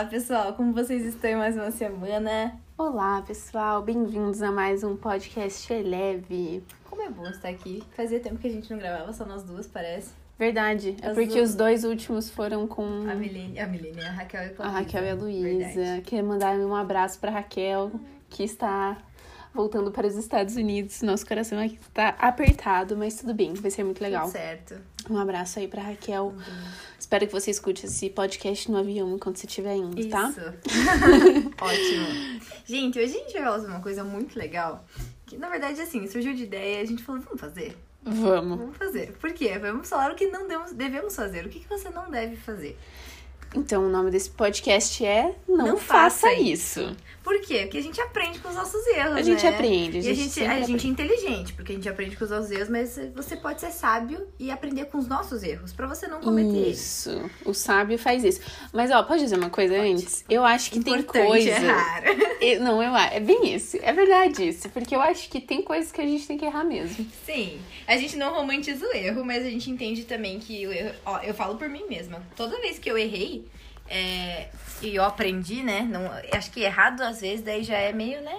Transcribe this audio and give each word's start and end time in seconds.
Olá, 0.00 0.08
pessoal, 0.08 0.54
como 0.54 0.72
vocês 0.72 1.04
estão 1.04 1.28
em 1.30 1.36
mais 1.36 1.56
uma 1.56 1.70
semana? 1.70 2.58
Olá, 2.78 3.20
pessoal, 3.20 3.82
bem-vindos 3.82 4.40
a 4.40 4.50
mais 4.50 4.82
um 4.82 4.96
podcast 4.96 5.70
leve. 5.74 6.64
Como 6.88 7.02
é 7.02 7.10
bom 7.10 7.26
estar 7.28 7.50
aqui. 7.50 7.82
Fazia 7.94 8.18
tempo 8.18 8.38
que 8.38 8.46
a 8.46 8.50
gente 8.50 8.70
não 8.70 8.78
gravava, 8.78 9.12
só 9.12 9.26
nós 9.26 9.42
duas, 9.42 9.66
parece. 9.66 10.12
Verdade, 10.38 10.96
é 11.02 11.08
As 11.08 11.12
porque 11.14 11.34
duas- 11.34 11.50
os 11.50 11.54
dois 11.54 11.84
últimos 11.84 12.30
foram 12.30 12.66
com 12.66 12.82
A 13.10 13.14
Milene, 13.14 13.60
a, 13.60 13.66
Milene, 13.66 14.00
a 14.00 14.10
Raquel 14.10 14.46
e 14.46 14.48
com 14.54 14.62
a 14.62 14.68
Raquel 14.70 15.04
e 15.04 15.10
a 15.10 15.14
Luísa. 15.14 16.00
Queria 16.02 16.24
mandar 16.24 16.56
um 16.56 16.74
abraço 16.74 17.18
pra 17.20 17.30
Raquel, 17.30 17.92
que 18.30 18.42
está 18.42 18.96
voltando 19.54 19.90
para 19.90 20.06
os 20.06 20.16
Estados 20.16 20.56
Unidos. 20.56 21.02
Nosso 21.02 21.26
coração 21.26 21.58
aqui 21.58 21.78
está 21.80 22.10
apertado, 22.18 22.96
mas 22.96 23.16
tudo 23.16 23.34
bem, 23.34 23.54
vai 23.54 23.70
ser 23.70 23.84
muito 23.84 24.00
legal. 24.00 24.24
Tudo 24.24 24.32
certo. 24.32 24.76
Um 25.08 25.18
abraço 25.18 25.58
aí 25.58 25.68
pra 25.68 25.82
Raquel. 25.82 26.34
Espero 26.98 27.26
que 27.26 27.32
você 27.32 27.50
escute 27.50 27.86
esse 27.86 28.10
podcast 28.10 28.70
no 28.70 28.78
avião 28.78 29.14
enquanto 29.14 29.38
você 29.38 29.46
estiver 29.46 29.74
indo, 29.76 30.08
tá? 30.08 30.28
Isso. 30.28 30.40
Ótimo. 31.60 32.40
Gente, 32.64 32.98
hoje 32.98 33.14
a 33.14 33.18
gente 33.18 33.32
vai 33.32 33.42
falar 33.42 33.58
sobre 33.58 33.72
uma 33.72 33.82
coisa 33.82 34.04
muito 34.04 34.38
legal. 34.38 34.84
Que 35.26 35.36
na 35.36 35.48
verdade, 35.48 35.80
assim, 35.80 36.06
surgiu 36.06 36.34
de 36.34 36.44
ideia 36.44 36.78
e 36.78 36.82
a 36.82 36.86
gente 36.86 37.02
falou, 37.02 37.20
vamos 37.22 37.40
fazer? 37.40 37.76
Vamos. 38.02 38.58
Vamos 38.58 38.76
fazer. 38.76 39.12
Por 39.12 39.32
quê? 39.32 39.58
Vamos 39.58 39.88
falar 39.88 40.12
o 40.12 40.14
que 40.14 40.26
não 40.26 40.46
devemos, 40.74 41.14
fazer. 41.14 41.46
O 41.46 41.48
que, 41.48 41.60
que 41.60 41.68
você 41.68 41.90
não 41.90 42.10
deve 42.10 42.36
fazer. 42.36 42.78
Então, 43.54 43.84
o 43.84 43.88
nome 43.88 44.10
desse 44.10 44.30
podcast 44.30 45.04
é 45.04 45.34
Não, 45.48 45.66
Não 45.66 45.76
Faça, 45.76 46.28
faça 46.28 46.32
isso. 46.34 46.96
Por 47.22 47.38
quê? 47.42 47.60
Porque 47.62 47.78
a 47.78 47.82
gente 47.82 48.00
aprende 48.00 48.38
com 48.38 48.48
os 48.48 48.54
nossos 48.54 48.86
erros, 48.86 49.16
A 49.16 49.22
gente 49.22 49.42
né? 49.42 49.48
aprende, 49.50 49.98
a 49.98 50.00
E 50.00 50.10
a 50.10 50.14
gente 50.14 50.16
gente, 50.34 50.44
a 50.44 50.60
gente 50.62 50.86
é 50.86 50.90
inteligente, 50.90 51.52
porque 51.52 51.72
a 51.72 51.74
gente 51.74 51.88
aprende 51.88 52.16
com 52.16 52.24
os 52.24 52.30
nossos 52.30 52.50
erros, 52.50 52.68
mas 52.70 52.98
você 53.14 53.36
pode 53.36 53.60
ser 53.60 53.70
sábio 53.70 54.26
e 54.38 54.50
aprender 54.50 54.86
com 54.86 54.98
os 54.98 55.06
nossos 55.06 55.42
erros, 55.42 55.72
pra 55.72 55.86
você 55.86 56.06
não 56.08 56.20
cometer 56.20 56.56
eles. 56.56 56.80
Isso. 57.06 57.30
O 57.44 57.52
sábio 57.52 57.98
faz 57.98 58.24
isso. 58.24 58.40
Mas, 58.72 58.90
ó, 58.90 59.02
pode 59.02 59.22
dizer 59.22 59.36
uma 59.36 59.50
coisa 59.50 59.74
antes? 59.78 60.24
Eu 60.30 60.44
acho 60.44 60.70
que 60.70 60.80
tem 60.80 60.94
Importante 60.94 61.26
coisa. 61.26 61.48
errar. 61.50 62.02
Eu- 62.40 62.60
não, 62.62 62.82
eu 62.82 62.96
é 62.96 63.20
bem 63.20 63.54
isso. 63.54 63.76
É 63.82 63.92
verdade 63.92 64.48
isso. 64.48 64.70
Porque 64.70 64.96
eu 64.96 65.00
acho 65.02 65.28
que 65.28 65.40
tem 65.42 65.60
coisas 65.60 65.92
que 65.92 66.00
a 66.00 66.06
gente 66.06 66.26
tem 66.26 66.38
que 66.38 66.44
errar 66.46 66.64
mesmo. 66.64 67.06
Sim, 67.26 67.58
a 67.86 67.98
gente 67.98 68.16
não 68.16 68.32
romantiza 68.32 68.86
o 68.86 68.92
erro, 68.96 69.22
mas 69.26 69.44
a 69.44 69.50
gente 69.50 69.70
entende 69.70 70.04
também 70.04 70.38
que 70.38 70.66
o 70.66 70.72
erro. 70.72 70.94
Ó, 71.04 71.18
eu 71.18 71.34
falo 71.34 71.56
por 71.56 71.68
mim 71.68 71.84
mesma. 71.86 72.22
Toda 72.34 72.58
vez 72.62 72.78
que 72.78 72.90
eu 72.90 72.96
errei, 72.96 73.44
é, 73.90 74.48
e 74.80 74.94
eu 74.96 75.04
aprendi, 75.04 75.62
né? 75.62 75.82
Não, 75.82 76.02
acho 76.32 76.50
que 76.50 76.60
errado 76.62 77.02
às 77.02 77.20
vezes 77.20 77.42
daí 77.44 77.62
já 77.62 77.76
é 77.76 77.92
meio, 77.92 78.20
né? 78.22 78.38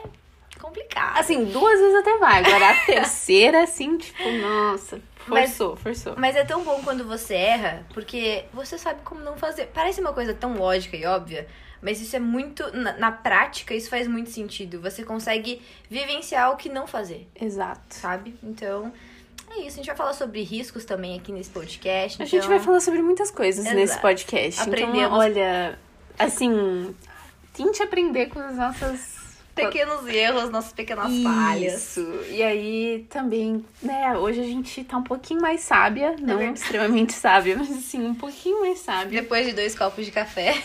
Complicado. 0.59 1.17
Assim, 1.17 1.45
duas 1.45 1.79
vezes 1.79 1.95
até 1.99 2.17
vai. 2.17 2.39
Agora 2.45 2.69
a 2.71 2.75
terceira, 2.85 3.63
assim, 3.63 3.97
tipo, 3.97 4.23
nossa, 4.41 5.01
Mas- 5.27 5.55
forçou, 5.55 5.75
forçou. 5.75 6.13
Mas 6.17 6.35
é 6.35 6.43
tão 6.43 6.63
bom 6.63 6.81
quando 6.83 7.03
você 7.05 7.33
erra, 7.35 7.85
porque 7.93 8.45
você 8.53 8.77
sabe 8.77 9.01
como 9.03 9.21
não 9.21 9.35
fazer. 9.37 9.67
Parece 9.73 9.99
uma 10.01 10.13
coisa 10.13 10.33
tão 10.33 10.53
lógica 10.55 10.95
e 10.95 11.05
óbvia, 11.05 11.47
mas 11.81 11.99
isso 11.99 12.15
é 12.15 12.19
muito. 12.19 12.63
Na, 12.77 12.93
na 12.93 13.11
prática, 13.11 13.73
isso 13.73 13.89
faz 13.89 14.07
muito 14.07 14.29
sentido. 14.29 14.79
Você 14.81 15.03
consegue 15.03 15.61
vivenciar 15.89 16.51
o 16.51 16.57
que 16.57 16.69
não 16.69 16.85
fazer, 16.85 17.27
Exato. 17.39 17.81
sabe? 17.89 18.35
Então, 18.43 18.93
é 19.51 19.59
isso. 19.61 19.75
A 19.75 19.77
gente 19.77 19.87
vai 19.87 19.95
falar 19.95 20.13
sobre 20.13 20.41
riscos 20.43 20.85
também 20.85 21.17
aqui 21.17 21.31
nesse 21.31 21.49
podcast. 21.49 22.21
A 22.21 22.25
gente 22.25 22.37
então- 22.37 22.49
vai 22.49 22.59
falar 22.59 22.79
sobre 22.79 23.01
muitas 23.01 23.31
coisas 23.31 23.65
Exato. 23.65 23.75
nesse 23.77 23.99
podcast. 23.99 24.61
Então, 24.61 24.73
Aprendemos- 24.73 25.19
olha, 25.19 25.79
assim, 26.17 26.95
tente 27.53 27.81
aprender 27.83 28.27
com 28.27 28.39
as 28.39 28.55
nossas 28.55 29.21
Pequenos 29.53 30.07
erros, 30.07 30.49
nossas 30.49 30.71
pequenas 30.71 31.11
falhas. 31.21 31.73
Isso. 31.97 32.07
E 32.29 32.41
aí 32.41 33.05
também, 33.09 33.65
né, 33.83 34.17
hoje 34.17 34.39
a 34.39 34.45
gente 34.45 34.81
tá 34.85 34.97
um 34.97 35.03
pouquinho 35.03 35.41
mais 35.41 35.59
sábia, 35.61 36.15
não 36.19 36.37
verdade. 36.37 36.59
extremamente 36.59 37.11
sábia, 37.13 37.57
mas 37.57 37.69
assim, 37.69 38.01
um 38.07 38.15
pouquinho 38.15 38.61
mais 38.61 38.79
sábia. 38.79 39.21
Depois 39.21 39.45
de 39.45 39.51
dois 39.53 39.75
copos 39.77 40.05
de 40.05 40.11
café. 40.11 40.55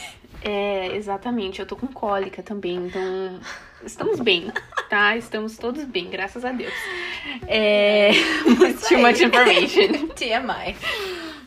É, 0.40 0.94
exatamente, 0.94 1.58
eu 1.58 1.66
tô 1.66 1.74
com 1.74 1.88
cólica 1.88 2.42
também, 2.44 2.76
então 2.76 3.40
estamos 3.86 4.20
bem, 4.20 4.52
tá? 4.90 5.16
Estamos 5.16 5.56
todos 5.56 5.84
bem, 5.84 6.10
graças 6.10 6.44
a 6.44 6.52
Deus. 6.52 6.72
É, 7.46 8.10
Isso 8.70 8.88
too 8.88 8.98
much 8.98 9.20
information. 9.20 10.08
TMI. 10.14 10.76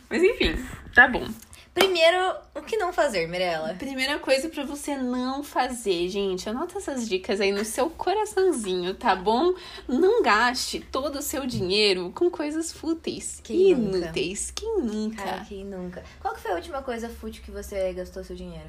Mas 0.08 0.22
enfim, 0.22 0.56
tá 0.94 1.06
bom. 1.06 1.26
Primeiro, 1.72 2.34
o 2.56 2.62
que 2.62 2.76
não 2.76 2.92
fazer, 2.92 3.28
Mirella? 3.28 3.74
Primeira 3.74 4.18
coisa 4.18 4.48
pra 4.48 4.64
você 4.64 4.96
não 4.96 5.44
fazer, 5.44 6.08
gente, 6.08 6.48
anota 6.48 6.78
essas 6.78 7.08
dicas 7.08 7.40
aí 7.40 7.52
no 7.52 7.64
seu 7.64 7.88
coraçãozinho, 7.88 8.92
tá 8.94 9.14
bom? 9.14 9.54
Não 9.86 10.20
gaste 10.20 10.80
todo 10.80 11.20
o 11.20 11.22
seu 11.22 11.46
dinheiro 11.46 12.10
com 12.12 12.28
coisas 12.28 12.72
fúteis, 12.72 13.40
Quem 13.44 13.76
nunca? 13.76 13.98
inúteis. 13.98 14.50
Quem 14.50 14.80
nunca? 14.80 15.22
Cara, 15.22 15.44
quem 15.44 15.64
nunca? 15.64 16.02
Qual 16.20 16.34
que 16.34 16.40
foi 16.40 16.50
a 16.50 16.54
última 16.56 16.82
coisa 16.82 17.08
fútil 17.08 17.42
que 17.44 17.52
você 17.52 17.92
gastou 17.92 18.24
seu 18.24 18.34
dinheiro? 18.34 18.68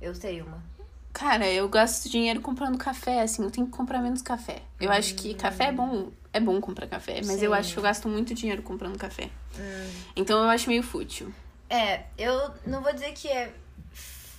Eu 0.00 0.14
sei 0.14 0.42
uma. 0.42 0.62
Cara, 1.12 1.46
eu 1.50 1.68
gasto 1.68 2.08
dinheiro 2.08 2.40
comprando 2.40 2.78
café, 2.78 3.20
assim, 3.20 3.42
eu 3.42 3.50
tenho 3.50 3.66
que 3.66 3.72
comprar 3.72 4.00
menos 4.00 4.22
café. 4.22 4.62
Eu 4.80 4.90
acho 4.90 5.14
que 5.14 5.34
café 5.34 5.64
é 5.66 5.72
bom, 5.72 6.10
é 6.32 6.40
bom 6.40 6.60
comprar 6.60 6.86
café, 6.86 7.20
mas 7.24 7.42
eu 7.42 7.52
Sim. 7.52 7.58
acho 7.58 7.72
que 7.74 7.78
eu 7.78 7.82
gasto 7.82 8.08
muito 8.08 8.34
dinheiro 8.34 8.62
comprando 8.62 8.98
café. 8.98 9.28
Então 10.16 10.42
eu 10.42 10.48
acho 10.48 10.68
meio 10.68 10.82
fútil. 10.82 11.32
É, 11.68 12.04
eu 12.18 12.50
não 12.66 12.82
vou 12.82 12.92
dizer 12.92 13.12
que 13.12 13.28
é 13.28 13.52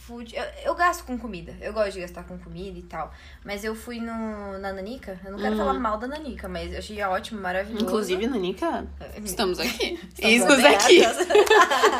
fútil. 0.03 0.37
Eu, 0.37 0.45
eu 0.65 0.75
gasto 0.75 1.05
com 1.05 1.17
comida. 1.17 1.55
Eu 1.61 1.73
gosto 1.73 1.93
de 1.93 2.01
gastar 2.01 2.23
com 2.23 2.37
comida 2.37 2.77
e 2.77 2.83
tal. 2.83 3.11
Mas 3.43 3.63
eu 3.63 3.73
fui 3.73 3.99
no, 3.99 4.57
na 4.59 4.73
Nanica. 4.73 5.19
Eu 5.23 5.31
não 5.31 5.39
quero 5.39 5.55
falar 5.57 5.73
mal 5.73 5.97
da 5.97 6.07
Nanica, 6.07 6.47
mas 6.47 6.71
eu 6.71 6.79
achei 6.79 7.01
ótimo, 7.03 7.41
maravilhoso. 7.41 7.85
Inclusive, 7.85 8.27
Nanica, 8.27 8.85
estamos 9.23 9.59
aqui. 9.59 9.99
Estamos 10.19 10.63
aqui. 10.63 11.03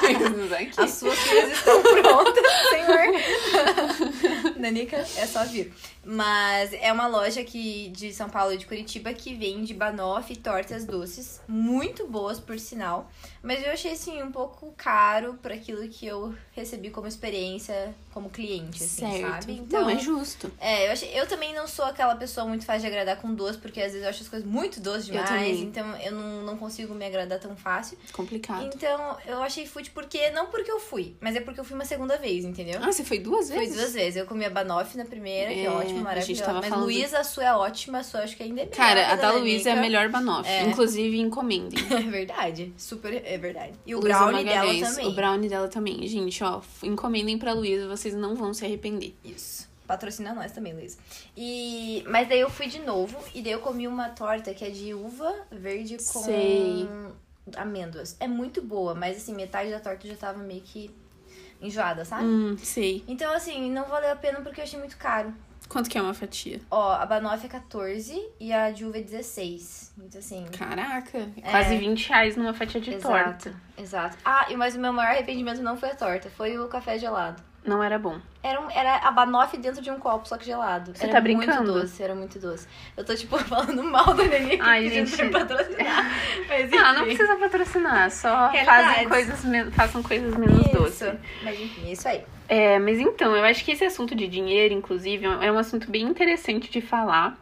Eis-nos 0.06 0.52
aqui. 0.54 0.82
As 0.82 0.92
suas 0.92 1.18
filhas 1.18 1.52
estão 1.52 1.82
prontas, 1.82 2.44
senhor. 2.70 4.33
Nanica, 4.64 4.98
é 4.98 5.28
só 5.28 5.44
vir. 5.44 5.74
Mas 6.06 6.72
é 6.74 6.92
uma 6.92 7.08
loja 7.08 7.42
aqui 7.42 7.90
de 7.90 8.14
São 8.14 8.30
Paulo 8.30 8.54
e 8.54 8.58
de 8.58 8.66
Curitiba 8.66 9.14
que 9.14 9.36
vende 9.36 9.74
banoffee 9.74 10.38
tortas 10.38 10.86
doces. 10.86 11.42
Muito 11.48 12.08
boas, 12.08 12.40
por 12.40 12.58
sinal. 12.58 13.12
Mas 13.42 13.62
eu 13.62 13.72
achei, 13.72 13.92
assim, 13.92 14.24
um 14.24 14.32
pouco 14.32 14.74
caro 14.78 15.38
para 15.42 15.54
aquilo 15.54 15.88
que 15.90 16.06
eu 16.06 16.34
recebi 16.54 16.90
como 16.90 17.08
experiência 17.08 17.94
como 18.14 18.30
cliente, 18.30 18.84
assim, 18.84 19.08
certo. 19.12 19.22
sabe? 19.42 19.54
Então, 19.54 19.82
Não, 19.82 19.90
é 19.90 19.98
justo. 19.98 20.52
é, 20.60 20.88
eu, 20.88 20.92
achei, 20.92 21.10
eu 21.20 21.28
também 21.28 21.54
não 21.54 21.68
sou 21.68 21.86
aquela 21.86 22.16
pessoa 22.16 22.46
muito 22.46 22.66
fácil 22.66 22.82
de 22.82 22.88
agradar 22.88 23.18
com 23.18 23.34
doce, 23.34 23.58
porque 23.58 23.80
às 23.82 23.88
vezes 23.92 24.04
eu 24.04 24.10
acho 24.10 24.22
as 24.24 24.30
coisas 24.30 24.48
muito 24.48 24.80
doces 24.80 25.08
Eu 25.10 25.14
demais. 25.16 25.30
também. 25.30 25.62
então 25.64 25.96
eu 25.98 26.12
não, 26.12 26.44
não 26.44 26.58
consigo 26.58 26.94
me 26.94 27.06
agradar 27.06 27.40
tão 27.40 27.56
fácil. 27.56 27.98
Complicado. 28.14 28.64
Então, 28.74 29.18
eu 29.26 29.42
achei 29.42 29.66
fútil 29.66 29.92
porque. 29.94 30.30
Não 30.32 30.48
porque 30.48 30.72
eu 30.72 30.80
fui, 30.80 31.16
mas 31.20 31.36
é 31.36 31.42
porque 31.42 31.60
eu 31.60 31.64
fui 31.64 31.76
uma 31.76 31.86
segunda 31.86 32.18
vez, 32.18 32.46
entendeu? 32.46 32.80
Ah, 32.82 32.92
você 32.92 33.04
foi 33.04 33.20
duas 33.20 33.50
vezes? 33.50 33.76
duas 33.76 33.94
vezes. 33.94 34.16
Eu 34.18 34.26
comi 34.26 34.46
a 34.46 34.50
Banoffee 34.50 34.98
na 34.98 35.06
primeira, 35.06 35.52
que 35.54 35.60
é 35.62 35.64
É, 35.66 35.70
ótima, 35.70 36.02
maravilhosa. 36.02 36.54
Mas 36.54 36.68
falando- 36.68 36.84
Luísa, 36.86 37.20
a 37.20 37.24
sua 37.24 37.44
é 37.46 37.54
ótima, 37.54 38.00
a 38.00 38.04
sua 38.04 38.22
acho 38.22 38.36
que 38.38 38.44
ainda 38.44 38.62
é 38.62 38.66
melhor. 38.66 38.76
Cara, 38.78 39.12
a 39.12 39.16
da 39.16 39.32
Luísa 39.32 39.70
é 39.70 39.74
a 39.74 39.76
melhor 39.76 40.10
banoffee. 40.10 40.52
É. 40.52 40.64
Inclusive, 40.64 41.18
encomendem. 41.20 41.80
É 41.94 42.02
verdade. 42.10 42.74
Super, 42.78 43.14
é 43.26 43.38
verdade. 43.38 43.74
E 43.86 43.96
o 43.96 44.00
Luísa 44.00 44.18
brownie 44.20 44.44
dela 44.44 44.58
Magalhães, 44.66 44.90
também. 44.90 45.08
O 45.08 45.12
brownie 45.16 45.50
dela 45.50 45.68
também. 45.68 46.08
Gente, 46.08 46.44
ó, 46.44 46.62
encomendem 46.84 47.38
pra 47.38 47.54
Luísa, 47.54 47.88
vocês 48.04 48.14
não 48.14 48.36
vão 48.36 48.54
se 48.54 48.66
arrepender. 48.66 49.16
Isso. 49.24 49.72
Patrocina 49.88 50.34
nós 50.34 50.52
também, 50.52 50.74
Luísa. 50.74 50.98
E... 51.36 52.04
Mas 52.08 52.28
daí 52.28 52.40
eu 52.40 52.50
fui 52.50 52.68
de 52.68 52.80
novo 52.80 53.18
e 53.34 53.42
daí 53.42 53.54
eu 53.54 53.60
comi 53.60 53.88
uma 53.88 54.10
torta 54.10 54.54
que 54.54 54.64
é 54.64 54.70
de 54.70 54.94
uva 54.94 55.34
verde 55.52 55.98
com 55.98 56.24
Sei. 56.24 56.88
amêndoas. 57.56 58.16
É 58.20 58.28
muito 58.28 58.62
boa, 58.62 58.94
mas 58.94 59.18
assim, 59.18 59.34
metade 59.34 59.72
da 59.72 59.80
torta 59.80 60.08
já 60.08 60.16
tava 60.16 60.40
meio 60.40 60.62
que 60.62 60.92
enjoada, 61.62 62.04
sabe? 62.04 62.26
Hum, 62.26 62.58
sei. 62.58 63.04
Então, 63.08 63.34
assim, 63.34 63.72
não 63.72 63.86
valeu 63.86 64.12
a 64.12 64.16
pena 64.16 64.42
porque 64.42 64.60
eu 64.60 64.66
achei 64.66 64.78
muito 64.78 64.98
caro. 64.98 65.34
Quanto 65.70 65.90
que 65.90 65.98
é 65.98 66.02
uma 66.02 66.14
fatia? 66.14 66.62
Ó, 66.70 66.92
a 66.92 67.06
Banoffee 67.06 67.46
é 67.46 67.50
14 67.50 68.30
e 68.40 68.52
a 68.52 68.70
de 68.70 68.86
uva 68.86 68.98
é 68.98 69.02
16. 69.02 69.93
Então, 69.98 70.20
assim... 70.20 70.46
Caraca, 70.58 71.28
quase 71.50 71.78
20 71.78 72.10
reais 72.10 72.36
numa 72.36 72.54
fatia 72.54 72.82
de 72.82 72.94
exato, 72.96 73.14
torta. 73.52 73.54
exato. 73.78 74.18
Ah, 74.26 74.48
mas 74.58 74.76
o 74.76 74.80
meu 74.80 74.92
maior 74.92 75.12
arrependimento 75.12 75.62
não 75.62 75.78
foi 75.78 75.90
a 75.92 75.96
torta, 75.96 76.30
foi 76.32 76.58
o 76.58 76.68
café 76.68 76.98
gelado. 76.98 77.42
Não 77.66 77.82
era 77.82 77.98
bom. 77.98 78.20
Era, 78.42 78.60
um- 78.60 78.70
era 78.70 78.98
a 78.98 79.12
banoffee 79.12 79.58
dentro 79.58 79.82
de 79.82 79.90
um 79.90 79.98
copo, 79.98 80.28
só 80.28 80.38
que 80.38 80.46
gelado. 80.46 80.92
Você 80.94 81.06
era 81.06 81.14
tá 81.14 81.22
brincando? 81.22 81.72
muito 81.72 81.82
doce, 81.82 82.04
era 82.04 82.14
muito 82.14 82.38
doce. 82.38 82.68
Eu 82.98 83.06
tô, 83.06 83.16
tipo, 83.16 83.38
falando 83.46 83.82
mal 83.84 84.14
da 84.14 84.26
Nenê 84.26 84.58
Ai, 84.62 84.84
pedindo 84.84 85.06
gente. 85.08 85.30
pra 85.30 85.46
patrocinar. 85.46 86.04
Mas, 86.50 86.72
não 86.72 86.92
enfim. 87.06 87.16
precisa 87.16 87.36
patrocinar, 87.38 88.12
só 88.12 88.52
fazem 88.66 89.08
coisas, 89.08 89.42
façam 89.74 90.04
coisas 90.04 90.36
menos 90.36 90.60
Isso. 90.66 90.76
doces. 90.76 91.14
Mas 91.42 91.58
enfim, 91.60 91.88
é 91.88 91.92
isso 91.94 92.08
aí. 92.08 92.26
É, 92.50 92.78
mas 92.78 93.00
então, 93.00 93.34
eu 93.36 93.44
acho 93.46 93.64
que 93.64 93.72
esse 93.72 93.86
assunto 93.86 94.14
de 94.14 94.28
dinheiro, 94.28 94.74
inclusive, 94.74 95.26
é 95.26 95.50
um 95.52 95.58
assunto 95.58 95.90
bem 95.90 96.04
interessante 96.04 96.70
de 96.70 96.82
falar. 96.82 97.38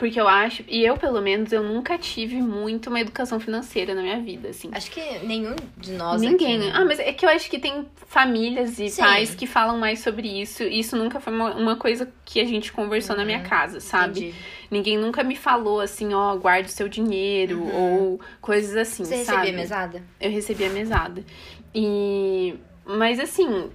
Porque 0.00 0.18
eu 0.18 0.26
acho, 0.26 0.64
e 0.66 0.82
eu 0.82 0.96
pelo 0.96 1.20
menos, 1.20 1.52
eu 1.52 1.62
nunca 1.62 1.98
tive 1.98 2.36
muito 2.36 2.88
uma 2.88 2.98
educação 2.98 3.38
financeira 3.38 3.94
na 3.94 4.00
minha 4.00 4.18
vida, 4.18 4.48
assim. 4.48 4.70
Acho 4.72 4.90
que 4.90 5.18
nenhum 5.26 5.54
de 5.76 5.92
nós 5.92 6.22
Ninguém. 6.22 6.56
aqui, 6.56 6.66
né? 6.68 6.72
Ah, 6.74 6.86
mas 6.86 6.98
é 6.98 7.12
que 7.12 7.26
eu 7.26 7.28
acho 7.28 7.50
que 7.50 7.58
tem 7.58 7.86
famílias 8.06 8.78
e 8.80 8.88
Sim. 8.88 9.02
pais 9.02 9.34
que 9.34 9.46
falam 9.46 9.76
mais 9.78 9.98
sobre 10.00 10.26
isso. 10.26 10.62
E 10.62 10.80
isso 10.80 10.96
nunca 10.96 11.20
foi 11.20 11.34
uma, 11.34 11.54
uma 11.54 11.76
coisa 11.76 12.10
que 12.24 12.40
a 12.40 12.46
gente 12.46 12.72
conversou 12.72 13.14
na 13.14 13.26
minha 13.26 13.40
casa, 13.40 13.78
sabe? 13.78 14.20
Entendi. 14.20 14.34
Ninguém 14.70 14.96
nunca 14.96 15.22
me 15.22 15.36
falou 15.36 15.80
assim, 15.80 16.14
ó, 16.14 16.34
guarde 16.36 16.70
o 16.70 16.72
seu 16.72 16.88
dinheiro 16.88 17.62
ou 17.62 18.18
coisas 18.40 18.74
assim, 18.76 19.04
Você 19.04 19.22
sabe? 19.22 19.40
recebia 19.40 19.60
mesada? 19.60 20.02
Eu 20.18 20.30
recebi 20.30 20.64
a 20.64 20.70
mesada. 20.70 21.22
E. 21.74 22.54
Mas 22.86 23.20
assim. 23.20 23.68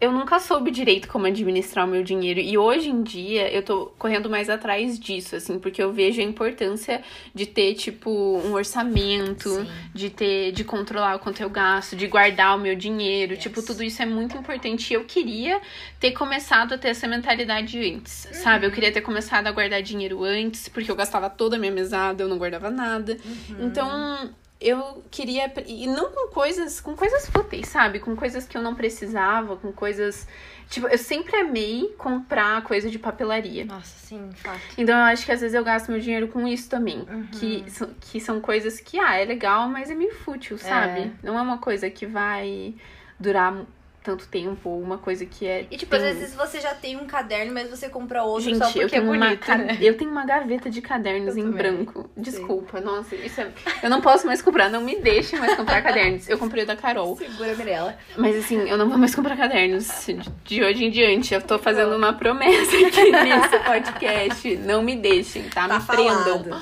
Eu 0.00 0.12
nunca 0.12 0.38
soube 0.38 0.70
direito 0.70 1.08
como 1.08 1.26
administrar 1.26 1.84
o 1.84 1.90
meu 1.90 2.04
dinheiro. 2.04 2.38
E 2.38 2.56
hoje 2.56 2.88
em 2.88 3.02
dia 3.02 3.50
eu 3.52 3.62
tô 3.64 3.86
correndo 3.98 4.30
mais 4.30 4.48
atrás 4.48 4.96
disso, 4.98 5.34
assim, 5.34 5.58
porque 5.58 5.82
eu 5.82 5.92
vejo 5.92 6.20
a 6.20 6.24
importância 6.24 7.02
de 7.34 7.46
ter, 7.46 7.74
tipo, 7.74 8.08
um 8.10 8.52
orçamento, 8.52 9.48
Sim. 9.48 9.66
de 9.92 10.08
ter, 10.10 10.52
de 10.52 10.62
controlar 10.62 11.16
o 11.16 11.18
quanto 11.18 11.40
eu 11.42 11.50
gasto, 11.50 11.96
de 11.96 12.06
guardar 12.06 12.56
o 12.56 12.60
meu 12.60 12.76
dinheiro. 12.76 13.32
Yes. 13.32 13.42
Tipo, 13.42 13.60
tudo 13.60 13.82
isso 13.82 14.00
é 14.00 14.06
muito 14.06 14.36
importante. 14.36 14.92
E 14.92 14.94
eu 14.94 15.04
queria 15.04 15.60
ter 15.98 16.12
começado 16.12 16.74
a 16.74 16.78
ter 16.78 16.88
essa 16.90 17.08
mentalidade 17.08 17.78
antes, 17.78 18.26
Uhum. 18.26 18.34
sabe? 18.34 18.66
Eu 18.66 18.70
queria 18.70 18.92
ter 18.92 19.00
começado 19.00 19.48
a 19.48 19.50
guardar 19.50 19.82
dinheiro 19.82 20.22
antes, 20.22 20.68
porque 20.68 20.90
eu 20.90 20.94
gastava 20.96 21.28
toda 21.28 21.56
a 21.56 21.58
minha 21.58 21.72
mesada, 21.72 22.22
eu 22.22 22.28
não 22.28 22.38
guardava 22.38 22.70
nada. 22.70 23.16
Uhum. 23.50 23.66
Então, 23.66 24.30
eu 24.60 25.04
queria. 25.10 25.52
E 25.66 25.86
não 25.86 26.10
com 26.10 26.28
coisas. 26.28 26.80
Com 26.80 26.96
coisas 26.96 27.28
fúteis, 27.28 27.68
sabe? 27.68 28.00
Com 28.00 28.16
coisas 28.16 28.46
que 28.46 28.56
eu 28.56 28.62
não 28.62 28.74
precisava, 28.74 29.56
com 29.56 29.72
coisas. 29.72 30.26
Tipo, 30.68 30.88
eu 30.88 30.98
sempre 30.98 31.36
amei 31.36 31.94
comprar 31.96 32.62
coisa 32.62 32.90
de 32.90 32.98
papelaria. 32.98 33.64
Nossa, 33.64 34.06
sim, 34.06 34.30
fato. 34.34 34.60
Então 34.76 34.96
eu 34.96 35.04
acho 35.04 35.24
que 35.24 35.32
às 35.32 35.40
vezes 35.40 35.54
eu 35.54 35.64
gasto 35.64 35.90
meu 35.90 36.00
dinheiro 36.00 36.28
com 36.28 36.46
isso 36.46 36.68
também. 36.68 37.06
Uhum. 37.08 37.26
Que, 37.32 37.64
que 38.00 38.20
são 38.20 38.40
coisas 38.40 38.80
que, 38.80 38.98
ah, 38.98 39.16
é 39.16 39.24
legal, 39.24 39.68
mas 39.68 39.90
é 39.90 39.94
meio 39.94 40.14
fútil, 40.14 40.58
sabe? 40.58 41.12
Não 41.22 41.38
é 41.38 41.42
uma 41.42 41.58
coisa 41.58 41.88
que 41.88 42.04
vai 42.04 42.74
durar 43.18 43.64
tanto 44.02 44.26
tempo, 44.28 44.70
uma 44.70 44.96
coisa 44.98 45.26
que 45.26 45.46
é. 45.46 45.66
E 45.70 45.76
tipo, 45.76 45.94
tem- 45.96 46.08
às 46.08 46.16
vezes 46.18 46.34
você 46.34 46.60
já 46.60 46.74
tem 46.74 46.96
um 46.96 47.06
caderno, 47.06 47.52
mas 47.52 47.68
você 47.68 47.88
compra 47.88 48.22
outro 48.22 48.44
Gente, 48.44 48.58
só 48.58 48.64
porque 48.66 48.84
eu 48.84 48.88
tenho, 48.88 49.02
é 49.02 49.10
uma, 49.16 49.26
bonito, 49.26 49.46
ca- 49.46 49.58
né? 49.58 49.78
eu 49.80 49.96
tenho 49.96 50.10
uma 50.10 50.24
gaveta 50.24 50.70
de 50.70 50.80
cadernos 50.80 51.36
Eu 51.36 51.42
em 51.46 51.50
também. 51.52 51.58
branco. 51.72 52.08
Desculpa, 52.16 52.80
nossa, 52.80 53.14
isso 53.16 53.40
é... 53.40 53.48
Eu 53.82 53.90
não 53.90 54.00
posso 54.00 54.26
mais 54.26 54.40
comprar, 54.40 54.70
não 54.70 54.80
me 54.80 54.96
deixe 54.96 55.36
mais 55.36 55.54
comprar 55.56 55.82
cadernos. 55.82 56.28
Eu 56.28 56.38
comprei 56.38 56.64
o 56.64 56.66
da 56.66 56.76
Carol. 56.76 57.16
Segura, 57.16 57.54
Mirella. 57.54 57.96
Mas 58.16 58.36
assim, 58.36 58.68
eu 58.68 58.76
não 58.78 58.88
vou 58.88 58.96
mais 58.98 59.14
comprar 59.14 59.36
cadernos 59.36 59.88
de, 60.06 60.18
de 60.44 60.62
hoje 60.64 60.84
em 60.84 60.90
diante. 60.90 61.34
Eu 61.34 61.42
tô 61.42 61.58
fazendo 61.58 61.94
uma 61.96 62.12
promessa 62.12 62.76
aqui 62.76 63.10
nesse 63.12 63.58
podcast. 63.64 64.56
Não 64.58 64.82
me 64.82 64.96
deixem, 64.96 65.42
tá? 65.50 65.68
Tá 65.68 65.78
me 65.78 65.84
prendam. 65.84 66.58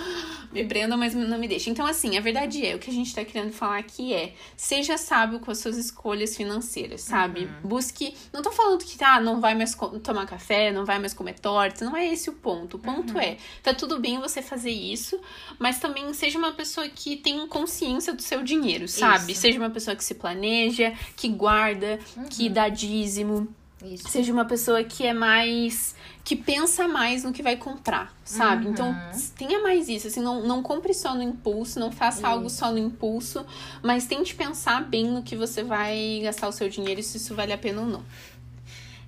Me 0.53 0.65
prendam, 0.65 0.97
mas 0.99 1.15
não 1.15 1.39
me 1.39 1.49
deixem. 1.49 1.73
Então, 1.73 1.87
assim, 1.87 2.17
a 2.17 2.21
verdade 2.21 2.65
é, 2.67 2.75
o 2.75 2.79
que 2.79 2.91
a 2.91 2.93
gente 2.93 3.15
tá 3.15 3.25
querendo 3.25 3.53
falar 3.53 3.79
aqui 3.79 4.13
é 4.13 4.35
seja 4.57 4.97
sábio 4.97 5.41
com 5.41 5.51
as 5.51 5.59
suas 5.59 5.77
escolhas 5.77 6.37
financeiras, 6.37 7.03
sabe? 7.03 7.45
Uhum. 7.45 7.69
Busque. 7.69 8.15
Não 8.33 8.43
tô 8.43 8.51
falando 8.51 8.85
que 8.85 9.03
ah, 9.05 9.21
não 9.21 9.41
vai 9.41 9.55
mais 9.55 9.77
tomar 10.03 10.27
café, 10.27 10.73
não 10.73 10.85
vai 10.85 10.99
mais 10.99 11.13
comer 11.15 11.39
torta. 11.39 11.85
Não 11.85 11.97
é 11.97 12.07
esse 12.13 12.31
o 12.31 12.33
ponto. 12.33 12.77
O 12.77 12.81
ponto 12.81 13.15
Uhum. 13.15 13.21
é, 13.21 13.37
tá 13.63 13.73
tudo 13.75 14.01
bem 14.01 14.19
você 14.19 14.41
fazer 14.43 14.71
isso, 14.71 15.19
mas 15.59 15.79
também 15.79 16.13
seja 16.15 16.39
uma 16.39 16.53
pessoa 16.53 16.89
que 16.89 17.17
tem 17.17 17.47
consciência 17.47 18.13
do 18.13 18.23
seu 18.23 18.43
dinheiro, 18.43 18.89
sabe? 18.89 19.33
Isso. 19.33 19.41
Seja 19.43 19.59
uma 19.59 19.71
pessoa 19.71 19.95
que 19.97 20.05
se 20.05 20.15
planeja, 20.15 20.93
que 21.17 21.29
guarda, 21.29 21.99
que 22.31 22.49
dá 22.49 22.69
dízimo. 22.69 23.49
Isso. 23.85 24.09
Seja 24.09 24.33
uma 24.33 24.45
pessoa 24.45 24.83
que 24.83 25.05
é 25.05 25.13
mais. 25.13 25.95
que 26.25 26.35
pensa 26.35 26.89
mais 26.89 27.23
no 27.23 27.33
que 27.33 27.43
vai 27.43 27.57
comprar, 27.57 28.15
sabe? 28.25 28.65
Uhum. 28.67 28.73
Então, 28.73 28.97
tenha 29.37 29.61
mais 29.63 29.89
isso. 29.89 30.07
Assim, 30.07 30.21
não, 30.21 30.43
não 30.47 30.63
compre 30.63 30.95
só 30.95 31.15
no 31.15 31.23
impulso, 31.23 31.79
não 31.79 31.93
faça 31.93 32.27
algo 32.27 32.49
só 32.49 32.73
no 32.73 32.79
impulso, 32.79 33.45
mas 33.83 34.07
tente 34.07 34.35
pensar 34.35 34.83
bem 34.83 35.07
no 35.07 35.23
que 35.23 35.37
você 35.37 35.63
vai 35.63 36.21
gastar 36.23 36.49
o 36.49 36.53
seu 36.53 36.69
dinheiro 36.69 37.01
e 37.01 37.03
se 37.03 37.19
isso 37.19 37.35
vale 37.35 37.53
a 37.53 37.59
pena 37.59 37.83
ou 37.83 37.87
não. 37.87 38.03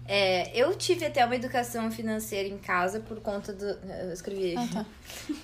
É, 0.09 0.51
eu 0.59 0.75
tive 0.75 1.05
até 1.05 1.23
uma 1.23 1.37
educação 1.37 1.91
financeira 1.91 2.49
em 2.49 2.57
casa 2.57 2.99
por 2.99 3.21
conta 3.21 3.53
do. 3.53 3.67
Eu 3.67 4.11
escrevi. 4.11 4.55
Ah, 4.57 4.67
tá. 4.73 4.87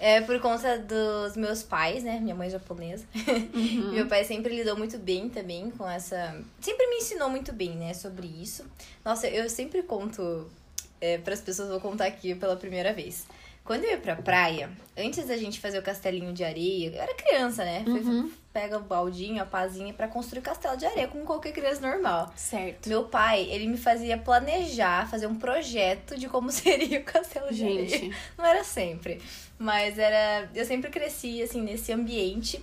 É, 0.01 0.21
por 0.23 0.41
conta 0.41 0.79
dos 0.79 1.37
meus 1.37 1.63
pais, 1.63 2.03
né? 2.03 2.19
Minha 2.19 2.35
mãe 2.35 2.49
é 2.49 2.51
japonesa. 2.51 3.05
Uhum. 3.15 3.93
Meu 3.93 4.07
pai 4.07 4.25
sempre 4.25 4.57
lidou 4.57 4.75
muito 4.77 4.97
bem 4.99 5.29
também 5.29 5.71
com 5.71 5.89
essa. 5.89 6.41
Sempre 6.61 6.87
me 6.87 6.97
ensinou 6.97 7.29
muito 7.29 7.53
bem, 7.53 7.77
né? 7.77 7.93
Sobre 7.93 8.27
isso. 8.27 8.65
Nossa, 9.05 9.29
eu 9.29 9.51
sempre 9.51 9.83
conto 9.83 10.51
é, 10.99 11.19
para 11.19 11.35
as 11.35 11.43
pessoas, 11.43 11.69
vou 11.69 11.81
contar 11.81 12.07
aqui 12.07 12.35
pela 12.35 12.57
primeira 12.57 12.95
vez. 12.95 13.27
Quando 13.65 13.85
eu 13.85 13.93
ia 13.93 13.99
pra 13.99 14.15
praia, 14.15 14.71
antes 14.95 15.27
da 15.27 15.39
gente 15.39 15.59
fazer 15.59 15.79
o 15.79 15.83
castelinho 15.83 16.35
de 16.35 16.45
areia, 16.45 16.91
eu 16.95 17.03
era 17.03 17.15
criança, 17.15 17.65
né? 17.65 17.83
Uhum. 17.87 18.31
Pega 18.53 18.77
o 18.77 18.83
baldinho, 18.83 19.43
a 19.43 19.47
pazinha 19.47 19.95
pra 19.95 20.07
construir 20.07 20.43
castelo 20.43 20.77
de 20.77 20.85
areia, 20.85 21.09
como 21.09 21.25
qualquer 21.25 21.53
criança 21.53 21.81
normal. 21.81 22.31
Certo. 22.37 22.91
Meu 22.91 23.05
pai, 23.05 23.49
ele 23.51 23.67
me 23.67 23.79
fazia 23.79 24.19
planejar, 24.19 25.09
fazer 25.09 25.27
um 25.27 25.35
projeto 25.35 26.15
de 26.17 26.29
como 26.29 26.53
seria 26.53 27.01
o 27.01 27.05
castelo 27.05 27.53
de 27.53 27.65
areia. 27.65 27.89
Gente, 27.89 28.17
Não 28.37 28.45
era 28.45 28.63
sempre, 28.63 29.23
mas 29.59 29.99
era. 29.99 30.51
Eu 30.55 30.67
sempre 30.67 30.91
cresci 30.91 31.43
assim 31.43 31.63
nesse 31.63 31.91
ambiente. 31.91 32.63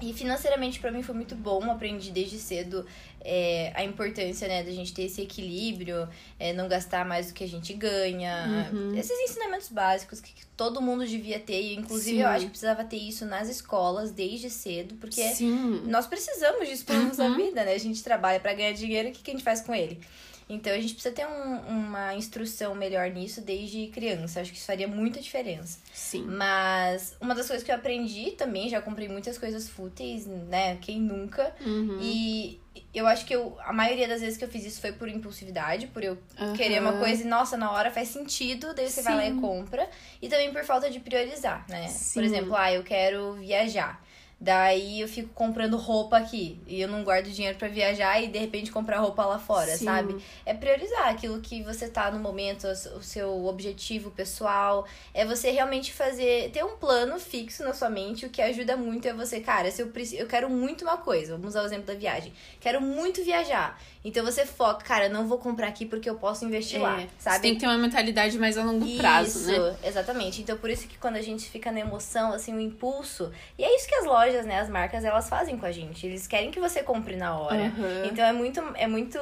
E 0.00 0.12
financeiramente 0.12 0.80
pra 0.80 0.90
mim 0.90 1.02
foi 1.02 1.14
muito 1.14 1.34
bom, 1.36 1.70
aprendi 1.70 2.10
desde 2.10 2.38
cedo 2.38 2.84
é, 3.24 3.72
a 3.74 3.84
importância, 3.84 4.48
né, 4.48 4.62
da 4.64 4.70
gente 4.72 4.92
ter 4.92 5.04
esse 5.04 5.22
equilíbrio, 5.22 6.08
é, 6.40 6.52
não 6.52 6.66
gastar 6.66 7.04
mais 7.04 7.28
do 7.28 7.34
que 7.34 7.44
a 7.44 7.48
gente 7.48 7.72
ganha. 7.74 8.68
Uhum. 8.72 8.96
Esses 8.96 9.16
ensinamentos 9.30 9.68
básicos 9.68 10.20
que 10.20 10.32
todo 10.56 10.80
mundo 10.82 11.06
devia 11.06 11.38
ter, 11.38 11.60
e 11.60 11.74
inclusive 11.76 12.16
Sim. 12.16 12.22
eu 12.22 12.28
acho 12.28 12.44
que 12.46 12.50
precisava 12.50 12.82
ter 12.84 12.96
isso 12.96 13.24
nas 13.24 13.48
escolas 13.48 14.10
desde 14.10 14.50
cedo, 14.50 14.96
porque 14.96 15.22
sim. 15.34 15.82
nós 15.86 16.06
precisamos 16.06 16.68
disso 16.68 16.84
nossa 16.92 17.24
Uhum. 17.24 17.36
vida, 17.36 17.64
né? 17.64 17.72
A 17.74 17.78
gente 17.78 18.02
trabalha 18.02 18.40
pra 18.40 18.52
ganhar 18.54 18.72
dinheiro, 18.72 19.08
o 19.08 19.12
que, 19.12 19.22
que 19.22 19.30
a 19.30 19.34
gente 19.34 19.44
faz 19.44 19.60
com 19.60 19.72
ele? 19.74 20.00
Então 20.48 20.72
a 20.72 20.76
gente 20.80 20.94
precisa 20.94 21.14
ter 21.14 21.26
um- 21.26 21.58
uma 21.68 22.14
instrução 22.14 22.74
melhor 22.74 23.10
nisso 23.10 23.40
desde 23.40 23.86
criança. 23.88 24.40
Acho 24.40 24.50
que 24.52 24.58
isso 24.58 24.66
faria 24.66 24.86
muita 24.88 25.20
diferença. 25.20 25.78
Sim. 25.92 26.24
Mas 26.26 27.16
uma 27.20 27.34
das 27.34 27.46
coisas 27.46 27.64
que 27.64 27.70
eu 27.70 27.76
aprendi 27.76 28.32
também, 28.32 28.68
já 28.68 28.80
comprei 28.80 29.08
muitas 29.08 29.38
coisas 29.38 29.68
fúteis, 29.68 30.26
né? 30.26 30.76
Quem 30.80 31.00
nunca? 31.00 31.54
Uhum. 31.64 31.98
E 32.00 32.60
eu 32.94 33.06
acho 33.06 33.24
que 33.26 33.34
eu, 33.34 33.56
a 33.64 33.72
maioria 33.72 34.08
das 34.08 34.20
vezes 34.20 34.36
que 34.38 34.44
eu 34.44 34.48
fiz 34.48 34.64
isso 34.64 34.80
foi 34.80 34.92
por 34.92 35.08
impulsividade, 35.08 35.86
por 35.88 36.02
eu 36.02 36.18
Aham. 36.38 36.52
querer 36.54 36.80
uma 36.80 36.94
coisa 36.98 37.22
e, 37.22 37.26
nossa, 37.26 37.56
na 37.56 37.70
hora 37.70 37.90
faz 37.90 38.08
sentido, 38.08 38.74
daí 38.74 38.88
você 38.90 39.02
vai 39.02 39.14
lá 39.14 39.26
e 39.26 39.30
Sim. 39.32 39.40
compra. 39.40 39.88
E 40.20 40.28
também 40.28 40.52
por 40.52 40.64
falta 40.64 40.90
de 40.90 41.00
priorizar, 41.00 41.64
né? 41.68 41.88
Sim. 41.88 42.14
Por 42.14 42.24
exemplo, 42.24 42.54
ah, 42.56 42.72
eu 42.72 42.82
quero 42.82 43.34
viajar. 43.34 44.02
Daí 44.42 45.00
eu 45.00 45.06
fico 45.06 45.28
comprando 45.32 45.76
roupa 45.76 46.16
aqui 46.16 46.60
e 46.66 46.80
eu 46.80 46.88
não 46.88 47.04
guardo 47.04 47.30
dinheiro 47.30 47.56
pra 47.56 47.68
viajar 47.68 48.20
e 48.20 48.26
de 48.26 48.40
repente 48.40 48.72
comprar 48.72 48.98
roupa 48.98 49.24
lá 49.24 49.38
fora, 49.38 49.76
Sim. 49.76 49.84
sabe? 49.84 50.16
É 50.44 50.52
priorizar 50.52 51.06
aquilo 51.10 51.40
que 51.40 51.62
você 51.62 51.88
tá 51.88 52.10
no 52.10 52.18
momento, 52.18 52.66
o 52.66 53.02
seu 53.04 53.46
objetivo 53.46 54.10
pessoal. 54.10 54.84
É 55.14 55.24
você 55.24 55.52
realmente 55.52 55.92
fazer, 55.92 56.50
ter 56.50 56.64
um 56.64 56.76
plano 56.76 57.20
fixo 57.20 57.62
na 57.62 57.72
sua 57.72 57.88
mente. 57.88 58.26
O 58.26 58.30
que 58.30 58.42
ajuda 58.42 58.76
muito 58.76 59.06
é 59.06 59.12
você, 59.12 59.38
cara, 59.38 59.70
se 59.70 59.80
eu, 59.80 59.92
eu 60.14 60.26
quero 60.26 60.50
muito 60.50 60.82
uma 60.82 60.96
coisa, 60.96 61.34
vamos 61.36 61.50
usar 61.50 61.62
o 61.62 61.66
exemplo 61.66 61.86
da 61.86 61.94
viagem. 61.94 62.32
Quero 62.60 62.80
muito 62.80 63.22
viajar. 63.22 63.80
Então 64.04 64.24
você 64.24 64.44
foca, 64.44 64.84
cara, 64.84 65.08
não 65.08 65.28
vou 65.28 65.38
comprar 65.38 65.68
aqui 65.68 65.86
porque 65.86 66.10
eu 66.10 66.16
posso 66.16 66.44
investir 66.44 66.80
lá, 66.80 67.00
É, 67.00 67.08
sabe? 67.16 67.36
Você 67.36 67.42
tem 67.42 67.54
que 67.54 67.60
ter 67.60 67.66
uma 67.66 67.78
mentalidade 67.78 68.36
mais 68.36 68.58
a 68.58 68.64
longo 68.64 68.84
prazo, 68.96 69.38
isso, 69.52 69.62
né? 69.62 69.76
exatamente. 69.84 70.42
Então, 70.42 70.56
por 70.58 70.68
isso 70.68 70.88
que 70.88 70.98
quando 70.98 71.14
a 71.14 71.22
gente 71.22 71.48
fica 71.48 71.70
na 71.70 71.78
emoção, 71.78 72.32
assim, 72.32 72.52
o 72.52 72.58
impulso. 72.60 73.30
E 73.56 73.62
é 73.62 73.76
isso 73.76 73.86
que 73.86 73.94
as 73.94 74.04
lojas, 74.04 74.31
né, 74.44 74.60
as 74.60 74.68
marcas, 74.68 75.04
elas 75.04 75.28
fazem 75.28 75.56
com 75.58 75.66
a 75.66 75.72
gente. 75.72 76.06
Eles 76.06 76.26
querem 76.26 76.50
que 76.50 76.58
você 76.60 76.82
compre 76.82 77.16
na 77.16 77.38
hora. 77.38 77.66
Aham. 77.66 78.06
Então 78.06 78.24
é 78.24 78.32
muito, 78.32 78.60
é 78.74 78.86
muito 78.86 79.18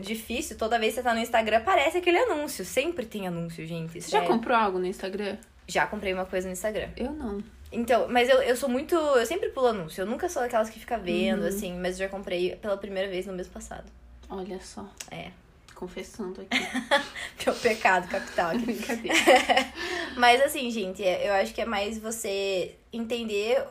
difícil. 0.00 0.56
Toda 0.56 0.78
vez 0.78 0.94
que 0.94 1.00
você 1.00 1.04
tá 1.04 1.14
no 1.14 1.20
Instagram, 1.20 1.58
aparece 1.58 1.98
aquele 1.98 2.18
anúncio. 2.18 2.64
Sempre 2.64 3.04
tem 3.06 3.26
anúncio, 3.26 3.66
gente. 3.66 3.92
Você 4.00 4.10
já 4.10 4.18
sério. 4.20 4.26
comprou 4.28 4.56
algo 4.56 4.78
no 4.78 4.86
Instagram? 4.86 5.36
Já 5.68 5.86
comprei 5.86 6.12
uma 6.12 6.24
coisa 6.26 6.46
no 6.46 6.52
Instagram. 6.52 6.88
Eu 6.96 7.12
não. 7.12 7.42
Então, 7.72 8.06
mas 8.08 8.28
eu, 8.28 8.40
eu 8.42 8.56
sou 8.56 8.68
muito. 8.68 8.94
Eu 8.94 9.26
sempre 9.26 9.48
pulo 9.50 9.66
anúncio. 9.66 10.02
Eu 10.02 10.06
nunca 10.06 10.28
sou 10.28 10.40
daquelas 10.42 10.70
que 10.70 10.78
fica 10.78 10.96
vendo, 10.96 11.42
Uhum. 11.42 11.48
assim. 11.48 11.78
Mas 11.78 11.98
eu 11.98 12.06
já 12.06 12.08
comprei 12.08 12.54
pela 12.56 12.76
primeira 12.76 13.08
vez 13.08 13.26
no 13.26 13.32
mês 13.32 13.48
passado. 13.48 13.84
Olha 14.30 14.58
só. 14.60 14.88
É. 15.10 15.30
Confessando 15.74 16.40
aqui. 16.40 16.56
Meu 17.44 17.54
pecado 17.56 18.08
capital 18.08 18.50
aqui. 18.50 18.60
Brincadeira. 18.64 19.16
Mas 20.16 20.40
assim, 20.42 20.70
gente, 20.70 21.02
é- 21.04 21.28
eu 21.28 21.34
acho 21.34 21.52
que 21.52 21.60
é 21.60 21.66
mais 21.66 21.98
você 21.98 22.76
entender. 22.92 23.62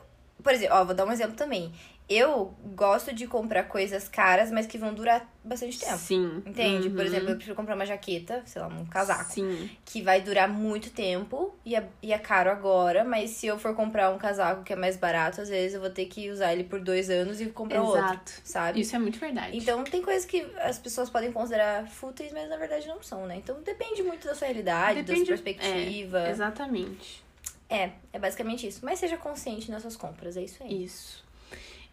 Por 0.44 0.54
exemplo, 0.54 0.75
ó, 0.75 0.84
vou 0.86 0.94
dar 0.96 1.06
um 1.06 1.12
exemplo 1.12 1.36
também. 1.36 1.72
Eu 2.08 2.54
gosto 2.75 3.12
de 3.12 3.25
comprar 3.25 3.63
coisas 3.63 4.08
caras, 4.08 4.51
mas 4.51 4.68
que 4.68 4.77
vão 4.77 4.94
durar 4.94 5.27
bastante 5.44 5.80
tempo. 5.80 5.98
Sim. 5.98 6.44
Entende? 6.46 6.88
Por 6.92 7.00
Uhum. 7.00 7.06
exemplo, 7.06 7.30
eu 7.32 7.36
prefiro 7.36 7.56
comprar 7.56 7.74
uma 7.74 7.86
jaqueta, 7.86 8.44
sei 8.46 8.62
lá, 8.62 8.68
um 8.68 8.86
casaco, 8.86 9.32
Sim. 9.32 9.68
que 9.84 10.04
vai 10.04 10.22
durar 10.22 10.48
muito 10.48 10.92
tempo 10.92 11.56
e 11.65 11.75
é, 11.75 11.84
e 12.04 12.13
é 12.13 12.18
caro 12.20 12.51
agora, 12.51 13.04
mas 13.04 13.32
se 13.32 13.48
eu 13.48 13.58
for 13.58 13.74
comprar 13.75 14.12
um 14.12 14.20
casaco 14.20 14.63
que 14.63 14.72
é 14.72 14.75
mais 14.75 14.98
barato, 14.98 15.42
às 15.42 15.50
vezes 15.50 15.74
eu 15.74 15.82
vou 15.82 15.89
ter 15.89 16.06
que 16.06 16.30
usar 16.30 16.54
ele 16.54 16.63
por 16.65 16.80
dois 16.80 17.10
anos 17.10 17.42
e 17.42 17.48
comprar 17.48 17.82
outro, 17.82 17.98
Exato. 18.06 18.32
sabe? 18.44 18.82
Isso 18.82 18.96
é 18.96 19.00
muito 19.00 19.18
verdade. 19.18 19.58
Então 19.58 19.84
tem 19.84 20.04
coisas 20.04 20.25
que 20.25 20.46
as 20.60 20.77
pessoas 20.77 21.10
podem 21.10 21.32
considerar 21.32 21.88
fúteis, 21.89 22.32
mas 22.32 22.48
na 22.48 22.58
verdade 22.58 22.88
não 22.88 23.01
são, 23.01 23.25
né? 23.25 23.38
Então 23.38 23.63
depende 23.63 24.04
muito 24.04 24.27
da 24.27 24.36
sua 24.36 24.46
realidade, 24.46 25.01
da 25.01 25.08
Depende- 25.08 25.25
sua 25.25 25.38
perspectiva. 25.44 26.20
É, 26.27 26.30
exatamente. 26.30 27.25
É, 27.70 27.92
é 28.14 28.20
basicamente 28.20 28.68
isso. 28.68 28.82
Mas 28.84 29.00
seja 29.00 29.18
consciente 29.18 29.72
nas 29.72 29.82
suas 29.82 29.96
compras, 29.98 30.38
é 30.38 30.44
isso 30.44 30.64
aí. 30.64 30.84
Isso. 30.84 31.24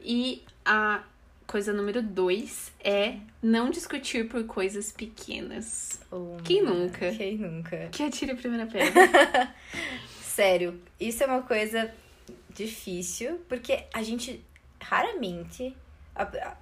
E 0.00 0.42
a 0.64 1.04
coisa 1.46 1.72
número 1.72 2.02
dois 2.02 2.72
é 2.82 3.16
não 3.42 3.70
discutir 3.70 4.28
por 4.28 4.44
coisas 4.44 4.92
pequenas. 4.92 6.00
Oh, 6.10 6.36
Quem 6.44 6.62
nunca? 6.62 7.10
Quem 7.12 7.36
nunca? 7.36 7.88
Que 7.90 8.02
atire 8.04 8.32
a 8.32 8.36
primeira 8.36 8.66
pedra. 8.66 9.54
Sério, 10.22 10.80
isso 10.98 11.22
é 11.22 11.26
uma 11.26 11.42
coisa 11.42 11.92
difícil, 12.54 13.40
porque 13.48 13.84
a 13.92 14.02
gente 14.02 14.42
raramente 14.80 15.76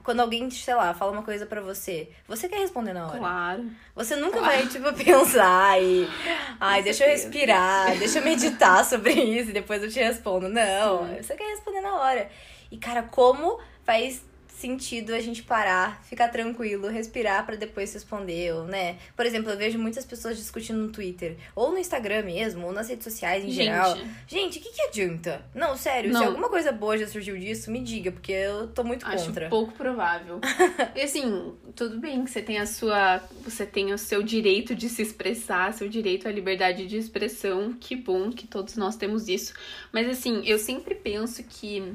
Quando 0.04 0.20
alguém, 0.20 0.48
sei 0.50 0.74
lá, 0.74 0.94
fala 0.94 1.10
uma 1.10 1.22
coisa 1.22 1.44
pra 1.44 1.60
você, 1.60 2.08
você 2.28 2.48
quer 2.48 2.60
responder 2.60 2.92
na 2.92 3.08
hora. 3.08 3.18
Claro. 3.18 3.70
Você 3.96 4.14
nunca 4.14 4.40
vai, 4.40 4.66
tipo, 4.68 4.92
pensar 4.92 5.82
e. 5.82 6.08
Ai, 6.60 6.82
deixa 6.82 7.04
eu 7.04 7.10
respirar, 7.10 7.98
deixa 7.98 8.20
eu 8.20 8.24
meditar 8.24 8.84
sobre 8.86 9.12
isso 9.12 9.50
e 9.50 9.52
depois 9.52 9.82
eu 9.82 9.90
te 9.90 9.98
respondo. 9.98 10.48
Não, 10.48 11.06
Sim. 11.08 11.22
você 11.22 11.34
quer 11.34 11.48
responder 11.50 11.80
na 11.80 11.96
hora. 11.96 12.28
E, 12.70 12.78
cara, 12.78 13.02
como 13.02 13.58
faz 13.84 14.22
sentido 14.60 15.14
a 15.14 15.20
gente 15.20 15.42
parar, 15.42 16.02
ficar 16.04 16.28
tranquilo, 16.28 16.88
respirar 16.88 17.44
pra 17.44 17.56
depois 17.56 17.92
responder, 17.92 18.54
ou, 18.54 18.64
né? 18.64 18.96
Por 19.16 19.26
exemplo, 19.26 19.50
eu 19.50 19.56
vejo 19.56 19.78
muitas 19.78 20.04
pessoas 20.04 20.36
discutindo 20.36 20.78
no 20.78 20.90
Twitter, 20.90 21.36
ou 21.54 21.72
no 21.72 21.78
Instagram 21.78 22.22
mesmo, 22.24 22.66
ou 22.66 22.72
nas 22.72 22.88
redes 22.88 23.04
sociais 23.04 23.44
em 23.44 23.50
Gente. 23.50 23.64
geral. 23.64 23.98
Gente, 24.26 24.58
o 24.58 24.62
que, 24.62 24.70
que 24.70 24.82
adianta? 24.82 25.42
Não, 25.54 25.76
sério, 25.76 26.12
se 26.12 26.18
Não. 26.18 26.28
alguma 26.28 26.48
coisa 26.48 26.70
boa 26.72 26.96
já 26.96 27.06
surgiu 27.06 27.36
disso, 27.38 27.70
me 27.70 27.80
diga, 27.80 28.12
porque 28.12 28.32
eu 28.32 28.68
tô 28.68 28.84
muito 28.84 29.06
Acho 29.06 29.26
contra. 29.26 29.48
pouco 29.48 29.72
provável. 29.72 30.40
e 30.94 31.00
assim, 31.00 31.54
tudo 31.74 31.98
bem 31.98 32.24
que 32.24 32.30
você 32.30 32.42
tem 32.42 32.58
a 32.58 32.66
sua. 32.66 33.22
Você 33.44 33.64
tem 33.64 33.92
o 33.92 33.98
seu 33.98 34.22
direito 34.22 34.74
de 34.74 34.88
se 34.88 35.02
expressar, 35.02 35.72
seu 35.72 35.88
direito 35.88 36.28
à 36.28 36.30
liberdade 36.32 36.86
de 36.86 36.96
expressão. 36.96 37.72
Que 37.72 37.96
bom 37.96 38.30
que 38.30 38.46
todos 38.46 38.76
nós 38.76 38.96
temos 38.96 39.28
isso. 39.28 39.54
Mas 39.92 40.08
assim, 40.08 40.42
eu 40.44 40.58
sempre 40.58 40.94
penso 40.94 41.42
que 41.44 41.94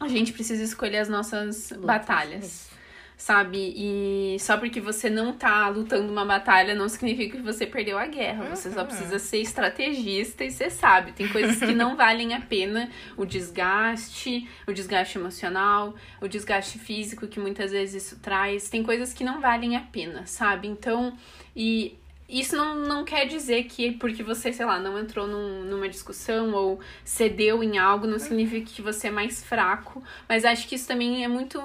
a 0.00 0.08
gente 0.08 0.32
precisa 0.32 0.62
escolher 0.62 0.98
as 0.98 1.08
nossas 1.08 1.70
Lutas. 1.70 1.84
batalhas. 1.84 2.70
Sabe? 3.16 3.74
E 3.76 4.38
só 4.40 4.56
porque 4.56 4.80
você 4.80 5.10
não 5.10 5.34
tá 5.34 5.68
lutando 5.68 6.10
uma 6.10 6.24
batalha 6.24 6.74
não 6.74 6.88
significa 6.88 7.36
que 7.36 7.42
você 7.42 7.66
perdeu 7.66 7.98
a 7.98 8.06
guerra. 8.06 8.48
Você 8.48 8.70
só 8.70 8.82
precisa 8.82 9.18
ser 9.18 9.42
estrategista 9.42 10.42
e 10.42 10.50
você 10.50 10.70
sabe. 10.70 11.12
Tem 11.12 11.28
coisas 11.28 11.58
que 11.58 11.74
não 11.74 11.96
valem 12.00 12.32
a 12.32 12.40
pena. 12.40 12.90
O 13.18 13.26
desgaste, 13.26 14.48
o 14.66 14.72
desgaste 14.72 15.18
emocional, 15.18 15.94
o 16.18 16.26
desgaste 16.26 16.78
físico 16.78 17.28
que 17.28 17.38
muitas 17.38 17.72
vezes 17.72 18.04
isso 18.06 18.20
traz. 18.20 18.70
Tem 18.70 18.82
coisas 18.82 19.12
que 19.12 19.22
não 19.22 19.38
valem 19.38 19.76
a 19.76 19.80
pena, 19.80 20.24
sabe? 20.24 20.66
Então, 20.66 21.14
e 21.54 21.99
isso 22.30 22.56
não, 22.56 22.76
não 22.76 23.04
quer 23.04 23.26
dizer 23.26 23.64
que 23.64 23.92
porque 23.92 24.22
você, 24.22 24.52
sei 24.52 24.64
lá, 24.66 24.78
não 24.78 24.98
entrou 24.98 25.26
num- 25.26 25.64
numa 25.64 25.88
discussão 25.88 26.52
ou 26.52 26.80
cedeu 27.04 27.62
em 27.62 27.78
algo, 27.78 28.06
não 28.06 28.18
significa 28.18 28.70
que 28.70 28.80
você 28.82 29.08
é 29.08 29.10
mais 29.10 29.42
fraco. 29.44 30.02
Mas 30.28 30.44
acho 30.44 30.68
que 30.68 30.74
isso 30.74 30.86
também 30.88 31.24
é 31.24 31.28
muito 31.28 31.60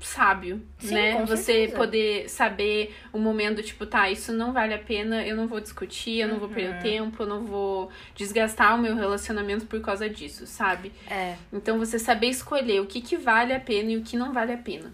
sábio, 0.00 0.60
Sim, 0.78 0.92
né? 0.94 1.24
Você 1.24 1.36
certeza. 1.44 1.76
poder 1.78 2.28
saber 2.28 2.94
o 3.12 3.18
momento, 3.18 3.62
tipo, 3.62 3.86
tá, 3.86 4.10
isso 4.10 4.32
não 4.32 4.52
vale 4.52 4.74
a 4.74 4.78
pena, 4.78 5.24
eu 5.26 5.34
não 5.34 5.46
vou 5.46 5.60
discutir, 5.60 6.18
eu 6.20 6.28
não 6.28 6.38
vou 6.38 6.48
Uhum. 6.48 6.54
perder 6.54 6.78
tempo, 6.82 7.22
eu 7.22 7.26
não 7.26 7.44
vou 7.44 7.90
desgastar 8.14 8.74
o 8.74 8.78
meu 8.78 8.94
relacionamento 8.96 9.64
por 9.66 9.80
causa 9.80 10.08
disso, 10.08 10.46
sabe? 10.46 10.92
É. 11.08 11.36
Então 11.50 11.78
você 11.78 11.98
saber 11.98 12.26
escolher 12.28 12.80
o 12.80 12.86
que, 12.86 13.00
que 13.00 13.16
vale 13.16 13.54
a 13.54 13.60
pena 13.60 13.92
e 13.92 13.96
o 13.96 14.02
que 14.02 14.16
não 14.16 14.32
vale 14.32 14.52
a 14.52 14.58
pena. 14.58 14.92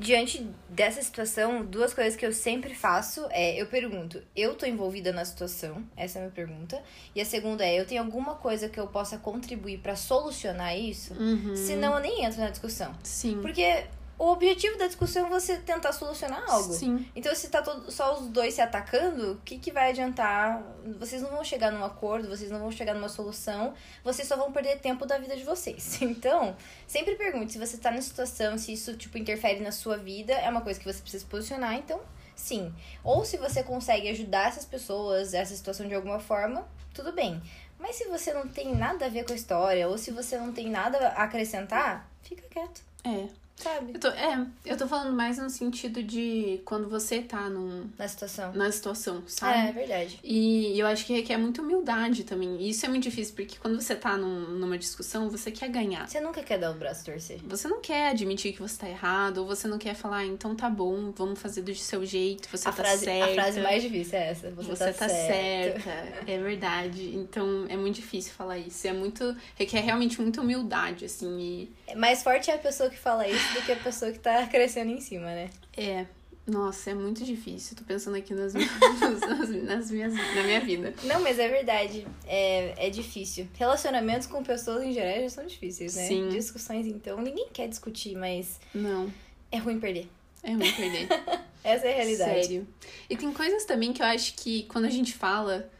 Diante 0.00 0.46
dessa 0.66 1.02
situação, 1.02 1.62
duas 1.62 1.92
coisas 1.92 2.16
que 2.16 2.24
eu 2.24 2.32
sempre 2.32 2.74
faço 2.74 3.26
é, 3.28 3.60
eu 3.60 3.66
pergunto, 3.66 4.22
eu 4.34 4.54
tô 4.54 4.64
envolvida 4.64 5.12
na 5.12 5.26
situação? 5.26 5.84
Essa 5.94 6.18
é 6.18 6.22
a 6.22 6.24
minha 6.24 6.34
pergunta. 6.34 6.82
E 7.14 7.20
a 7.20 7.24
segunda 7.24 7.66
é, 7.66 7.78
eu 7.78 7.84
tenho 7.84 8.00
alguma 8.02 8.34
coisa 8.34 8.66
que 8.66 8.80
eu 8.80 8.86
possa 8.86 9.18
contribuir 9.18 9.80
pra 9.80 9.94
solucionar 9.94 10.74
isso? 10.74 11.12
Uhum. 11.12 11.54
Senão 11.54 11.94
eu 11.96 12.00
nem 12.00 12.24
entro 12.24 12.40
na 12.40 12.48
discussão. 12.48 12.94
Sim. 13.02 13.42
Porque 13.42 13.84
o 14.20 14.32
objetivo 14.32 14.76
da 14.76 14.86
discussão 14.86 15.26
é 15.26 15.30
você 15.30 15.56
tentar 15.56 15.92
solucionar 15.92 16.44
algo. 16.46 16.74
Sim. 16.74 17.08
Então, 17.16 17.34
se 17.34 17.48
tá 17.48 17.62
todo, 17.62 17.90
só 17.90 18.18
os 18.18 18.28
dois 18.28 18.52
se 18.52 18.60
atacando, 18.60 19.32
o 19.32 19.36
que, 19.36 19.58
que 19.58 19.72
vai 19.72 19.88
adiantar? 19.88 20.62
Vocês 20.98 21.22
não 21.22 21.30
vão 21.30 21.42
chegar 21.42 21.72
num 21.72 21.82
acordo, 21.82 22.28
vocês 22.28 22.50
não 22.50 22.58
vão 22.58 22.70
chegar 22.70 22.92
numa 22.92 23.08
solução, 23.08 23.72
vocês 24.04 24.28
só 24.28 24.36
vão 24.36 24.52
perder 24.52 24.78
tempo 24.78 25.06
da 25.06 25.16
vida 25.16 25.34
de 25.34 25.42
vocês. 25.42 25.98
Então, 26.20 26.54
sempre 26.86 27.14
pergunte 27.14 27.52
se 27.52 27.58
você 27.58 27.78
tá 27.78 27.90
nessa 27.90 28.08
situação, 28.08 28.58
se 28.58 28.74
isso, 28.74 28.94
tipo, 28.94 29.16
interfere 29.16 29.60
na 29.60 29.72
sua 29.72 29.96
vida, 29.96 30.34
é 30.34 30.50
uma 30.50 30.60
coisa 30.60 30.78
que 30.78 30.84
você 30.84 31.00
precisa 31.00 31.24
se 31.24 31.30
posicionar, 31.30 31.74
então, 31.76 31.98
sim. 32.36 32.74
Ou 33.02 33.24
se 33.24 33.38
você 33.38 33.62
consegue 33.62 34.10
ajudar 34.10 34.48
essas 34.48 34.66
pessoas, 34.66 35.32
essa 35.32 35.56
situação 35.56 35.88
de 35.88 35.94
alguma 35.94 36.18
forma, 36.18 36.68
tudo 36.92 37.10
bem. 37.12 37.40
Mas 37.78 37.96
se 37.96 38.04
você 38.04 38.34
não 38.34 38.46
tem 38.46 38.74
nada 38.74 39.06
a 39.06 39.08
ver 39.08 39.24
com 39.24 39.32
a 39.32 39.36
história, 39.36 39.88
ou 39.88 39.96
se 39.96 40.10
você 40.10 40.36
não 40.36 40.52
tem 40.52 40.68
nada 40.68 40.98
a 41.08 41.22
acrescentar, 41.22 42.06
fica 42.22 42.42
quieto, 42.50 42.82
É. 43.02 43.40
sabe? 43.62 43.92
Eu 43.94 44.00
tô, 44.00 44.08
é, 44.08 44.46
eu 44.64 44.76
tô 44.76 44.86
falando 44.88 45.14
mais 45.14 45.38
no 45.38 45.48
sentido 45.50 46.02
de 46.02 46.60
quando 46.64 46.88
você 46.88 47.20
tá 47.20 47.48
num, 47.48 47.88
Na 47.98 48.08
situação. 48.08 48.52
na 48.52 48.70
situação, 48.72 49.18
É, 49.18 49.30
sabe? 49.30 49.68
é 49.68 49.72
verdade. 49.72 50.18
E 50.22 50.78
eu 50.78 50.86
acho 50.86 51.04
que 51.06 51.12
requer 51.12 51.36
muita 51.36 51.62
humildade 51.62 52.24
também. 52.24 52.56
E 52.60 52.70
isso 52.70 52.84
é 52.86 52.88
muito 52.88 53.02
difícil, 53.04 53.34
porque 53.34 53.56
quando 53.58 53.80
você 53.80 53.94
tá 53.94 54.16
num- 54.16 54.48
numa 54.58 54.76
discussão, 54.78 55.28
você 55.30 55.50
quer 55.50 55.68
ganhar. 55.68 56.08
Você 56.08 56.20
nunca 56.20 56.42
quer 56.42 56.58
dar 56.58 56.70
o 56.70 56.74
braço 56.74 57.04
torcer. 57.04 57.38
Você 57.44 57.68
não 57.68 57.80
quer 57.80 58.08
admitir 58.10 58.52
que 58.52 58.60
você 58.60 58.76
tá 58.78 58.88
errado, 58.88 59.38
ou 59.38 59.46
você 59.46 59.66
não 59.68 59.78
quer 59.78 59.94
falar, 59.94 60.18
"Ah, 60.18 60.26
então 60.26 60.54
tá 60.54 60.68
bom, 60.70 61.10
vamos 61.12 61.38
fazer 61.38 61.62
do 61.62 61.74
seu 61.74 62.04
jeito, 62.04 62.48
você 62.50 62.68
a, 62.68 62.72
tá 62.72 62.82
frase, 62.82 63.04
certa. 63.04 63.30
a 63.30 63.34
frase 63.34 63.60
mais 63.60 63.82
difícil 63.82 64.18
é 64.18 64.28
essa. 64.30 64.50
Você, 64.52 64.68
Você, 64.70 64.84
tá, 64.84 64.92
tá, 64.92 65.08
certa. 65.08 65.90
É 66.26 66.38
verdade. 66.38 67.14
Então 67.14 67.66
é 67.68 67.76
muito 67.76 67.96
difícil 67.96 68.32
falar 68.32 68.58
isso. 68.58 68.86
É 68.86 68.92
muito. 68.92 69.36
requer 69.56 69.80
realmente 69.80 70.20
muita 70.20 70.40
humildade, 70.40 71.04
assim. 71.04 71.68
E 71.90 71.94
Mais 71.96 72.22
forte 72.22 72.50
é 72.50 72.54
a 72.54 72.58
pessoa 72.58 72.88
que 72.90 72.96
fala 72.98 73.26
isso 73.28 73.49
do 73.54 73.62
que 73.62 73.72
a 73.72 73.76
pessoa 73.76 74.12
que 74.12 74.18
tá 74.18 74.46
crescendo 74.46 74.90
em 74.90 75.00
cima, 75.00 75.26
né? 75.26 75.50
é. 75.76 76.06
Nossa, 76.46 76.90
é 76.90 76.94
muito 76.94 77.22
difícil. 77.24 77.76
Tô 77.76 77.84
pensando 77.84 78.16
aqui 78.16 78.34
nas, 78.34 78.54
minhas, 78.54 78.70
nas, 79.20 79.48
nas 79.50 79.90
minhas, 79.90 80.12
na 80.14 80.42
minha 80.42 80.60
vida. 80.60 80.92
Não, 81.04 81.20
mas 81.20 81.38
é 81.38 81.46
verdade. 81.46 82.04
É, 82.26 82.86
é 82.86 82.90
difícil. 82.90 83.46
Relacionamentos 83.54 84.26
com 84.26 84.42
pessoas 84.42 84.82
em 84.82 84.92
geral 84.92 85.20
já 85.22 85.28
são 85.28 85.46
difíceis, 85.46 85.94
né? 85.94 86.08
Sim. 86.08 86.28
Discussões, 86.28 86.86
então, 86.86 87.20
ninguém 87.20 87.48
quer 87.52 87.68
discutir, 87.68 88.16
mas 88.16 88.58
Não, 88.74 89.12
é 89.52 89.58
ruim 89.58 89.78
perder. 89.78 90.08
é 90.42 90.52
ruim 90.52 90.72
perder. 90.72 91.08
Essa 91.62 91.86
é 91.86 91.92
a 91.92 91.96
realidade. 91.96 92.46
Sério. 92.46 92.66
E 93.08 93.16
tem 93.16 93.32
coisas 93.32 93.64
também 93.64 93.92
que 93.92 94.02
eu 94.02 94.06
acho 94.06 94.34
que 94.34 94.64
quando 94.64 94.86
a 94.86 94.90
gente 94.90 95.14
fala, 95.14 95.70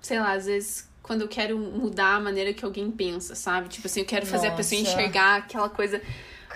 sei 0.00 0.20
lá, 0.20 0.32
às 0.32 0.46
vezes 0.46 0.88
quando 1.02 1.22
eu 1.22 1.28
quero 1.28 1.58
mudar 1.58 2.16
a 2.16 2.20
maneira 2.20 2.52
que 2.52 2.64
alguém 2.64 2.88
pensa, 2.90 3.34
sabe? 3.34 3.68
Tipo 3.68 3.86
assim, 3.88 4.00
eu 4.00 4.06
quero 4.06 4.26
fazer 4.26 4.48
a 4.48 4.52
pessoa 4.54 4.80
Nossa. 4.80 4.92
enxergar 4.92 5.38
aquela 5.38 5.68
coisa. 5.68 6.00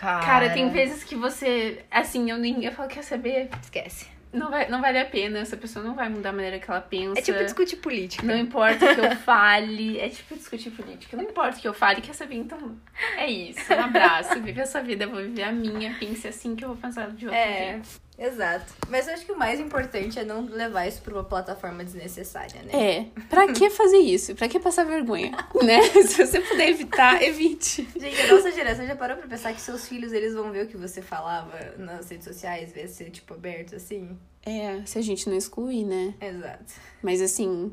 Cara, 0.05 0.25
Cara, 0.25 0.51
tem 0.51 0.69
vezes 0.69 1.03
que 1.03 1.15
você, 1.15 1.83
assim, 1.91 2.31
eu 2.31 2.37
nem 2.37 2.65
eu 2.65 2.73
falo, 2.73 2.89
quer 2.89 3.03
saber? 3.03 3.49
Esquece. 3.63 4.07
Não, 4.35 4.51
vai, 4.51 4.69
não 4.69 4.81
vale 4.81 4.99
a 4.99 5.05
pena, 5.05 5.39
essa 5.39 5.57
pessoa 5.57 5.85
não 5.85 5.95
vai 5.95 6.09
mudar 6.09 6.31
a 6.31 6.33
maneira 6.33 6.59
que 6.59 6.69
ela 6.69 6.81
pensa. 6.81 7.21
É 7.21 7.23
tipo 7.23 7.39
discutir 7.39 7.77
política. 7.77 8.27
Não 8.27 8.37
importa 8.37 8.85
o 8.91 8.95
que 8.95 9.01
eu 9.01 9.17
fale. 9.25 9.99
É 10.01 10.09
tipo 10.09 10.35
discutir 10.35 10.71
política. 10.73 11.17
Não 11.17 11.23
importa 11.23 11.57
o 11.57 11.61
que 11.61 11.69
eu 11.69 11.73
fale, 11.73 12.01
quer 12.01 12.15
saber? 12.15 12.35
Então 12.35 12.77
é 13.17 13.31
isso. 13.31 13.73
Um 13.73 13.81
abraço. 13.81 14.39
Vive 14.43 14.61
a 14.61 14.67
sua 14.67 14.81
vida, 14.81 15.07
vou 15.07 15.23
viver 15.23 15.45
a 15.45 15.53
minha. 15.53 15.95
Pense 16.01 16.27
assim 16.27 16.57
que 16.57 16.65
eu 16.65 16.71
vou 16.71 16.77
pensar 16.77 17.11
de 17.13 17.27
outro 17.27 17.41
É, 17.41 17.73
jeito. 17.75 18.01
Exato. 18.19 18.73
Mas 18.89 19.07
eu 19.07 19.15
acho 19.15 19.25
que 19.25 19.33
o 19.33 19.39
mais 19.39 19.61
importante 19.61 20.19
é 20.19 20.25
não 20.25 20.47
levar 20.47 20.87
isso 20.87 21.03
pra 21.03 21.15
uma 21.15 21.25
plataforma 21.25 21.85
desnecessária, 21.85 22.63
né? 22.63 22.73
É, 22.73 23.07
pra 23.29 23.53
que 23.53 23.71
fazer 23.71 23.99
isso? 23.99 24.35
Pra 24.35 24.49
que 24.49 24.59
passar 24.61 24.85
vergonha? 24.85 25.33
né? 25.63 25.83
Se 26.07 26.27
você 26.27 26.41
puder 26.41 26.69
evitar, 26.69 27.23
evite. 27.23 27.89
Gente, 27.97 28.21
a 28.21 28.35
nossa 28.35 28.53
geração 28.53 28.87
já 28.87 28.97
parou 28.97 29.17
pra 29.17 29.27
pensar 29.27 29.53
que 29.53 29.61
seus 29.61 29.89
filhos, 29.89 30.13
eles 30.13 30.35
vão 30.35 30.51
ver 30.51 30.65
o 30.65 30.69
que 30.69 30.77
você 30.77 31.03
falava 31.03 31.75
nas 31.79 32.09
redes 32.09 32.25
sociais, 32.25 32.73
ver 32.73 32.89
ser, 32.89 33.11
tipo, 33.11 33.35
aberto 33.35 33.77
assim? 33.77 34.19
É, 34.45 34.83
se 34.85 34.99
a 34.99 35.03
gente 35.03 35.29
não 35.29 35.37
excluir, 35.37 35.85
né? 35.85 36.15
Exato. 36.21 36.75
Mas 37.03 37.21
assim, 37.21 37.73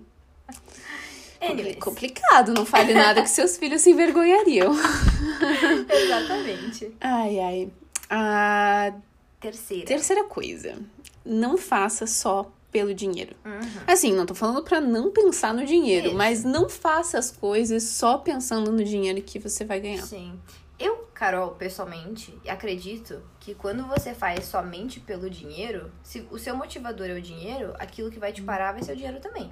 Anyways, 1.42 1.78
complicado. 1.78 2.54
Não 2.54 2.66
fale 2.66 2.94
nada 2.94 3.22
que 3.24 3.30
seus 3.30 3.58
filhos 3.58 3.82
se 3.82 3.90
envergonhariam. 3.90 4.74
exatamente. 5.90 6.92
Ai, 7.02 7.40
ai. 7.40 7.72
A 8.10 8.94
Terceira. 9.42 9.86
terceira 9.86 10.24
coisa. 10.24 10.78
Não 11.26 11.58
faça 11.58 12.08
só 12.08 12.50
pelo 12.72 12.94
dinheiro. 12.94 13.36
Uhum. 13.44 13.60
Assim, 13.86 14.14
não 14.14 14.26
tô 14.26 14.34
falando 14.34 14.64
pra 14.64 14.80
não 14.80 15.12
pensar 15.12 15.54
no 15.54 15.66
dinheiro, 15.66 16.08
Isso. 16.08 16.16
mas 16.16 16.44
não 16.44 16.70
faça 16.70 17.18
as 17.18 17.30
coisas 17.30 17.84
só 17.84 18.18
pensando 18.18 18.72
no 18.72 18.84
dinheiro 18.84 19.22
que 19.22 19.38
você 19.40 19.66
vai 19.66 19.80
ganhar. 19.82 20.04
Sim. 20.04 20.40
Eu, 20.80 21.08
Carol, 21.14 21.52
pessoalmente, 21.52 22.34
acredito 22.48 23.22
que 23.40 23.54
quando 23.54 23.86
você 23.86 24.14
faz 24.14 24.46
somente 24.46 25.00
pelo 25.00 25.30
dinheiro, 25.30 25.92
se 26.02 26.26
o 26.32 26.40
seu 26.40 26.56
motivador 26.56 27.08
é 27.08 27.14
o 27.14 27.22
dinheiro, 27.22 27.74
aquilo 27.78 28.10
que 28.10 28.20
vai 28.20 28.32
te 28.32 28.42
parar 28.42 28.72
vai 28.72 28.82
ser 28.82 28.94
o 28.94 28.96
dinheiro 28.96 29.20
também. 29.20 29.52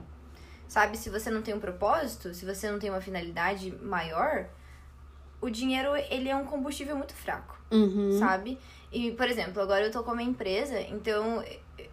Sabe, 0.67 0.98
se 0.98 1.10
você 1.10 1.29
não 1.29 1.41
tem 1.41 1.53
um 1.53 1.60
propósito, 1.60 2.34
se 2.34 2.46
você 2.46 2.72
não 2.72 2.79
tem 2.79 2.89
uma 2.89 3.01
finalidade 3.01 3.72
maior, 3.81 4.48
o 5.41 5.50
dinheiro, 5.50 5.96
ele 6.10 6.29
é 6.29 6.36
um 6.36 6.46
combustível 6.46 6.96
muito 6.96 7.13
fraco. 7.13 7.58
Uhum. 7.72 8.17
sabe? 8.17 8.58
E, 8.91 9.12
por 9.12 9.27
exemplo, 9.29 9.62
agora 9.62 9.86
eu 9.86 9.91
tô 9.91 10.01
com 10.01 10.12
uma 10.13 10.24
empresa, 10.24 10.81
então 10.81 11.43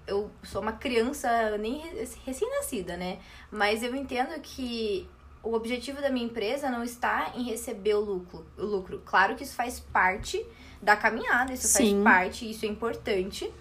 eu 0.07 0.31
sou 0.43 0.63
uma 0.63 0.73
criança 0.73 1.59
nem 1.59 1.79
re- 1.81 2.09
recém-nascida, 2.25 2.97
né? 2.97 3.19
Mas 3.51 3.83
eu 3.83 3.95
entendo 3.95 4.41
que 4.41 5.07
o 5.43 5.53
objetivo 5.53 6.01
da 6.01 6.09
minha 6.09 6.25
empresa 6.25 6.71
não 6.71 6.83
está 6.83 7.33
em 7.35 7.43
receber 7.43 7.95
o 7.95 8.01
lucro. 8.01 8.47
O 8.57 8.65
lucro. 8.65 9.03
Claro 9.05 9.37
que 9.37 9.43
isso 9.43 9.55
faz 9.55 9.79
parte 9.79 10.45
da 10.81 10.97
caminhada, 10.97 11.53
isso 11.53 11.69
Sim. 11.69 12.03
faz 12.03 12.15
parte, 12.15 12.51
isso 12.51 12.65
é 12.65 12.69
importante. 12.69 13.53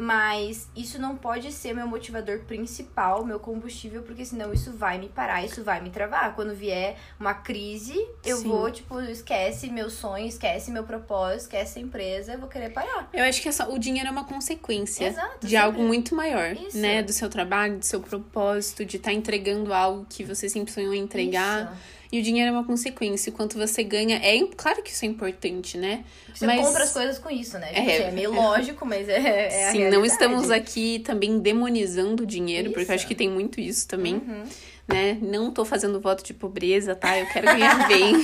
Mas 0.00 0.68
isso 0.76 0.96
não 0.96 1.16
pode 1.16 1.50
ser 1.50 1.74
meu 1.74 1.84
motivador 1.84 2.38
principal, 2.44 3.24
meu 3.24 3.40
combustível, 3.40 4.02
porque 4.02 4.24
senão 4.24 4.52
isso 4.52 4.72
vai 4.72 4.96
me 4.96 5.08
parar, 5.08 5.44
isso 5.44 5.64
vai 5.64 5.80
me 5.80 5.90
travar. 5.90 6.36
Quando 6.36 6.54
vier 6.54 6.96
uma 7.18 7.34
crise, 7.34 7.94
eu 8.24 8.36
Sim. 8.36 8.48
vou, 8.48 8.70
tipo, 8.70 9.00
esquece 9.00 9.68
meu 9.68 9.90
sonho, 9.90 10.24
esquece 10.28 10.70
meu 10.70 10.84
propósito, 10.84 11.40
esquece 11.40 11.80
a 11.80 11.82
empresa, 11.82 12.34
eu 12.34 12.38
vou 12.38 12.48
querer 12.48 12.70
parar. 12.70 13.10
Eu 13.12 13.24
acho 13.24 13.42
que 13.42 13.48
é 13.48 13.52
o 13.68 13.76
dinheiro 13.76 14.08
é 14.08 14.12
uma 14.12 14.24
consequência 14.24 15.06
Exato, 15.08 15.40
de 15.40 15.50
sempre. 15.50 15.56
algo 15.56 15.82
muito 15.82 16.14
maior, 16.14 16.52
Isso. 16.52 16.78
né? 16.78 17.02
Do 17.02 17.12
seu 17.12 17.28
trabalho, 17.28 17.78
do 17.78 17.84
seu 17.84 18.00
propósito, 18.00 18.84
de 18.84 18.98
estar 18.98 19.12
entregando 19.12 19.74
algo 19.74 20.06
que 20.08 20.22
você 20.22 20.48
sempre 20.48 20.72
sonhou 20.72 20.94
em 20.94 21.00
entregar. 21.02 21.72
Isso. 21.72 21.97
E 22.10 22.20
o 22.20 22.22
dinheiro 22.22 22.48
é 22.48 22.52
uma 22.52 22.64
consequência. 22.64 23.30
O 23.30 23.34
quanto 23.34 23.58
você 23.58 23.82
ganha 23.82 24.16
é 24.16 24.38
claro 24.56 24.82
que 24.82 24.90
isso 24.90 25.04
é 25.04 25.08
importante, 25.08 25.76
né? 25.76 26.04
Você 26.34 26.46
Mas- 26.46 26.64
compra 26.66 26.84
as 26.84 26.92
coisas 26.92 27.18
com 27.18 27.30
isso, 27.30 27.58
né? 27.58 27.68
Tipo, 27.68 27.78
É. 27.90 27.94
assim, 27.98 28.02
é 28.04 28.10
meio 28.12 28.32
lógico, 28.32 28.86
mas 28.86 29.08
é, 29.08 29.68
é 29.68 29.70
Sim, 29.72 29.88
não 29.90 30.04
estamos 30.04 30.50
aqui 30.50 31.00
também 31.00 31.38
demonizando 31.38 32.22
o 32.22 32.26
dinheiro, 32.26 32.68
porque 32.70 32.80
eu 32.80 32.82
Isso. 32.84 32.92
acho 32.92 33.06
que 33.06 33.14
tem 33.14 33.28
muito 33.28 33.60
isso 33.60 33.86
também, 33.86 34.14
Uhum. 34.14 34.44
Né? 34.88 35.18
Não 35.20 35.52
tô 35.52 35.64
fazendo 35.64 36.00
voto 36.00 36.24
de 36.24 36.32
pobreza, 36.32 36.96
tá? 36.96 37.18
Eu 37.18 37.26
quero 37.26 37.46
ganhar 37.46 37.86
bem. 37.86 38.14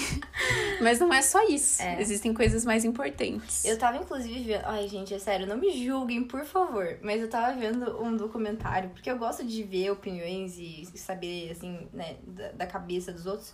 Mas 0.80 0.98
não 0.98 1.12
é 1.12 1.20
só 1.20 1.46
isso. 1.46 1.82
É. 1.82 2.00
Existem 2.00 2.32
coisas 2.32 2.64
mais 2.64 2.84
importantes. 2.84 3.64
Eu 3.64 3.78
tava, 3.78 3.98
inclusive, 3.98 4.42
vendo. 4.42 4.64
Ai, 4.64 4.88
gente, 4.88 5.12
é 5.12 5.18
sério, 5.18 5.46
não 5.46 5.58
me 5.58 5.70
julguem, 5.84 6.24
por 6.24 6.44
favor. 6.44 6.98
Mas 7.02 7.20
eu 7.20 7.28
tava 7.28 7.56
vendo 7.56 8.02
um 8.02 8.16
documentário, 8.16 8.88
porque 8.90 9.10
eu 9.10 9.18
gosto 9.18 9.44
de 9.44 9.62
ver 9.62 9.90
opiniões 9.90 10.58
e 10.58 10.88
saber, 10.96 11.50
assim, 11.50 11.86
né, 11.92 12.16
da, 12.26 12.52
da 12.52 12.66
cabeça 12.66 13.12
dos 13.12 13.26
outros. 13.26 13.52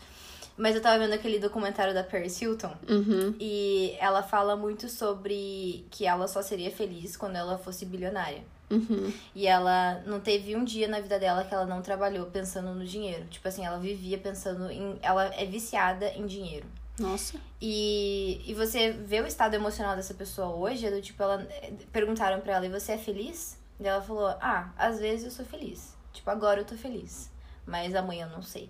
Mas 0.61 0.75
eu 0.77 0.83
tava 0.83 0.99
vendo 0.99 1.15
aquele 1.15 1.39
documentário 1.39 1.95
da 1.95 2.05
Paris 2.05 2.39
Hilton. 2.39 2.77
Uhum. 2.87 3.35
E 3.41 3.97
ela 3.99 4.23
fala 4.23 4.55
muito 4.55 4.91
sobre 4.91 5.87
que 5.91 6.05
ela 6.05 6.29
só 6.29 6.43
seria 6.43 6.71
feliz 6.71 7.17
quando 7.17 7.37
ela 7.37 7.57
fosse 7.57 7.87
bilionária. 7.87 8.45
Uhum. 8.71 9.11
E 9.35 9.47
ela 9.47 10.03
não 10.05 10.21
teve 10.21 10.55
um 10.55 10.63
dia 10.63 10.87
na 10.87 11.01
vida 11.01 11.19
dela 11.19 11.45
que 11.45 11.55
ela 11.55 11.65
não 11.65 11.81
trabalhou 11.81 12.27
pensando 12.27 12.75
no 12.75 12.85
dinheiro. 12.85 13.25
Tipo 13.31 13.49
assim, 13.49 13.65
ela 13.65 13.79
vivia 13.79 14.19
pensando 14.19 14.71
em. 14.71 14.99
Ela 15.01 15.35
é 15.35 15.47
viciada 15.47 16.11
em 16.11 16.27
dinheiro. 16.27 16.67
Nossa. 16.99 17.41
E, 17.59 18.43
e 18.45 18.53
você 18.53 18.91
vê 18.91 19.23
o 19.23 19.27
estado 19.27 19.55
emocional 19.55 19.97
dessa 19.97 20.13
pessoa 20.13 20.55
hoje, 20.55 20.85
é 20.85 20.91
do 20.91 21.01
tipo, 21.01 21.23
ela 21.23 21.49
perguntaram 21.91 22.39
pra 22.43 22.57
ela, 22.57 22.67
e 22.67 22.69
você 22.69 22.93
é 22.93 22.99
feliz? 22.99 23.59
E 23.81 23.89
ela 23.89 24.03
falou, 24.03 24.27
ah, 24.43 24.71
às 24.77 25.01
vezes 25.01 25.25
eu 25.25 25.31
sou 25.31 25.47
feliz. 25.47 25.97
Tipo, 26.13 26.29
agora 26.29 26.61
eu 26.61 26.67
tô 26.67 26.75
feliz. 26.75 27.31
Mas 27.65 27.95
amanhã 27.95 28.27
eu 28.27 28.37
não 28.37 28.43
sei. 28.43 28.69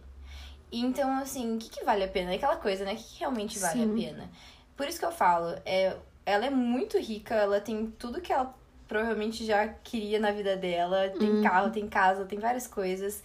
Então, 0.72 1.18
assim, 1.18 1.56
o 1.56 1.58
que, 1.58 1.68
que 1.68 1.84
vale 1.84 2.04
a 2.04 2.08
pena? 2.08 2.32
É 2.32 2.36
aquela 2.36 2.56
coisa, 2.56 2.84
né? 2.84 2.92
O 2.92 2.96
que, 2.96 3.02
que 3.02 3.18
realmente 3.20 3.58
vale 3.58 3.80
Sim. 3.80 3.90
a 3.90 3.94
pena? 3.94 4.30
Por 4.76 4.86
isso 4.88 4.98
que 4.98 5.04
eu 5.04 5.12
falo, 5.12 5.56
é, 5.64 5.96
ela 6.24 6.46
é 6.46 6.50
muito 6.50 6.98
rica, 6.98 7.34
ela 7.34 7.60
tem 7.60 7.86
tudo 7.98 8.20
que 8.20 8.32
ela 8.32 8.54
provavelmente 8.88 9.44
já 9.44 9.68
queria 9.68 10.18
na 10.18 10.32
vida 10.32 10.56
dela. 10.56 11.08
Tem 11.10 11.30
Uhum. 11.36 11.42
carro, 11.42 11.70
tem 11.70 11.88
casa, 11.88 12.24
tem 12.24 12.38
várias 12.38 12.66
coisas. 12.66 13.22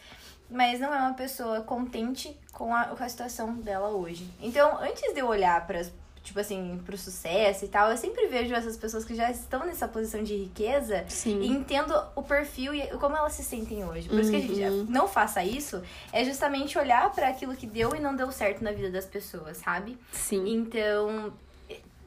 Mas 0.50 0.80
não 0.80 0.94
é 0.94 1.00
uma 1.00 1.14
pessoa 1.16 1.62
contente 1.62 2.38
com 2.52 2.74
a, 2.74 2.86
com 2.86 3.04
a 3.04 3.10
situação 3.10 3.54
dela 3.56 3.90
hoje. 3.90 4.30
Então, 4.40 4.78
antes 4.80 5.14
de 5.14 5.20
eu 5.20 5.28
olhar 5.28 5.66
para 5.66 5.82
tipo 6.26 6.40
assim, 6.40 6.82
pro 6.86 6.98
sucesso 6.98 7.64
e 7.64 7.68
tal, 7.70 7.90
eu 7.92 7.96
sempre 7.98 8.28
vejo 8.28 8.54
essas 8.54 8.76
pessoas 8.76 9.06
que 9.06 9.14
já 9.16 9.30
estão 9.32 9.66
nessa 9.66 9.88
posição 9.88 10.22
de 10.24 10.36
riqueza 10.36 11.06
Sim. 11.08 11.40
e 11.40 11.48
entendo 11.48 11.94
o 12.16 12.22
perfil 12.24 12.74
e 12.74 12.88
como 12.98 13.16
elas 13.16 13.34
se 13.34 13.44
sentem 13.44 13.86
hoje. 13.86 14.10
Por 14.10 14.20
isso 14.20 14.32
que 14.32 14.38
a 14.38 14.40
gente 14.42 14.62
Uhum. 14.62 14.86
não 14.90 15.08
faça 15.08 15.44
isso, 15.44 15.82
é 16.12 16.26
justamente 16.26 16.78
olhar 16.78 17.12
para 17.14 17.30
aquilo 17.30 17.56
que 17.56 17.68
deu 17.68 17.96
e 17.96 18.00
não 18.00 18.16
deu 18.16 18.32
certo 18.32 18.64
na 18.64 18.72
vida 18.72 18.90
das 18.90 19.06
pessoas, 19.06 19.58
sabe? 19.58 19.98
Sim. 20.12 20.48
Então, 20.52 21.32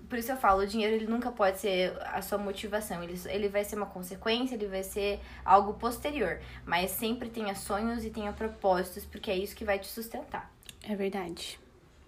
por 0.08 0.18
isso 0.18 0.32
eu 0.32 0.37
falo, 0.37 0.62
o 0.62 0.66
dinheiro 0.66 0.94
ele 0.96 1.06
nunca 1.06 1.30
pode 1.30 1.60
ser 1.60 1.92
a 2.06 2.20
sua 2.20 2.38
motivação. 2.38 3.02
Ele, 3.04 3.20
ele 3.26 3.48
vai 3.48 3.62
ser 3.64 3.76
uma 3.76 3.87
consequência, 3.87 4.54
ele 4.56 4.66
vai 4.66 4.82
ser 4.82 5.20
algo 5.44 5.75
posterior. 5.75 6.40
Mas 6.66 6.90
sempre 6.90 7.28
tenha 7.28 7.54
sonhos 7.54 8.04
e 8.04 8.10
tenha 8.10 8.32
propósitos, 8.32 9.04
porque 9.04 9.30
é 9.30 9.37
isso 9.37 9.54
que 9.54 9.64
vai 9.64 9.78
te 9.78 9.87
sustentar. 9.87 10.50
É 10.82 10.96
verdade. 10.96 11.60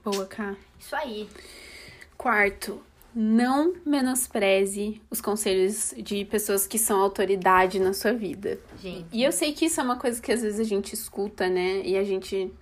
Boa, 0.02 0.24
Cá. 0.26 0.56
Isso 0.78 0.96
aí. 0.96 1.28
Quarto, 2.20 2.82
não 3.14 3.72
menospreze 3.86 5.00
os 5.10 5.22
conselhos 5.22 5.94
de 5.96 6.22
pessoas 6.26 6.66
que 6.66 6.78
são 6.78 7.00
autoridade 7.00 7.80
na 7.80 7.94
sua 7.94 8.12
vida. 8.12 8.58
Gente. 8.78 9.06
E 9.10 9.24
eu 9.24 9.32
sei 9.32 9.54
que 9.54 9.64
isso 9.64 9.80
é 9.80 9.82
uma 9.82 9.96
coisa 9.96 10.20
que 10.20 10.30
às 10.30 10.42
vezes 10.42 10.60
a 10.60 10.64
gente 10.64 10.92
escuta, 10.92 11.48
né? 11.48 11.80
E 11.82 11.96
a 11.96 12.04
gente. 12.04 12.52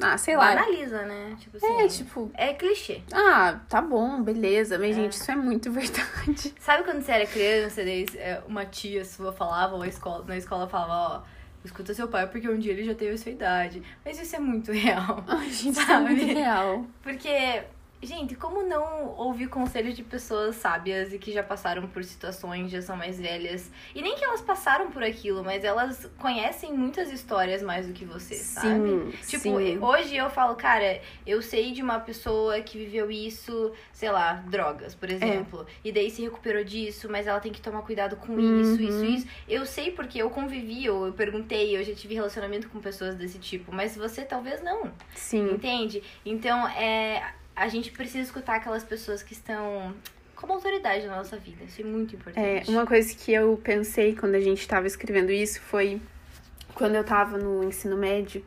Ah, 0.00 0.18
sei 0.18 0.36
lá. 0.36 0.52
Banaliza, 0.56 1.02
né? 1.02 1.36
Tipo 1.38 1.56
assim. 1.58 1.80
É, 1.80 1.86
tipo, 1.86 2.30
É 2.34 2.52
clichê. 2.54 3.02
ah, 3.12 3.60
tá 3.68 3.80
bom, 3.80 4.20
beleza. 4.20 4.80
Mas, 4.80 4.96
gente, 4.96 5.12
isso 5.12 5.30
é 5.30 5.36
muito 5.36 5.70
verdade. 5.72 6.52
Sabe 6.58 6.82
quando 6.82 7.00
você 7.00 7.12
era 7.12 7.26
criança, 7.26 7.82
é, 7.82 8.42
uma 8.48 8.66
tia 8.66 9.04
sua 9.04 9.32
falava, 9.32 9.76
ou 9.76 9.82
a 9.82 9.86
escola, 9.86 10.24
na 10.26 10.36
escola 10.36 10.66
falava, 10.68 11.18
ó, 11.18 11.22
escuta 11.64 11.94
seu 11.94 12.08
pai 12.08 12.26
porque 12.26 12.48
um 12.48 12.58
dia 12.58 12.72
ele 12.72 12.82
já 12.84 12.94
teve 12.96 13.12
a 13.12 13.18
sua 13.18 13.30
idade. 13.30 13.80
Mas 14.04 14.20
isso 14.20 14.34
é 14.34 14.40
muito 14.40 14.72
real. 14.74 15.22
Ai, 15.28 15.48
gente, 15.50 15.70
isso 15.78 15.80
é 15.82 15.86
Sabe? 15.86 16.10
muito 16.12 16.26
real. 16.26 16.84
Porque, 17.00 17.62
gente, 18.02 18.34
como 18.34 18.62
não 18.62 19.14
ouvir 19.16 19.48
conselhos 19.48 19.94
de 19.96 20.02
pessoas 20.02 20.56
sábias 20.56 21.12
e 21.14 21.18
que 21.18 21.32
já 21.32 21.42
passaram 21.42 21.86
por 21.88 22.04
situações, 22.04 22.70
já 22.70 22.82
são 22.82 22.96
mais 22.96 23.18
velhas? 23.18 23.70
E 23.94 24.02
nem 24.02 24.14
que 24.14 24.22
elas 24.22 24.42
passaram 24.42 24.90
por 24.90 25.02
aquilo, 25.02 25.42
mas 25.42 25.64
elas 25.64 26.10
conhecem 26.18 26.72
muitas 26.74 27.10
histórias 27.10 27.62
mais 27.62 27.86
do 27.86 27.94
que 27.94 28.04
você, 28.04 28.34
sabe? 28.34 29.12
Sim, 29.22 29.38
Tipo, 29.38 29.58
sim. 29.58 29.78
hoje 29.78 30.16
eu 30.16 30.28
falo, 30.28 30.54
cara, 30.54 31.00
eu 31.26 31.40
sei 31.40 31.72
de 31.72 31.82
uma 31.82 31.98
pessoa 31.98 32.60
que 32.60 32.76
viveu 32.76 33.10
isso, 33.10 33.72
sei 33.90 34.10
lá, 34.10 34.34
drogas, 34.48 34.92
É. 34.92 34.96
por 34.98 35.10
exemplo. 35.10 35.66
E 35.82 35.90
daí 35.90 36.10
se 36.10 36.20
recuperou 36.22 36.62
disso, 36.62 37.08
mas 37.10 37.26
ela 37.26 37.40
tem 37.40 37.52
que 37.52 37.60
tomar 37.62 37.80
cuidado 37.82 38.16
com 38.16 38.38
isso, 38.38 38.82
isso, 38.82 38.98
Uhum. 38.98 39.04
isso. 39.14 39.26
Eu 39.48 39.64
sei 39.64 39.90
porque 39.90 40.20
eu 40.20 40.28
convivi, 40.28 40.84
eu, 40.84 41.06
eu 41.06 41.12
perguntei, 41.14 41.74
eu 41.74 41.82
já 41.82 41.94
tive 41.94 42.14
relacionamento 42.14 42.68
com 42.68 42.80
pessoas 42.80 43.14
desse 43.14 43.38
tipo, 43.38 43.72
mas 43.72 43.96
você 43.96 44.22
talvez 44.22 44.62
não. 44.62 44.92
Sim. 45.14 45.52
Entende? 45.54 46.02
Então, 46.26 46.68
é, 46.68 47.32
a 47.56 47.68
gente 47.68 47.90
precisa 47.90 48.20
escutar 48.20 48.56
aquelas 48.56 48.82
pessoas 48.84 49.22
que 49.22 49.32
estão 49.32 49.94
como 50.34 50.52
autoridade 50.54 51.06
na 51.06 51.16
nossa 51.16 51.36
vida. 51.36 51.64
Isso 51.64 51.80
é 51.80 51.84
muito 51.84 52.14
É, 52.14 52.18
importante. 52.18 52.70
uma 52.70 52.86
coisa 52.86 53.14
que 53.14 53.32
eu 53.32 53.56
pensei 53.62 54.14
quando 54.14 54.34
a 54.34 54.40
gente 54.40 54.66
tava 54.66 54.86
escrevendo 54.86 55.30
isso 55.30 55.60
foi 55.60 56.00
quando 56.74 56.96
eu 56.96 57.04
tava 57.04 57.38
no 57.38 57.62
ensino 57.64 57.96
médio. 57.96 58.44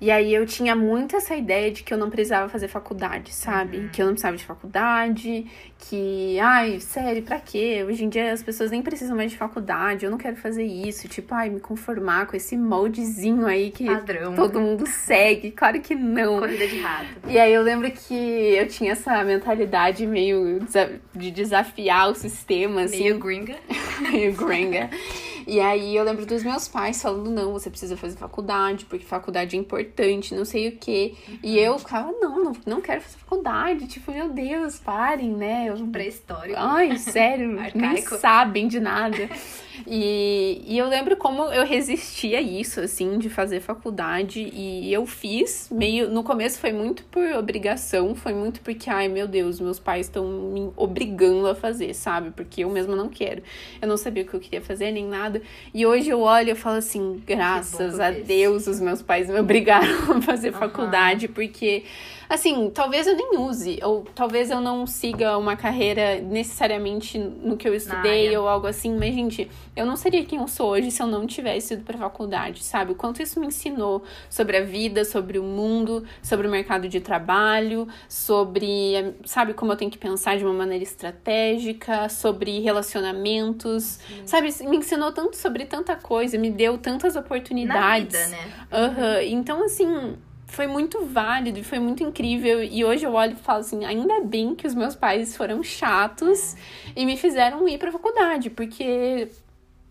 E 0.00 0.10
aí 0.10 0.34
eu 0.34 0.44
tinha 0.44 0.74
muito 0.76 1.16
essa 1.16 1.34
ideia 1.34 1.70
de 1.70 1.82
que 1.82 1.92
eu 1.92 1.98
não 1.98 2.10
precisava 2.10 2.48
fazer 2.48 2.68
faculdade, 2.68 3.32
sabe? 3.32 3.78
Uhum. 3.78 3.88
Que 3.88 4.02
eu 4.02 4.06
não 4.06 4.12
precisava 4.12 4.36
de 4.36 4.44
faculdade, 4.44 5.46
que, 5.78 6.38
ai, 6.40 6.80
sério, 6.80 7.22
pra 7.22 7.38
quê? 7.38 7.84
Hoje 7.86 8.04
em 8.04 8.08
dia 8.08 8.32
as 8.32 8.42
pessoas 8.42 8.70
nem 8.70 8.82
precisam 8.82 9.16
mais 9.16 9.30
de 9.30 9.36
faculdade, 9.36 10.04
eu 10.04 10.10
não 10.10 10.18
quero 10.18 10.36
fazer 10.36 10.64
isso, 10.64 11.08
tipo, 11.08 11.34
ai, 11.34 11.48
me 11.48 11.60
conformar 11.60 12.26
com 12.26 12.36
esse 12.36 12.56
moldezinho 12.56 13.46
aí 13.46 13.70
que 13.70 13.86
Padrão. 13.86 14.34
todo 14.34 14.60
mundo 14.60 14.86
segue. 14.86 15.50
Claro 15.52 15.80
que 15.80 15.94
não. 15.94 16.40
Corrida 16.40 16.66
de 16.66 16.78
rato. 16.80 17.06
E 17.28 17.38
aí 17.38 17.52
eu 17.52 17.62
lembro 17.62 17.90
que 17.90 18.14
eu 18.14 18.68
tinha 18.68 18.92
essa 18.92 19.22
mentalidade 19.24 20.06
meio 20.06 20.60
de 21.14 21.30
desafiar 21.30 22.10
o 22.10 22.14
sistema, 22.14 22.82
assim, 22.82 23.04
Meio 23.04 23.18
gringa. 23.18 23.56
meio 24.10 24.32
gringa. 24.34 24.90
E 25.46 25.60
aí 25.60 25.94
eu 25.94 26.02
lembro 26.02 26.26
dos 26.26 26.42
meus 26.42 26.66
pais 26.66 27.00
falando, 27.00 27.30
não, 27.30 27.52
você 27.52 27.70
precisa 27.70 27.96
fazer 27.96 28.16
faculdade, 28.16 28.84
porque 28.86 29.04
faculdade 29.04 29.56
é 29.56 29.58
importante, 29.58 30.34
não 30.34 30.44
sei 30.44 30.68
o 30.68 30.76
quê. 30.76 31.14
E 31.42 31.58
eu 31.58 31.78
ficava, 31.78 32.10
não, 32.20 32.42
não, 32.42 32.52
não 32.66 32.80
quero 32.80 33.00
fazer 33.00 33.18
faculdade. 33.18 33.86
Tipo, 33.86 34.12
meu 34.12 34.28
Deus, 34.28 34.78
parem, 34.78 35.30
né? 35.30 35.66
Eu, 35.68 35.86
Pré-histórico. 35.86 36.58
Ai, 36.58 36.96
sério, 36.98 37.48
nem 37.74 38.02
sabem 38.02 38.66
de 38.66 38.80
nada. 38.80 39.16
E, 39.86 40.62
e 40.66 40.78
eu 40.78 40.88
lembro 40.88 41.16
como 41.16 41.44
eu 41.44 41.64
resistia 41.64 42.38
a 42.38 42.40
isso, 42.40 42.80
assim, 42.80 43.18
de 43.18 43.28
fazer 43.28 43.60
faculdade. 43.60 44.40
E 44.52 44.92
eu 44.92 45.06
fiz 45.06 45.68
meio. 45.70 46.10
No 46.10 46.22
começo 46.22 46.58
foi 46.58 46.72
muito 46.72 47.04
por 47.04 47.26
obrigação, 47.32 48.14
foi 48.14 48.34
muito 48.34 48.60
porque, 48.60 48.88
ai 48.90 49.08
meu 49.08 49.26
Deus, 49.26 49.60
meus 49.60 49.78
pais 49.78 50.06
estão 50.06 50.26
me 50.26 50.70
obrigando 50.76 51.46
a 51.48 51.54
fazer, 51.54 51.94
sabe? 51.94 52.30
Porque 52.30 52.64
eu 52.64 52.70
mesma 52.70 52.94
não 52.94 53.08
quero. 53.08 53.42
Eu 53.80 53.88
não 53.88 53.96
sabia 53.96 54.22
o 54.22 54.26
que 54.26 54.34
eu 54.34 54.40
queria 54.40 54.60
fazer, 54.60 54.90
nem 54.92 55.06
nada. 55.06 55.42
E 55.74 55.84
hoje 55.86 56.08
eu 56.08 56.20
olho 56.20 56.50
e 56.50 56.54
falo 56.54 56.76
assim, 56.76 57.22
graças 57.26 58.00
a. 58.00 58.10
Deus, 58.10 58.66
os 58.66 58.80
meus 58.80 59.02
pais 59.02 59.28
me 59.28 59.38
obrigaram 59.40 60.16
a 60.16 60.22
fazer 60.22 60.50
Aham. 60.50 60.58
faculdade, 60.58 61.28
porque 61.28 61.84
assim, 62.28 62.70
talvez 62.70 63.06
eu 63.06 63.16
nem 63.16 63.38
use, 63.38 63.78
ou 63.82 64.04
talvez 64.14 64.50
eu 64.50 64.60
não 64.60 64.86
siga 64.86 65.36
uma 65.38 65.56
carreira 65.56 66.20
necessariamente 66.20 67.18
no 67.18 67.56
que 67.56 67.68
eu 67.68 67.74
estudei 67.74 68.36
ou 68.36 68.48
algo 68.48 68.66
assim, 68.66 68.96
mas, 68.98 69.14
gente, 69.14 69.50
eu 69.74 69.84
não 69.86 69.96
seria 69.96 70.24
quem 70.24 70.38
eu 70.40 70.48
sou 70.48 70.70
hoje 70.70 70.90
se 70.90 71.02
eu 71.02 71.06
não 71.06 71.26
tivesse 71.26 71.74
ido 71.74 71.84
pra 71.84 71.96
faculdade, 71.98 72.62
sabe? 72.64 72.92
O 72.92 72.94
quanto 72.94 73.22
isso 73.22 73.38
me 73.40 73.46
ensinou 73.46 74.02
sobre 74.30 74.56
a 74.56 74.64
vida, 74.64 75.04
sobre 75.04 75.38
o 75.38 75.42
mundo, 75.42 76.04
sobre 76.22 76.46
o 76.46 76.50
mercado 76.50 76.88
de 76.88 77.00
trabalho, 77.00 77.86
sobre, 78.08 79.14
sabe, 79.24 79.54
como 79.54 79.72
eu 79.72 79.76
tenho 79.76 79.90
que 79.90 79.98
pensar 79.98 80.36
de 80.36 80.44
uma 80.44 80.54
maneira 80.54 80.82
estratégica, 80.84 82.08
sobre 82.08 82.60
relacionamentos, 82.60 83.98
sabe? 84.24 84.48
Me 84.64 84.76
ensinou 84.78 85.12
tanto 85.12 85.36
sobre 85.36 85.64
tanta 85.64 85.96
coisa, 85.96 86.38
me 86.38 86.50
deu 86.50 86.78
tantas 86.78 87.14
Na 87.14 87.20
oportunidades. 87.20 88.06
vida, 88.06 88.28
né? 88.28 88.52
Aham, 88.72 89.22
Então, 89.22 89.64
assim, 89.64 90.16
foi 90.46 90.66
muito 90.66 91.04
válido, 91.04 91.62
foi 91.64 91.78
muito 91.78 92.02
incrível. 92.02 92.62
E 92.62 92.84
hoje 92.84 93.04
eu 93.04 93.12
olho 93.12 93.32
e 93.32 93.36
falo 93.36 93.60
assim: 93.60 93.84
ainda 93.84 94.20
bem 94.20 94.54
que 94.54 94.66
os 94.66 94.74
meus 94.74 94.94
pais 94.94 95.36
foram 95.36 95.62
chatos 95.62 96.56
e 96.94 97.04
me 97.04 97.16
fizeram 97.16 97.68
ir 97.68 97.78
pra 97.78 97.92
faculdade, 97.92 98.50
porque 98.50 99.28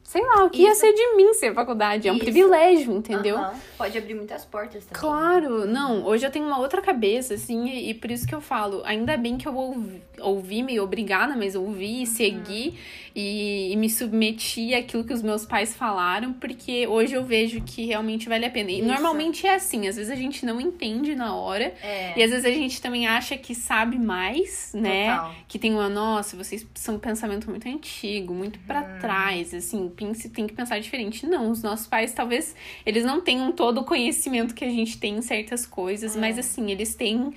sei 0.03 0.21
lá, 0.21 0.45
o 0.45 0.49
que 0.49 0.61
ia 0.61 0.71
Isso. 0.71 0.81
ser 0.81 0.93
de 0.93 1.15
mim 1.15 1.33
ser 1.33 1.53
faculdade? 1.53 2.07
É 2.07 2.11
um 2.11 2.15
Isso. 2.15 2.23
privilégio, 2.23 2.93
entendeu? 2.93 3.37
Aham. 3.37 3.59
Pode 3.77 3.97
abrir 3.97 4.13
muitas 4.13 4.45
portas 4.45 4.85
também. 4.85 5.01
Claro, 5.01 5.65
não, 5.65 6.05
hoje 6.05 6.25
eu 6.25 6.31
tenho 6.31 6.45
uma 6.45 6.59
outra 6.59 6.81
cabeça, 6.81 7.33
assim, 7.33 7.67
e, 7.67 7.89
e 7.89 7.93
por 7.93 8.11
isso 8.11 8.25
que 8.27 8.33
eu 8.33 8.39
falo, 8.39 8.81
ainda 8.85 9.17
bem 9.17 9.35
que 9.35 9.47
eu 9.47 9.55
ouvi, 9.55 10.01
ouvi 10.19 10.63
meio 10.63 10.83
obrigada, 10.83 11.35
mas 11.35 11.55
ouvi 11.55 12.03
e 12.03 12.07
segui 12.07 12.79
e, 13.15 13.71
e 13.71 13.75
me 13.77 13.89
submeti 13.89 14.73
àquilo 14.73 15.03
que 15.05 15.13
os 15.13 15.21
meus 15.21 15.45
pais 15.45 15.73
falaram, 15.73 16.33
porque 16.33 16.85
hoje 16.85 17.13
eu 17.13 17.23
vejo 17.23 17.61
que 17.61 17.85
realmente 17.85 18.27
vale 18.27 18.45
a 18.45 18.49
pena. 18.49 18.69
E 18.71 18.79
Isso. 18.79 18.87
normalmente 18.87 19.47
é 19.47 19.55
assim, 19.55 19.87
às 19.87 19.95
vezes 19.95 20.11
a 20.11 20.15
gente 20.15 20.45
não 20.45 20.59
entende 20.59 21.15
na 21.15 21.33
hora, 21.35 21.73
É. 21.81 22.13
e 22.17 22.21
às 22.23 22.29
vezes 22.31 22.45
a 22.45 22.51
gente 22.51 22.81
também 22.81 23.07
acha 23.07 23.37
que 23.37 23.55
sabe 23.55 23.97
mais, 23.97 24.71
né? 24.73 25.15
Total. 25.15 25.35
Que 25.47 25.57
tem 25.57 25.71
uma, 25.73 25.87
nossa, 25.87 26.35
vocês 26.35 26.67
são 26.75 26.95
um 26.95 26.99
pensamento 26.99 27.49
muito 27.49 27.67
antigo, 27.69 28.33
muito 28.33 28.59
pra 28.59 28.81
Uhum. 28.81 28.99
trás, 28.99 29.53
assim, 29.53 29.89
pense- 29.95 30.29
tem 30.29 30.45
que 30.45 30.53
pensar 30.53 30.77
diferente. 30.79 31.25
Não, 31.25 31.49
os 31.49 31.63
nossos 31.63 31.87
pais 31.87 32.11
talvez 32.13 32.53
eles 32.85 33.05
não 33.05 33.21
tenham 33.21 33.51
todo 33.53 33.79
o 33.79 33.85
conhecimento 33.85 34.53
que 34.53 34.65
a 34.65 34.69
gente 34.69 34.97
tem 34.97 35.15
em 35.15 35.21
certas 35.21 35.65
coisas, 35.65 36.17
É. 36.17 36.19
mas 36.19 36.37
assim, 36.37 36.69
eles 36.69 36.95
têm 36.95 37.31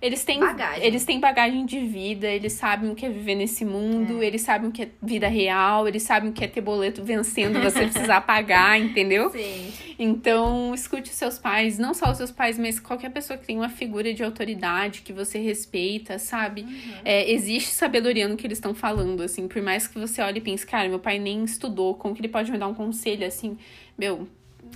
eles 0.00 0.24
têm 0.24 0.40
Bagagem. 0.40 0.84
eles 0.84 1.04
têm 1.04 1.20
bagagem 1.20 1.66
de 1.66 1.80
vida, 1.80 2.26
eles 2.26 2.54
sabem 2.54 2.90
o 2.90 2.94
que 2.94 3.04
é 3.04 3.10
viver 3.10 3.34
nesse 3.34 3.64
mundo, 3.64 4.22
eles 4.22 4.40
sabem 4.40 4.70
o 4.70 4.72
que 4.72 4.84
é 4.84 4.88
vida 5.02 5.28
real, 5.28 5.86
eles 5.86 6.02
sabem 6.02 6.30
o 6.30 6.32
que 6.32 6.42
é 6.42 6.48
ter 6.48 6.62
boleto 6.62 7.04
vencendo, 7.04 7.60
você 7.60 7.86
precisar 7.86 8.22
pagar, 8.26 8.80
entendeu? 8.80 9.28
Sim. 9.30 9.72
Então, 9.98 10.74
escute 10.74 11.10
os 11.10 11.16
seus 11.16 11.38
pais, 11.38 11.78
não 11.78 11.92
só 11.92 12.10
os 12.10 12.16
seus 12.16 12.30
pais, 12.30 12.58
mas 12.58 12.80
qualquer 12.80 13.10
pessoa 13.10 13.38
que 13.38 13.44
tem 13.46 13.56
uma 13.58 13.68
figura 13.68 14.14
de 14.14 14.24
autoridade 14.24 15.02
que 15.02 15.12
você 15.12 15.38
respeita, 15.38 16.18
sabe? 16.18 16.64
É, 17.04 17.30
existe 17.30 17.70
sabedoria 17.70 18.26
no 18.26 18.36
que 18.36 18.46
eles 18.46 18.56
estão 18.56 18.74
falando, 18.74 19.22
assim, 19.22 19.46
por 19.46 19.60
mais 19.60 19.86
que 19.86 19.98
você 19.98 20.22
olhe 20.22 20.38
e 20.38 20.40
pense, 20.40 20.66
cara, 20.66 20.88
meu 20.88 20.98
pai 20.98 21.18
nem 21.18 21.44
estudou, 21.44 21.94
como 21.94 22.14
que 22.14 22.22
ele 22.22 22.28
pode 22.28 22.50
me 22.50 22.56
dar 22.56 22.68
um 22.68 22.74
conselho 22.74 23.26
assim? 23.26 23.58
Meu, 23.98 24.26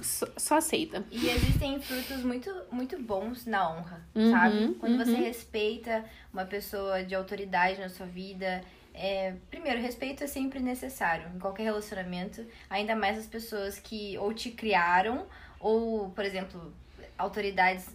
só, 0.02 0.26
só 0.36 0.56
aceita. 0.56 1.04
E 1.10 1.28
existem 1.28 1.80
frutos 1.80 2.22
muito, 2.24 2.50
muito 2.72 3.00
bons 3.02 3.44
na 3.46 3.70
honra, 3.70 4.00
Uhum, 4.14 4.30
sabe? 4.30 4.74
Quando 4.80 4.96
você 4.96 5.12
uhum. 5.12 5.22
respeita 5.24 6.04
uma 6.32 6.44
pessoa 6.44 7.04
de 7.04 7.14
autoridade 7.14 7.78
na 7.80 7.88
sua 7.88 8.06
vida. 8.06 8.62
É, 8.96 9.34
primeiro, 9.50 9.80
respeito 9.80 10.22
é 10.22 10.26
sempre 10.26 10.60
necessário 10.60 11.28
em 11.34 11.38
qualquer 11.38 11.64
relacionamento, 11.64 12.44
ainda 12.70 12.94
mais 12.94 13.18
as 13.18 13.26
pessoas 13.26 13.78
que 13.78 14.16
ou 14.18 14.32
te 14.32 14.50
criaram, 14.52 15.26
ou, 15.58 16.10
por 16.10 16.24
exemplo, 16.24 16.72
autoridades 17.18 17.88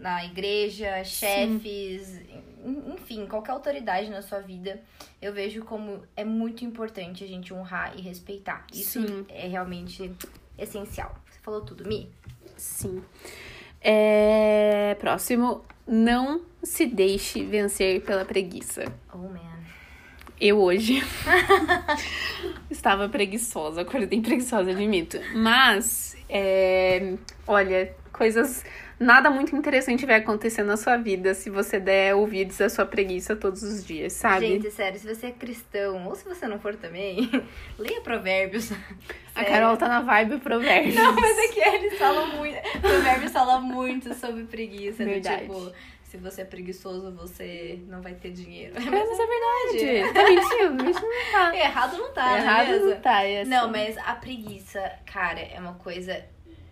na 0.00 0.24
igreja, 0.24 1.02
chefes, 1.04 2.20
en- 2.64 2.94
enfim, 2.94 3.26
qualquer 3.26 3.52
autoridade 3.52 4.08
na 4.10 4.22
sua 4.22 4.40
vida, 4.40 4.80
eu 5.20 5.32
vejo 5.32 5.62
como 5.64 6.02
é 6.16 6.24
muito 6.24 6.64
importante 6.64 7.22
a 7.24 7.26
gente 7.26 7.52
honrar 7.52 7.94
e 7.98 8.00
respeitar. 8.00 8.66
Isso 8.72 9.00
Sim. 9.00 9.26
é 9.28 9.46
realmente 9.46 10.10
essencial. 10.58 11.14
Falou 11.42 11.62
tudo, 11.62 11.88
Mi? 11.88 12.10
Sim. 12.56 13.02
É, 13.80 14.94
próximo, 15.00 15.64
não 15.86 16.42
se 16.62 16.86
deixe 16.86 17.44
vencer 17.44 18.02
pela 18.02 18.24
preguiça. 18.24 18.84
Oh, 19.12 19.18
man. 19.18 19.40
Eu 20.38 20.58
hoje 20.58 21.02
estava 22.70 23.08
preguiçosa, 23.08 23.82
acordei 23.82 24.20
preguiçosa, 24.20 24.70
admito. 24.70 25.18
Mas, 25.34 26.16
é, 26.28 27.14
olha, 27.46 27.94
coisas. 28.12 28.64
Nada 29.00 29.30
muito 29.30 29.56
interessante 29.56 30.04
vai 30.04 30.16
acontecer 30.16 30.62
na 30.62 30.76
sua 30.76 30.98
vida 30.98 31.32
se 31.32 31.48
você 31.48 31.80
der 31.80 32.14
ouvidos 32.14 32.60
à 32.60 32.68
sua 32.68 32.84
preguiça 32.84 33.34
todos 33.34 33.62
os 33.62 33.82
dias, 33.82 34.12
sabe? 34.12 34.46
Gente, 34.46 34.70
sério, 34.70 35.00
se 35.00 35.14
você 35.14 35.28
é 35.28 35.30
cristão, 35.30 36.06
ou 36.06 36.14
se 36.14 36.22
você 36.28 36.46
não 36.46 36.60
for 36.60 36.76
também, 36.76 37.30
leia 37.78 38.02
provérbios. 38.02 38.70
a 38.70 39.40
Sério. 39.40 39.48
Carol 39.50 39.76
tá 39.78 39.88
na 39.88 40.02
vibe 40.02 40.38
provérbios. 40.40 40.94
Não, 40.94 41.14
mas 41.14 41.38
é 41.38 41.48
que 41.48 41.60
eles 41.60 41.98
falam 41.98 42.26
muito. 42.36 42.58
Provérbios 42.82 43.32
fala 43.32 43.58
muito 43.58 44.12
sobre 44.12 44.44
preguiça. 44.44 45.02
do 45.02 45.08
Verdade. 45.08 45.42
tipo, 45.44 45.72
se 46.02 46.18
você 46.18 46.42
é 46.42 46.44
preguiçoso, 46.44 47.10
você 47.12 47.78
não 47.86 48.02
vai 48.02 48.12
ter 48.12 48.32
dinheiro. 48.32 48.76
É, 48.76 48.80
mas 48.80 49.18
é 49.18 49.26
verdade. 49.26 50.12
Tá 50.12 50.24
mentindo, 50.24 50.84
mentindo 50.84 51.06
não 51.06 51.32
tá. 51.32 51.56
Errado 51.56 51.96
não 51.96 52.12
tá, 52.12 52.36
Errado 52.38 52.68
né? 52.68 52.78
não 52.78 53.00
tá. 53.00 53.22
É 53.22 53.40
assim. 53.40 53.50
Não, 53.50 53.70
mas 53.70 53.96
a 53.96 54.14
preguiça, 54.14 54.92
cara, 55.06 55.40
é 55.40 55.58
uma 55.58 55.74
coisa. 55.74 56.22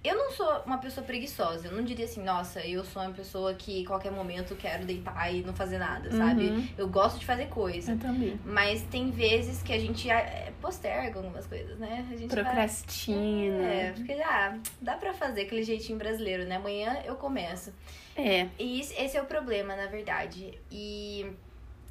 Eu 0.04 0.16
não 0.16 0.30
sou 0.30 0.62
uma 0.64 0.78
pessoa 0.78 1.04
preguiçosa. 1.04 1.68
Eu 1.68 1.72
não 1.72 1.82
diria 1.82 2.04
assim, 2.04 2.22
nossa, 2.22 2.60
eu 2.66 2.84
sou 2.84 3.02
uma 3.02 3.12
pessoa 3.12 3.52
que 3.54 3.84
qualquer 3.84 4.12
momento 4.12 4.54
quero 4.54 4.84
deitar 4.86 5.34
e 5.34 5.42
não 5.42 5.52
fazer 5.52 5.78
nada, 5.78 6.10
sabe? 6.12 6.46
Uhum. 6.48 6.68
Eu 6.78 6.88
gosto 6.88 7.18
de 7.18 7.26
fazer 7.26 7.46
coisa. 7.46 7.92
Eu 7.92 7.98
também. 7.98 8.38
Mas 8.44 8.82
tem 8.82 9.10
vezes 9.10 9.62
que 9.62 9.72
a 9.72 9.78
gente 9.78 10.08
é, 10.08 10.52
posterga 10.60 11.18
algumas 11.18 11.46
coisas, 11.46 11.78
né? 11.78 12.06
A 12.12 12.16
gente 12.16 12.32
vai- 12.34 12.44
Procrastina. 12.44 13.64
É, 13.64 13.92
porque 13.92 14.12
ah, 14.12 14.56
dá 14.80 14.94
pra 14.96 15.12
fazer 15.12 15.42
aquele 15.42 15.64
jeitinho 15.64 15.98
brasileiro, 15.98 16.44
né? 16.44 16.56
Amanhã 16.56 17.02
eu 17.04 17.16
começo. 17.16 17.72
É. 18.16 18.46
E 18.58 18.80
esse 18.80 19.16
é 19.16 19.22
o 19.22 19.26
problema, 19.26 19.74
na 19.76 19.86
verdade. 19.86 20.58
E 20.70 21.26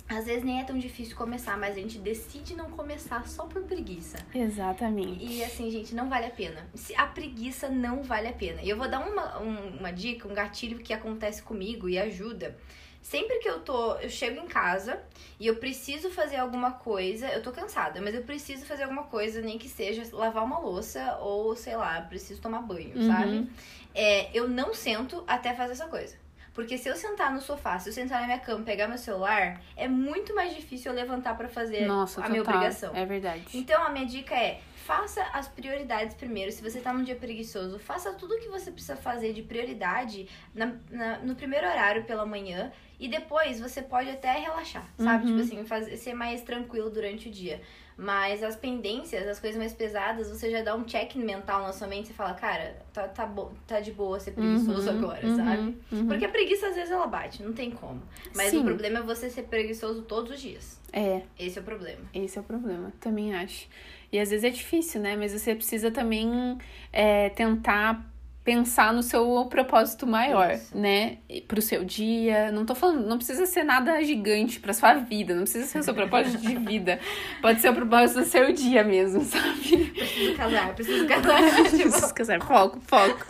às 0.09 0.25
vezes 0.25 0.43
nem 0.43 0.59
é 0.61 0.63
tão 0.63 0.77
difícil 0.77 1.15
começar, 1.15 1.57
mas 1.57 1.75
a 1.75 1.79
gente 1.79 1.97
decide 1.99 2.55
não 2.55 2.69
começar 2.71 3.27
só 3.27 3.45
por 3.45 3.63
preguiça. 3.63 4.17
Exatamente. 4.33 5.23
E 5.25 5.43
assim, 5.43 5.69
gente, 5.69 5.93
não 5.93 6.07
vale 6.09 6.25
a 6.25 6.29
pena. 6.31 6.67
Se 6.73 6.95
a 6.95 7.05
preguiça 7.05 7.69
não 7.69 8.03
vale 8.03 8.27
a 8.27 8.33
pena. 8.33 8.61
E 8.61 8.69
eu 8.69 8.77
vou 8.77 8.87
dar 8.89 8.99
uma, 8.99 9.39
um- 9.41 9.77
uma 9.79 9.91
dica, 9.91 10.27
um 10.27 10.33
gatilho 10.33 10.79
que 10.79 10.93
acontece 10.93 11.41
comigo 11.43 11.89
e 11.89 11.97
ajuda. 11.99 12.57
Sempre 13.01 13.39
que 13.39 13.47
eu 13.47 13.59
tô, 13.61 13.95
eu 13.95 14.09
chego 14.09 14.39
em 14.41 14.47
casa 14.47 15.01
e 15.39 15.47
eu 15.47 15.55
preciso 15.57 16.09
fazer 16.09 16.37
alguma 16.37 16.71
coisa, 16.71 17.27
eu 17.29 17.41
tô 17.41 17.51
cansada, 17.53 18.01
mas 18.01 18.13
eu 18.13 18.23
preciso 18.23 18.65
fazer 18.65 18.83
alguma 18.83 19.03
coisa, 19.03 19.39
nem 19.41 19.57
que 19.57 19.69
seja 19.69 20.03
lavar 20.13 20.43
uma 20.43 20.59
louça 20.59 21.17
ou, 21.21 21.55
sei 21.55 21.75
lá, 21.77 22.01
preciso 22.01 22.41
tomar 22.41 22.61
banho, 22.63 22.97
Uhum. 22.97 23.07
sabe? 23.07 23.49
É, 23.95 24.29
eu 24.37 24.49
não 24.49 24.73
sento 24.73 25.23
até 25.25 25.53
fazer 25.53 25.73
essa 25.73 25.87
coisa. 25.87 26.15
Porque 26.57 26.75
se 26.75 26.89
eu 26.89 26.95
sentar 26.95 27.31
no 27.31 27.39
sofá, 27.39 27.77
se 27.77 27.87
eu 27.89 27.93
sentar 27.93 28.19
na 28.19 28.25
minha 28.25 28.39
cama, 28.39 28.63
pegar 28.65 28.87
meu 28.87 28.97
celular, 28.97 29.61
é 29.75 29.87
muito 29.87 30.33
mais 30.33 30.55
difícil 30.55 30.91
eu 30.91 30.95
levantar 30.95 31.37
pra 31.37 31.47
fazer 31.47 31.85
Nossa, 31.85 32.19
a 32.19 32.23
total. 32.23 32.29
minha 32.31 32.41
obrigação. 32.41 32.95
É 32.95 33.05
verdade. 33.05 33.43
Então, 33.53 33.83
a 33.83 33.91
minha 33.91 34.07
dica 34.07 34.33
é: 34.33 34.59
faça 34.75 35.21
as 35.33 35.47
prioridades 35.47 36.15
primeiro. 36.15 36.51
Se 36.51 36.63
você 36.63 36.79
tá 36.79 36.91
num 36.91 37.03
dia 37.03 37.15
preguiçoso, 37.15 37.77
faça 37.77 38.11
tudo 38.13 38.33
o 38.33 38.39
que 38.39 38.47
você 38.49 38.71
precisa 38.71 38.95
fazer 38.95 39.33
de 39.33 39.43
prioridade 39.43 40.27
na, 40.51 40.73
na- 40.89 41.19
no 41.19 41.35
primeiro 41.35 41.67
horário 41.67 42.05
pela 42.05 42.25
manhã. 42.25 42.71
E 42.99 43.07
depois 43.07 43.59
você 43.59 43.79
pode 43.83 44.09
até 44.09 44.31
relaxar, 44.39 44.89
sabe? 44.97 45.27
Uhum. 45.27 45.37
Tipo 45.37 45.41
assim, 45.55 45.63
fazer, 45.67 45.95
ser 45.97 46.15
mais 46.15 46.41
tranquilo 46.41 46.89
durante 46.89 47.29
o 47.29 47.31
dia. 47.31 47.61
Mas 47.97 48.43
as 48.43 48.55
pendências, 48.55 49.27
as 49.27 49.39
coisas 49.39 49.57
mais 49.57 49.73
pesadas, 49.73 50.29
você 50.29 50.51
já 50.51 50.61
dá 50.61 50.75
um 50.75 50.83
check 50.83 51.15
mental 51.15 51.63
na 51.63 51.73
sua 51.73 51.87
mente 51.87 52.11
e 52.11 52.13
fala, 52.13 52.35
cara, 52.35 52.77
tá, 52.93 53.07
tá, 53.07 53.25
bo 53.25 53.51
tá 53.65 53.79
de 53.79 53.91
boa 53.91 54.19
ser 54.19 54.31
preguiçoso 54.31 54.87
Uhum, 54.91 54.97
agora, 54.97 55.27
uhum, 55.27 55.35
sabe? 55.35 55.77
uhum. 55.91 56.07
Porque 56.07 56.23
a 56.25 56.29
preguiça 56.29 56.67
às 56.67 56.75
vezes 56.75 56.91
ela 56.91 57.07
bate, 57.07 57.41
não 57.41 57.53
tem 57.53 57.71
como. 57.71 58.01
Mas 58.35 58.51
Sim. 58.51 58.59
o 58.59 58.63
problema 58.63 58.99
é 58.99 59.01
você 59.01 59.31
ser 59.31 59.43
preguiçoso 59.43 60.03
todos 60.03 60.31
os 60.33 60.39
dias. 60.39 60.79
É, 60.93 61.23
Esse 61.39 61.57
é 61.57 61.61
o 61.61 61.65
problema. 61.65 62.01
esse 62.13 62.37
é 62.37 62.41
o 62.41 62.43
problema, 62.43 62.93
também 62.99 63.33
acho. 63.35 63.67
E 64.11 64.19
às 64.19 64.29
vezes 64.29 64.43
é 64.45 64.49
difícil, 64.51 65.01
né? 65.01 65.15
Mas 65.15 65.33
você 65.33 65.55
precisa 65.55 65.89
também 65.89 66.57
é, 66.93 67.29
tentar 67.29 68.05
pensar 68.47 68.93
no 68.93 69.03
seu 69.03 69.45
propósito 69.49 70.07
maior, 70.07 70.53
Isso. 70.53 70.77
né? 70.77 71.17
Pro 71.49 71.61
seu 71.61 71.83
dia. 71.83 72.49
Não 72.49 72.65
tô 72.65 72.73
falando, 72.73 73.05
não 73.05 73.17
precisa 73.17 73.45
ser 73.45 73.65
nada 73.65 74.01
gigante 74.01 74.57
pra 74.57 74.73
sua 74.73 74.93
vida, 74.93 75.35
não 75.35 75.41
precisa 75.41 75.65
ser 75.65 75.79
o 75.79 75.83
seu 75.83 75.93
propósito 75.93 76.37
de 76.37 76.55
vida. 76.55 76.97
Pode 77.41 77.59
ser 77.59 77.71
o 77.71 77.75
propósito 77.75 78.21
do 78.21 78.25
seu 78.25 78.53
dia 78.53 78.85
mesmo, 78.85 79.21
sabe? 79.27 79.87
Preciso 79.87 80.35
casar, 80.37 80.73
preciso 80.73 81.05
casar. 81.05 81.41
Preciso 81.67 82.13
casar. 82.13 82.41
Foco, 82.41 82.79
foco. 82.87 83.25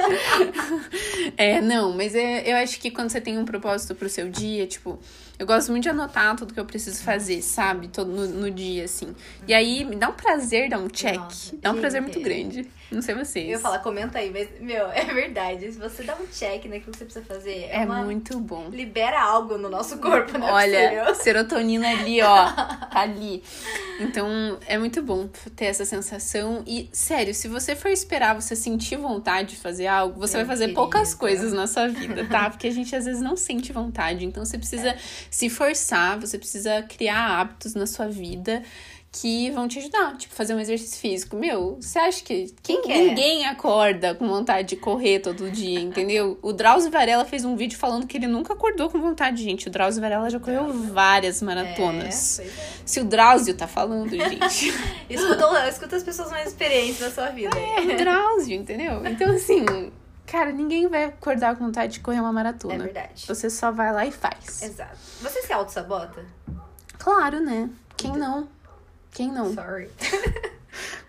é, 1.36 1.62
não, 1.62 1.98
mas 1.98 2.14
é, 2.14 2.52
eu 2.52 2.56
acho 2.58 2.80
que 2.80 2.92
quando 2.92 3.10
você 3.10 3.20
tem 3.20 3.40
um 3.40 3.46
propósito 3.46 3.96
pro 3.96 4.08
seu 4.08 4.30
dia, 4.30 4.68
tipo, 4.68 5.00
eu 5.40 5.46
gosto 5.46 5.70
muito 5.72 5.84
de 5.84 5.90
anotar 5.90 6.36
tudo 6.36 6.54
que 6.54 6.60
eu 6.60 6.66
preciso 6.66 7.02
fazer, 7.04 7.42
sabe? 7.42 7.88
Todo 7.90 8.12
no, 8.12 8.28
no 8.28 8.52
dia, 8.52 8.86
assim. 8.86 9.16
E 9.48 9.54
aí 9.54 9.84
me 9.86 9.96
dá 9.96 10.10
um 10.10 10.14
prazer 10.14 10.70
dar 10.70 10.80
um 10.80 10.88
check. 10.88 11.16
Nossa, 11.16 11.56
dá 11.62 11.72
um 11.72 11.80
prazer 11.80 12.02
muito 12.02 12.20
grande. 12.20 12.68
Não 12.90 13.02
sei 13.02 13.14
vocês. 13.16 13.50
Eu 13.50 13.60
falar, 13.60 13.80
comenta 13.80 14.18
aí, 14.18 14.32
mas, 14.32 14.48
meu, 14.62 14.88
é 14.92 15.04
verdade. 15.06 15.72
Se 15.72 15.78
você 15.78 16.04
dá 16.04 16.16
um 16.16 16.26
check 16.28 16.66
naquilo 16.66 16.92
que 16.92 16.98
você 16.98 17.06
precisa 17.06 17.26
fazer, 17.26 17.66
é, 17.70 17.82
É 17.82 17.86
uma... 17.86 18.02
muito 18.04 18.40
bom. 18.40 18.70
libera 18.70 19.22
algo 19.22 19.58
no 19.58 19.70
nosso 19.70 19.98
corpo, 19.98 20.38
né? 20.38 20.50
Olha, 20.52 21.14
serotonina 21.16 21.88
ali, 21.90 22.22
ó. 22.22 22.48
Tá 22.88 23.02
ali. 23.02 23.44
Então, 24.00 24.58
é 24.66 24.78
muito 24.78 25.04
bom 25.04 25.28
ter 25.56 25.66
essa 25.66 25.86
sensação. 25.86 26.64
E, 26.66 26.90
sério, 26.92 27.34
se 27.34 27.48
você 27.48 27.76
for 27.76 27.90
esperar 27.90 28.34
você 28.34 28.56
sentir 28.56 28.96
vontade 28.98 29.50
de 29.50 29.56
fazer 29.58 29.88
algo, 29.88 30.20
você 30.20 30.38
Meu 30.38 30.46
vai 30.46 30.56
fazer 30.56 30.66
querido. 30.66 30.82
poucas 30.82 31.14
coisas 31.14 31.54
na 31.54 31.68
sua 31.68 31.88
vida, 31.90 32.26
tá? 32.26 32.50
Porque 32.50 32.68
a 32.68 32.72
gente 32.72 32.96
às 32.96 33.06
vezes 33.06 33.22
não 33.22 33.36
sente 33.36 33.72
vontade. 33.74 34.26
Então, 34.26 34.44
você 34.44 34.58
precisa 34.58 34.96
se 35.30 35.50
forçar, 35.50 36.20
você 36.20 36.38
precisa 36.38 36.82
criar 36.84 37.40
hábitos 37.40 37.74
na 37.74 37.86
sua 37.86 38.08
vida 38.08 38.64
que 39.12 39.50
vão 39.52 39.68
te 39.68 39.80
ajudar, 39.80 40.16
tipo, 40.18 40.34
fazer 40.36 40.54
um 40.54 40.60
exercício 40.60 41.00
físico. 41.00 41.36
Meu, 41.36 41.78
você 41.82 41.98
acha 41.98 42.24
que 42.24 42.54
quem, 42.62 42.82
Quem 42.82 43.08
ninguém 43.10 43.46
acorda 43.48 44.14
com 44.14 44.28
vontade 44.28 44.68
de 44.68 44.76
correr 44.76 45.20
todo 45.20 45.50
dia, 45.50 45.80
entendeu? 45.80 46.38
O 46.42 46.54
Drauzio 46.54 46.92
Varela 46.92 47.26
fez 47.26 47.44
um 47.44 47.56
vídeo 47.56 47.78
falando 47.78 48.06
que 48.06 48.18
ele 48.18 48.28
nunca 48.28 48.54
acordou 48.54 48.90
com 48.90 49.00
vontade, 49.00 49.42
gente. 49.42 49.68
O 49.68 49.72
Drauzio 49.72 50.02
Varela 50.02 50.30
já 50.30 50.40
correu 50.40 50.72
várias 50.72 51.42
maratonas. 51.42 52.40
É, 52.40 52.44
pois 52.44 52.58
é. 52.58 52.62
Se 52.86 53.00
o 53.00 53.06
Drauzio 53.06 53.56
tá 53.56 53.68
falando, 53.68 54.12
gente, 54.12 54.74
Escuta, 55.10 55.70
escuta 55.70 55.96
as 55.96 56.04
pessoas 56.04 56.30
mais 56.30 56.50
experientes 56.50 57.00
da 57.00 57.10
sua 57.10 57.30
vida. 57.30 57.58
é 57.58 57.82
o 57.82 57.98
Drauzio, 57.98 58.56
entendeu? 58.56 59.04
Então, 59.06 59.32
assim, 59.34 59.66
cara, 60.28 60.52
ninguém 60.52 60.88
vai 60.88 61.06
acordar 61.06 61.56
com 61.56 61.66
vontade 61.66 61.94
de 61.94 62.00
correr 62.02 62.20
uma 62.20 62.30
É 62.30 62.34
maratona. 62.34 62.84
verdade. 62.84 63.26
Você 63.28 63.50
só 63.50 63.72
vai 63.72 63.92
lá 63.92 64.06
e 64.06 64.12
faz. 64.12 64.62
Exato. 64.62 64.98
Você 65.22 65.42
se 65.42 65.52
auto-sabota? 65.54 66.24
Claro, 67.00 67.40
né? 67.40 67.70
Quem 67.96 68.16
não? 68.16 68.48
Quem 69.12 69.32
não? 69.32 69.54
Sorry. 69.54 69.90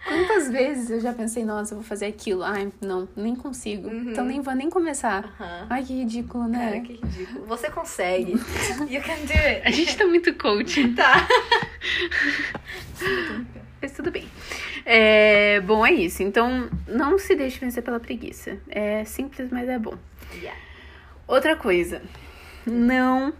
Quantas 0.08 0.48
vezes 0.50 0.88
eu 0.88 1.00
já 1.00 1.12
pensei, 1.12 1.44
nossa, 1.44 1.74
eu 1.74 1.78
vou 1.78 1.86
fazer 1.86 2.06
aquilo. 2.06 2.42
Ai, 2.42 2.72
não, 2.80 3.06
nem 3.14 3.36
consigo. 3.36 3.90
Então 3.90 4.24
nem 4.24 4.40
vou 4.40 4.54
nem 4.54 4.70
começar. 4.70 5.24
Aham. 5.38 5.66
Ai, 5.68 5.84
que 5.84 5.92
ridículo, 5.92 6.48
né? 6.48 6.58
Cara, 6.58 6.80
que 6.80 6.92
ridículo. 6.94 7.44
Você 7.46 7.70
consegue. 7.70 8.32
You 8.88 9.02
can 9.02 9.26
do 9.26 9.32
it. 9.34 9.62
A 9.66 9.70
gente 9.70 9.94
tá 9.96 10.06
muito 10.06 10.32
coaching. 10.34 10.94
Tá. 10.94 11.28
Mas 13.80 13.92
tudo 13.92 14.10
bem. 14.10 14.28
É, 14.84 15.60
bom, 15.60 15.84
é 15.86 15.92
isso. 15.92 16.22
Então, 16.22 16.68
não 16.86 17.18
se 17.18 17.34
deixe 17.36 17.58
vencer 17.60 17.82
pela 17.82 18.00
preguiça. 18.00 18.58
É 18.68 19.04
simples, 19.04 19.50
mas 19.50 19.68
é 19.68 19.78
bom. 19.78 19.96
Yeah. 20.34 20.58
Outra 21.26 21.54
coisa. 21.56 22.02
Não 22.66 23.32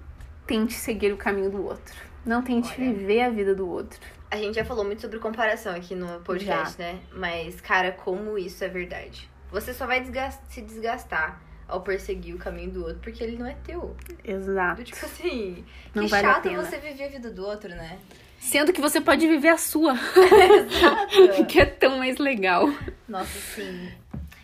tente 0.47 0.75
seguir 0.75 1.13
o 1.13 1.17
caminho 1.17 1.51
do 1.51 1.65
outro. 1.65 1.95
Não 2.25 2.43
tente 2.43 2.69
Olha. 2.69 2.93
viver 2.93 3.23
a 3.23 3.31
vida 3.31 3.55
do 3.55 3.69
outro. 3.69 3.99
A 4.31 4.37
gente 4.37 4.55
já 4.55 4.65
falou 4.65 4.85
muito 4.85 5.01
sobre 5.01 5.19
comparação 5.19 5.75
aqui 5.75 5.95
no 5.95 6.21
podcast, 6.21 6.79
né? 6.79 6.99
Mas, 7.13 7.61
cara, 7.61 7.93
como 7.93 8.37
isso 8.39 8.63
é 8.63 8.69
verdade. 8.69 9.29
Você 9.51 9.73
só 9.73 9.87
vai 9.87 10.01
desgas- 10.01 10.39
se 10.49 10.61
desgastar 10.61 11.41
ao 11.67 11.81
perseguir 11.83 12.35
o 12.35 12.39
caminho 12.39 12.71
do 12.71 12.81
outro, 12.85 12.99
porque 13.03 13.23
ele 13.25 13.37
não 13.39 13.47
é 13.47 13.55
teu. 13.65 13.97
Exato. 14.25 14.77
Do 14.83 14.85
tipo 14.85 15.05
assim, 15.05 15.65
Não 15.95 16.05
que 16.05 16.11
vale 16.11 16.27
chato 16.27 16.51
você 16.55 16.79
viver 16.79 17.05
a 17.05 17.09
vida 17.09 17.31
do 17.31 17.45
outro, 17.45 17.71
né? 17.71 17.99
Sendo 18.39 18.73
que 18.73 18.81
você 18.81 19.01
pode 19.01 19.27
viver 19.27 19.49
a 19.49 19.59
sua, 19.59 19.93
Exato. 19.95 21.45
que 21.49 21.61
é 21.61 21.67
tão 21.67 21.99
mais 21.99 22.19
legal. 22.19 22.67
Nossa, 23.09 23.39
sim. 23.55 23.91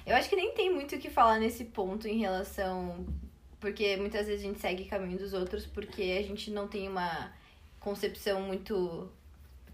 Eu 0.06 0.14
acho 0.16 0.28
que 0.28 0.36
nem 0.36 0.52
tem 0.52 0.72
muito 0.72 0.94
o 0.96 0.98
que 0.98 1.08
falar 1.08 1.38
nesse 1.38 1.64
ponto 1.64 2.06
em 2.06 2.18
relação. 2.18 3.06
Porque 3.60 3.96
muitas 3.96 4.26
vezes 4.26 4.44
a 4.44 4.46
gente 4.48 4.60
segue 4.60 4.84
caminho 4.84 5.16
dos 5.18 5.32
outros 5.32 5.64
porque 5.64 6.18
a 6.18 6.22
gente 6.22 6.50
não 6.50 6.68
tem 6.68 6.86
uma 6.88 7.32
concepção 7.80 8.42
muito 8.42 9.08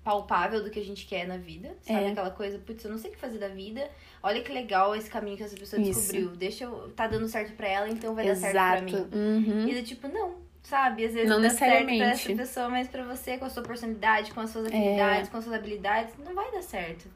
palpável 0.05 0.63
do 0.63 0.71
que 0.71 0.79
a 0.79 0.85
gente 0.85 1.07
quer 1.07 1.27
na 1.27 1.37
vida. 1.37 1.77
Sabe 1.83 2.05
É. 2.05 2.11
aquela 2.13 2.31
coisa, 2.31 2.59
putz, 2.59 2.85
eu 2.85 2.91
não 2.91 2.99
sei 2.99 3.11
o 3.11 3.15
que 3.15 3.19
fazer 3.21 3.39
da 3.39 3.49
vida. 3.49 3.91
Olha 4.23 4.41
que 4.43 4.53
legal 4.53 4.95
esse 4.95 5.11
caminho 5.11 5.37
que 5.37 5.43
essa 5.43 5.57
pessoa 5.57 5.83
Isso. 5.83 6.01
descobriu. 6.01 6.29
Deixa 6.37 6.65
eu. 6.65 6.91
Tá 6.95 7.07
dando 7.09 7.27
certo 7.27 7.53
pra 7.57 7.67
ela, 7.69 7.89
então 7.89 8.15
vai 8.15 8.27
dar 8.27 8.37
certo 8.37 8.55
pra 8.55 8.81
mim. 8.83 8.95
Uhum. 9.13 9.69
E 9.69 9.75
do 9.75 9.83
tipo, 9.83 10.07
não, 10.09 10.37
sabe? 10.63 11.05
Às 11.05 11.15
vezes 11.15 11.29
Não 11.29 11.41
dá 11.41 11.51
certo 11.51 11.85
pra. 11.85 11.95
É. 11.95 11.99
essa 12.11 12.35
pessoa, 12.35 12.69
mas 12.69 12.89
pra 12.89 13.05
você, 13.05 13.39
com 13.39 13.45
a 13.45 13.51
sua 13.51 13.63
personalidade, 13.63 14.33
com 14.33 14.41
as 14.41 14.51
suas 14.51 14.67
afinidades, 14.67 15.29
com 15.29 15.37
as 15.37 15.45
suas 15.45 15.57
habilidades, 15.57 16.15
não 16.25 16.35
vai 16.35 16.51
dar 16.51 16.63
certo. 16.63 17.09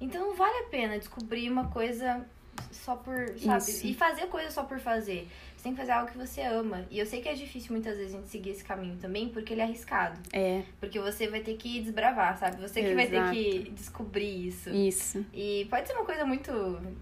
Então 0.00 0.28
não 0.28 0.34
vale 0.34 0.64
a 0.64 0.68
pena 0.68 0.98
descobrir 0.98 1.50
uma 1.50 1.68
coisa 1.68 2.24
só 2.70 2.96
por, 2.96 3.28
sabe? 3.38 3.58
Isso. 3.58 3.86
E 3.86 3.94
fazer 3.94 4.26
coisa 4.26 4.50
só 4.50 4.62
por 4.64 4.78
fazer. 4.78 5.28
Você 5.56 5.64
tem 5.64 5.72
que 5.72 5.78
fazer 5.78 5.92
algo 5.92 6.10
que 6.10 6.16
você 6.16 6.40
ama. 6.40 6.86
E 6.90 6.98
eu 6.98 7.04
sei 7.04 7.20
que 7.20 7.28
é 7.28 7.34
difícil 7.34 7.72
muitas 7.72 7.96
vezes 7.96 8.14
a 8.14 8.16
gente 8.16 8.30
seguir 8.30 8.50
esse 8.50 8.64
caminho 8.64 8.96
também, 8.96 9.28
porque 9.28 9.52
ele 9.52 9.60
é 9.60 9.64
arriscado. 9.64 10.18
É, 10.32 10.62
Porque 10.78 10.98
você 10.98 11.28
vai 11.28 11.40
ter 11.40 11.54
que 11.56 11.80
desbravar, 11.82 12.38
sabe? 12.38 12.62
Você 12.62 12.82
que 12.82 12.94
vai 12.94 13.06
ter 13.06 13.16
Exato. 13.16 13.32
que 13.34 13.70
descobrir 13.72 14.48
isso. 14.48 14.70
isso. 14.70 15.24
E 15.34 15.66
pode 15.68 15.86
ser 15.86 15.94
uma 15.94 16.04
coisa 16.06 16.24
muito 16.24 16.50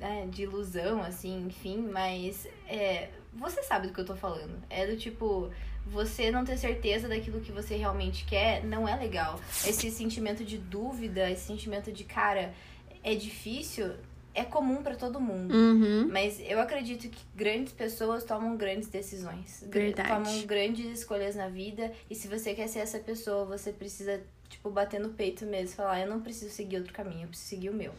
né, 0.01 0.27
de 0.29 0.43
ilusão, 0.43 1.01
assim, 1.03 1.47
enfim, 1.47 1.89
mas 1.93 2.49
é, 2.67 3.11
você 3.33 3.63
sabe 3.63 3.87
do 3.87 3.93
que 3.93 4.01
eu 4.01 4.07
tô 4.07 4.17
falando. 4.17 4.61
É 4.69 4.87
do 4.89 4.97
tipo, 4.97 5.51
você 5.91 6.31
não 6.31 6.45
ter 6.45 6.57
certeza 6.59 7.09
daquilo 7.09 7.41
que 7.41 7.53
você 7.53 7.77
realmente 7.77 8.25
quer 8.25 8.65
não 8.65 8.89
é 8.89 8.97
legal. 8.97 9.41
Esse 9.67 9.91
sentimento 9.91 10.45
de 10.45 10.59
dúvida, 10.59 11.31
esse 11.31 11.47
sentimento 11.47 11.91
de, 11.91 12.05
cara, 12.05 12.55
é 13.03 13.15
difícil, 13.15 13.93
é 14.35 14.45
comum 14.45 14.83
pra 14.83 14.95
todo 14.95 15.21
mundo. 15.21 15.55
Uhum. 15.55 16.09
Mas 16.11 16.41
eu 16.41 16.61
acredito 16.61 17.09
que 17.09 17.21
grandes 17.35 17.73
pessoas 17.73 18.25
tomam 18.25 18.57
grandes 18.57 18.89
decisões. 18.89 19.65
Verdade. 19.67 20.09
Tomam 20.09 20.47
grandes 20.47 20.87
escolhas 20.99 21.35
na 21.35 21.49
vida. 21.49 21.93
E 22.09 22.15
se 22.15 22.29
você 22.29 22.55
quer 22.55 22.69
ser 22.69 22.81
essa 22.81 22.99
pessoa, 22.99 23.45
você 23.45 23.73
precisa, 23.73 24.21
tipo, 24.49 24.71
bater 24.71 25.01
no 25.01 25.11
peito 25.11 25.45
mesmo. 25.45 25.77
Falar, 25.77 26.01
eu 26.01 26.09
não 26.09 26.21
preciso 26.21 26.53
seguir 26.53 26.77
outro 26.77 26.93
caminho, 26.93 27.25
eu 27.25 27.29
preciso 27.29 27.49
seguir 27.49 27.71
o 27.71 27.75
meu. 27.75 27.93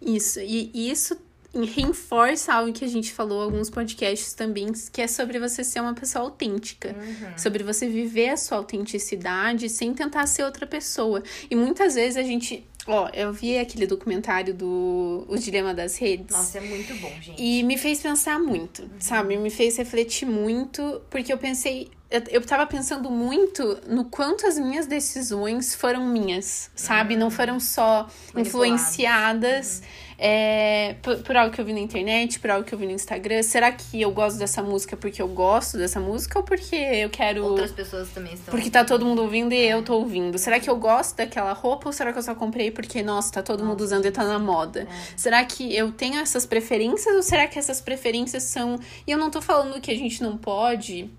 Isso. 0.00 0.40
E 0.40 0.90
isso 0.90 1.16
reforça 1.54 2.54
algo 2.54 2.72
que 2.72 2.84
a 2.84 2.88
gente 2.88 3.12
falou 3.12 3.42
em 3.42 3.44
alguns 3.44 3.68
podcasts 3.68 4.32
também, 4.32 4.72
que 4.90 5.02
é 5.02 5.06
sobre 5.06 5.38
você 5.38 5.62
ser 5.62 5.80
uma 5.80 5.94
pessoa 5.94 6.24
autêntica. 6.24 6.96
Sobre 7.36 7.62
você 7.62 7.86
viver 7.86 8.30
a 8.30 8.36
sua 8.36 8.58
autenticidade 8.58 9.68
sem 9.68 9.92
tentar 9.92 10.26
ser 10.26 10.44
outra 10.44 10.66
pessoa. 10.66 11.22
E 11.50 11.54
muitas 11.54 11.94
vezes 11.94 12.16
a 12.16 12.22
gente. 12.22 12.66
Ó, 12.86 13.08
eu 13.12 13.32
vi 13.32 13.58
aquele 13.58 13.86
documentário 13.86 14.52
do 14.52 15.24
O 15.28 15.36
Dilema 15.36 15.72
das 15.72 15.98
Redes. 15.98 16.34
Nossa, 16.34 16.58
é 16.58 16.60
muito 16.62 16.94
bom, 16.96 17.12
gente. 17.20 17.40
E 17.40 17.62
me 17.62 17.78
fez 17.78 18.00
pensar 18.00 18.40
muito, 18.40 18.90
sabe? 18.98 19.36
Me 19.36 19.50
fez 19.50 19.76
refletir 19.76 20.26
muito, 20.26 21.00
porque 21.08 21.32
eu 21.32 21.38
pensei. 21.38 21.90
Eu, 22.10 22.22
eu 22.30 22.40
tava 22.42 22.66
pensando 22.66 23.08
muito 23.10 23.78
no 23.86 24.06
quanto 24.06 24.46
as 24.46 24.58
minhas 24.58 24.86
decisões 24.86 25.74
foram 25.74 26.06
minhas, 26.06 26.70
sabe? 26.74 27.14
Não 27.14 27.30
foram 27.30 27.60
só 27.60 28.08
influenciadas 28.36 29.82
é, 30.24 30.94
por, 31.02 31.18
por 31.18 31.36
algo 31.36 31.52
que 31.52 31.60
eu 31.60 31.64
vi 31.64 31.72
na 31.72 31.80
internet, 31.80 32.38
por 32.38 32.48
algo 32.48 32.64
que 32.64 32.72
eu 32.72 32.78
vi 32.78 32.86
no 32.86 32.92
Instagram. 32.92 33.42
Será 33.42 33.72
que 33.72 34.00
eu 34.00 34.12
gosto 34.12 34.38
dessa 34.38 34.62
música 34.62 34.96
porque 34.96 35.20
eu 35.20 35.26
gosto 35.26 35.76
dessa 35.76 35.98
música 35.98 36.38
ou 36.38 36.44
porque 36.44 36.76
eu 36.76 37.10
quero. 37.10 37.44
Outras 37.44 37.72
pessoas 37.72 38.08
também 38.10 38.34
estão. 38.34 38.52
Porque 38.52 38.70
tá 38.70 38.84
todo 38.84 39.04
mundo 39.04 39.22
ouvindo 39.22 39.52
e 39.52 39.68
eu 39.68 39.82
tô 39.82 39.94
ouvindo. 39.94 40.38
Será 40.38 40.60
que 40.60 40.70
eu 40.70 40.76
gosto 40.76 41.16
daquela 41.16 41.52
roupa 41.52 41.88
ou 41.88 41.92
será 41.92 42.12
que 42.12 42.20
eu 42.20 42.22
só 42.22 42.36
comprei 42.36 42.70
porque, 42.70 43.02
nossa, 43.02 43.32
tá 43.32 43.42
todo 43.42 43.64
mundo 43.64 43.80
usando 43.80 44.06
e 44.06 44.12
tá 44.12 44.22
na 44.22 44.38
moda? 44.38 44.86
Será 45.16 45.44
que 45.44 45.74
eu 45.74 45.90
tenho 45.90 46.20
essas 46.20 46.46
preferências 46.46 47.16
ou 47.16 47.22
será 47.22 47.48
que 47.48 47.58
essas 47.58 47.80
preferências 47.80 48.44
são. 48.44 48.78
E 49.04 49.10
eu 49.10 49.18
não 49.18 49.28
tô 49.28 49.42
falando 49.42 49.80
que 49.80 49.90
a 49.90 49.96
gente 49.96 50.22
não 50.22 50.36
pode. 50.36 51.10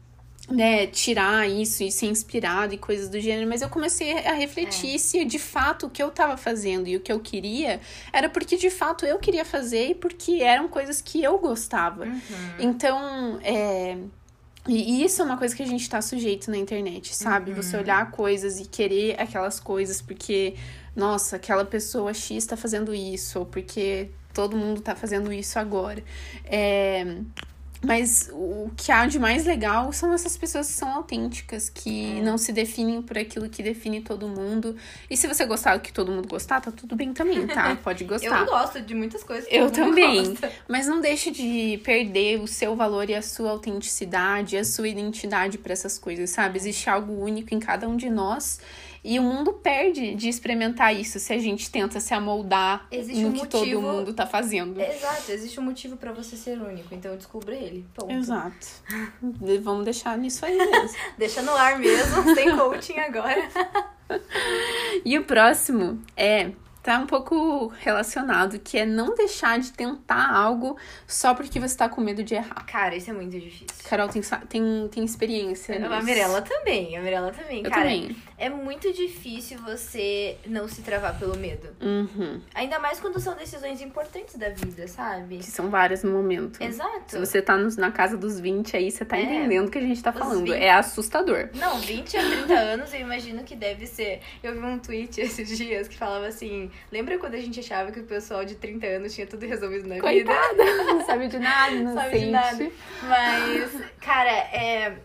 Né, 0.50 0.88
tirar 0.88 1.50
isso 1.50 1.84
e 1.84 1.90
ser 1.92 2.08
inspirado 2.08 2.74
e 2.74 2.78
coisas 2.78 3.08
do 3.08 3.18
gênero, 3.18 3.48
mas 3.48 3.62
eu 3.62 3.70
comecei 3.70 4.12
a 4.12 4.34
refletir 4.34 5.00
se 5.00 5.24
de 5.24 5.40
fato 5.40 5.86
o 5.86 5.90
que 5.90 6.04
eu 6.04 6.12
tava 6.12 6.36
fazendo 6.36 6.86
e 6.86 6.98
o 6.98 7.00
que 7.00 7.10
eu 7.10 7.20
queria 7.22 7.80
era 8.12 8.28
porque 8.28 8.58
de 8.58 8.70
fato 8.70 9.06
eu 9.06 9.18
queria 9.20 9.46
fazer 9.46 9.92
e 9.92 9.96
porque 9.96 10.44
eram 10.44 10.68
coisas 10.68 11.02
que 11.02 11.24
eu 11.24 11.40
gostava. 11.40 12.04
Uhum. 12.04 12.20
Então, 12.60 13.40
é. 13.42 13.98
E 14.68 15.04
isso 15.04 15.22
é 15.22 15.26
uma 15.26 15.38
coisa 15.38 15.56
que 15.56 15.64
a 15.64 15.66
gente 15.66 15.90
tá 15.90 16.02
sujeito 16.02 16.52
na 16.52 16.58
internet, 16.58 17.16
sabe? 17.16 17.52
Uhum. 17.52 17.58
Você 17.58 17.78
olhar 17.78 18.12
coisas 18.12 18.60
e 18.60 18.66
querer 18.66 19.20
aquelas 19.20 19.62
coisas 19.62 20.02
porque, 20.02 20.56
nossa, 20.94 21.38
aquela 21.38 21.64
pessoa 21.64 22.14
X 22.14 22.46
tá 22.46 22.58
fazendo 22.58 22.94
isso, 22.94 23.40
ou 23.40 23.46
porque 23.46 24.10
todo 24.34 24.58
mundo 24.58 24.82
tá 24.82 24.96
fazendo 24.96 25.32
isso 25.32 25.58
agora. 25.60 26.04
É. 26.46 27.18
Mas 27.84 28.30
o 28.32 28.72
que 28.78 28.92
há 28.92 29.06
de 29.06 29.20
mais 29.20 29.46
legal 29.46 29.92
são 29.92 30.14
essas 30.14 30.38
pessoas 30.38 30.68
que 30.68 30.74
são 30.74 30.88
autênticas, 30.94 31.70
que 31.70 32.18
É. 32.18 32.22
não 32.22 32.38
se 32.38 32.52
definem 32.54 33.02
por 33.02 33.18
aquilo 33.18 33.50
que 33.50 33.62
define 33.62 34.02
todo 34.02 34.28
mundo. 34.28 34.76
E 35.10 35.18
se 35.18 35.28
você 35.28 35.46
gostar 35.46 35.76
do 35.76 35.82
que 35.82 35.92
todo 35.92 36.12
mundo 36.12 36.28
gostar, 36.28 36.62
tá 36.62 36.72
tudo 36.72 36.96
bem 36.96 37.14
também, 37.14 37.46
tá? 37.46 37.76
Pode 37.84 38.04
Eu 38.04 38.08
gostar. 38.10 38.46
gosto 38.46 38.82
de 38.82 38.96
muitas 38.96 39.24
coisas 39.24 39.48
que 39.48 39.56
Eu 39.56 39.70
também. 39.70 40.30
gosta. 40.30 40.52
Mas 40.68 40.88
não 40.88 41.02
deixe 41.02 41.30
de 41.32 41.80
perder 41.84 42.40
o 42.40 42.48
seu 42.48 42.76
valor 42.76 43.10
e 43.10 43.16
a 43.16 43.22
sua 43.22 43.52
autenticidade, 43.52 44.58
a 44.58 44.64
sua 44.64 44.88
identidade 44.88 45.58
para 45.58 45.74
essas 45.74 46.00
coisas, 46.00 46.30
sabe? 46.30 46.58
Existe 46.58 46.90
algo 46.90 47.14
único 47.14 47.54
em 47.54 47.60
cada 47.60 47.88
um 47.88 47.98
de 47.98 48.10
nós. 48.10 48.60
E 49.04 49.20
o 49.20 49.24
mundo 49.24 49.52
perde 49.54 50.16
de 50.16 50.30
experimentar 50.30 50.96
isso 50.96 51.20
se 51.20 51.34
a 51.34 51.38
gente 51.38 51.70
tenta 51.70 52.00
se 52.00 52.14
amoldar 52.14 52.88
Existe 52.90 53.22
no 53.22 53.30
um 53.30 53.32
que 53.34 53.40
motivo- 53.40 53.82
todo 53.82 53.82
mundo 53.82 54.14
tá 54.14 54.26
fazendo. 54.26 54.80
Exato, 54.80 55.30
existe 55.32 55.60
um 55.60 55.64
motivo 55.64 55.98
pra 55.98 56.14
você 56.14 56.38
ser 56.38 56.58
único, 56.62 56.96
então 56.96 57.16
descubra 57.18 57.54
ele. 57.54 57.86
Ponto. 57.94 58.12
Exato. 58.12 58.66
Vamos 59.62 59.84
deixar 59.84 60.18
nisso 60.18 60.46
aí 60.46 60.56
mesmo. 60.58 60.98
Deixa 61.18 61.42
no 61.42 61.52
ar 61.56 61.78
mesmo, 61.80 62.34
sem 62.34 62.56
coaching 62.56 63.00
agora. 63.00 63.44
E 65.04 65.18
o 65.18 65.24
próximo 65.24 66.00
é 66.16 66.52
tá 66.84 67.00
um 67.00 67.08
pouco 67.08 67.68
relacionado, 67.80 68.60
que 68.60 68.78
é 68.78 68.86
não 68.86 69.16
deixar 69.16 69.58
de 69.58 69.72
tentar 69.72 70.30
algo 70.36 70.78
só 71.08 71.34
porque 71.34 71.58
você 71.60 71.78
tá 71.78 71.88
com 71.88 72.02
medo 72.02 72.22
de 72.24 72.36
errar. 72.36 72.66
Cara, 72.66 72.94
isso 72.96 73.10
é 73.10 73.14
muito 73.14 73.32
difícil. 73.40 73.68
Carol 73.90 74.10
tem, 74.10 74.22
tem, 74.50 74.88
tem 74.92 75.06
experiência. 75.06 75.76
A 75.88 76.02
Mirella 76.02 76.42
também, 76.42 76.98
a 76.98 77.02
Mirella 77.02 77.32
também. 77.32 77.64
Eu 77.64 77.70
Cara, 77.70 77.84
também. 77.84 78.16
é 78.38 78.50
muito 78.50 78.92
difícil 78.92 79.60
você 79.60 80.38
não 80.46 80.68
se 80.68 80.82
travar 80.82 81.18
pelo 81.18 81.38
medo. 81.38 81.70
Uhum. 81.82 82.42
Ainda 82.54 82.78
mais 82.80 83.00
quando 83.00 83.20
são 83.20 83.34
decisões 83.36 83.82
importantes 83.82 84.36
da 84.36 84.50
vida, 84.50 84.86
sabe? 84.88 85.38
Que 85.38 85.44
são 85.46 85.70
várias 85.70 86.04
no 86.04 86.12
momento. 86.12 86.62
Exato. 86.62 87.12
Se 87.12 87.18
você 87.20 87.42
tá 87.42 87.56
nos- 87.56 87.78
na 87.78 87.92
casa 87.92 88.18
dos 88.18 88.40
20 88.42 88.76
aí, 88.76 88.92
você 88.92 89.06
tá 89.06 89.18
É. 89.18 89.22
entendendo 89.24 89.68
o 89.68 89.72
que 89.72 89.78
a 89.78 89.82
gente 89.82 90.04
tá 90.04 90.10
Os 90.12 90.18
falando. 90.20 90.44
20. 90.52 90.62
É 90.62 90.72
assustador. 90.74 91.50
Não, 91.54 91.80
20 91.80 92.18
a 92.18 92.22
30 92.22 92.54
anos 92.54 92.94
eu 92.94 93.00
imagino 93.00 93.44
que 93.46 93.56
deve 93.56 93.88
ser. 93.88 94.20
Eu 94.44 94.54
vi 94.54 94.60
um 94.60 94.78
tweet 94.80 95.22
esses 95.22 95.58
dias 95.58 95.88
que 95.88 95.98
falava 95.98 96.28
assim: 96.28 96.70
lembra 96.92 97.18
quando 97.18 97.36
a 97.36 97.40
gente 97.40 97.60
achava 97.60 97.92
que 97.92 98.00
o 98.00 98.04
pessoal 98.04 98.44
de 98.46 98.56
30 98.56 98.86
anos 98.88 99.14
tinha 99.14 99.28
tudo 99.28 99.46
resolvido 99.46 99.88
na 99.88 99.96
vida? 99.96 100.08
Coitada, 100.08 100.64
não 100.86 101.06
sabe 101.06 101.28
de 101.28 101.40
nada, 101.40 101.76
não 101.76 101.94
Sabe 101.94 102.10
de 102.12 102.20
sente. 102.20 102.32
nada. 102.32 102.72
Mas, 103.04 103.82
cara, 104.00 104.30
é. 104.32 104.98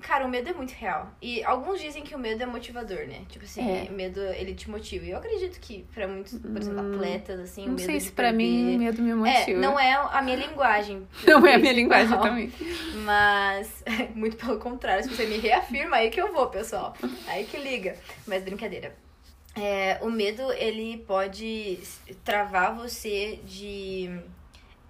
Cara, 0.00 0.24
o 0.26 0.28
medo 0.28 0.48
é 0.48 0.52
muito 0.52 0.72
real. 0.72 1.12
E 1.22 1.44
alguns 1.44 1.80
dizem 1.80 2.02
que 2.02 2.12
o 2.12 2.18
medo 2.18 2.42
é 2.42 2.46
motivador, 2.46 3.06
né? 3.06 3.20
Tipo 3.28 3.44
assim, 3.44 3.60
É. 3.86 3.88
o 3.88 3.92
medo 3.92 4.18
ele 4.20 4.52
te 4.52 4.68
motiva. 4.68 5.04
E 5.04 5.10
eu 5.10 5.18
acredito 5.18 5.60
que 5.60 5.86
pra 5.94 6.08
muitos, 6.08 6.36
por 6.38 6.56
exemplo, 6.60 6.94
atletas, 6.96 7.38
assim, 7.38 7.62
o 7.64 7.66
Não 7.66 7.74
medo 7.74 7.84
sei 7.86 7.98
de 7.98 8.04
se 8.04 8.10
pra 8.12 8.32
mim 8.32 8.78
perder- 8.78 8.78
medo 8.78 9.02
me 9.02 9.10
É, 9.10 9.14
motiva. 9.38 9.60
não 9.60 9.78
é 9.78 9.92
a 9.92 10.20
minha 10.22 10.36
linguagem. 10.36 11.06
Não 11.24 11.46
é 11.46 11.54
a 11.54 11.58
minha 11.58 11.72
linguagem 11.74 12.08
Não. 12.10 12.20
também. 12.20 12.52
Mas, 13.04 13.84
muito 14.16 14.36
pelo 14.36 14.58
contrário, 14.58 15.04
se 15.04 15.14
você 15.14 15.26
me 15.26 15.36
reafirma, 15.36 15.96
aí 15.98 16.10
que 16.10 16.20
eu 16.20 16.32
vou, 16.32 16.48
pessoal. 16.48 16.94
Aí 17.28 17.44
que 17.44 17.58
liga. 17.58 17.94
Mas 18.26 18.42
brincadeira. 18.42 18.96
É, 19.58 19.98
o 20.02 20.10
medo, 20.10 20.52
ele 20.52 20.98
pode 20.98 21.80
travar 22.24 22.74
você 22.74 23.40
de. 23.44 24.08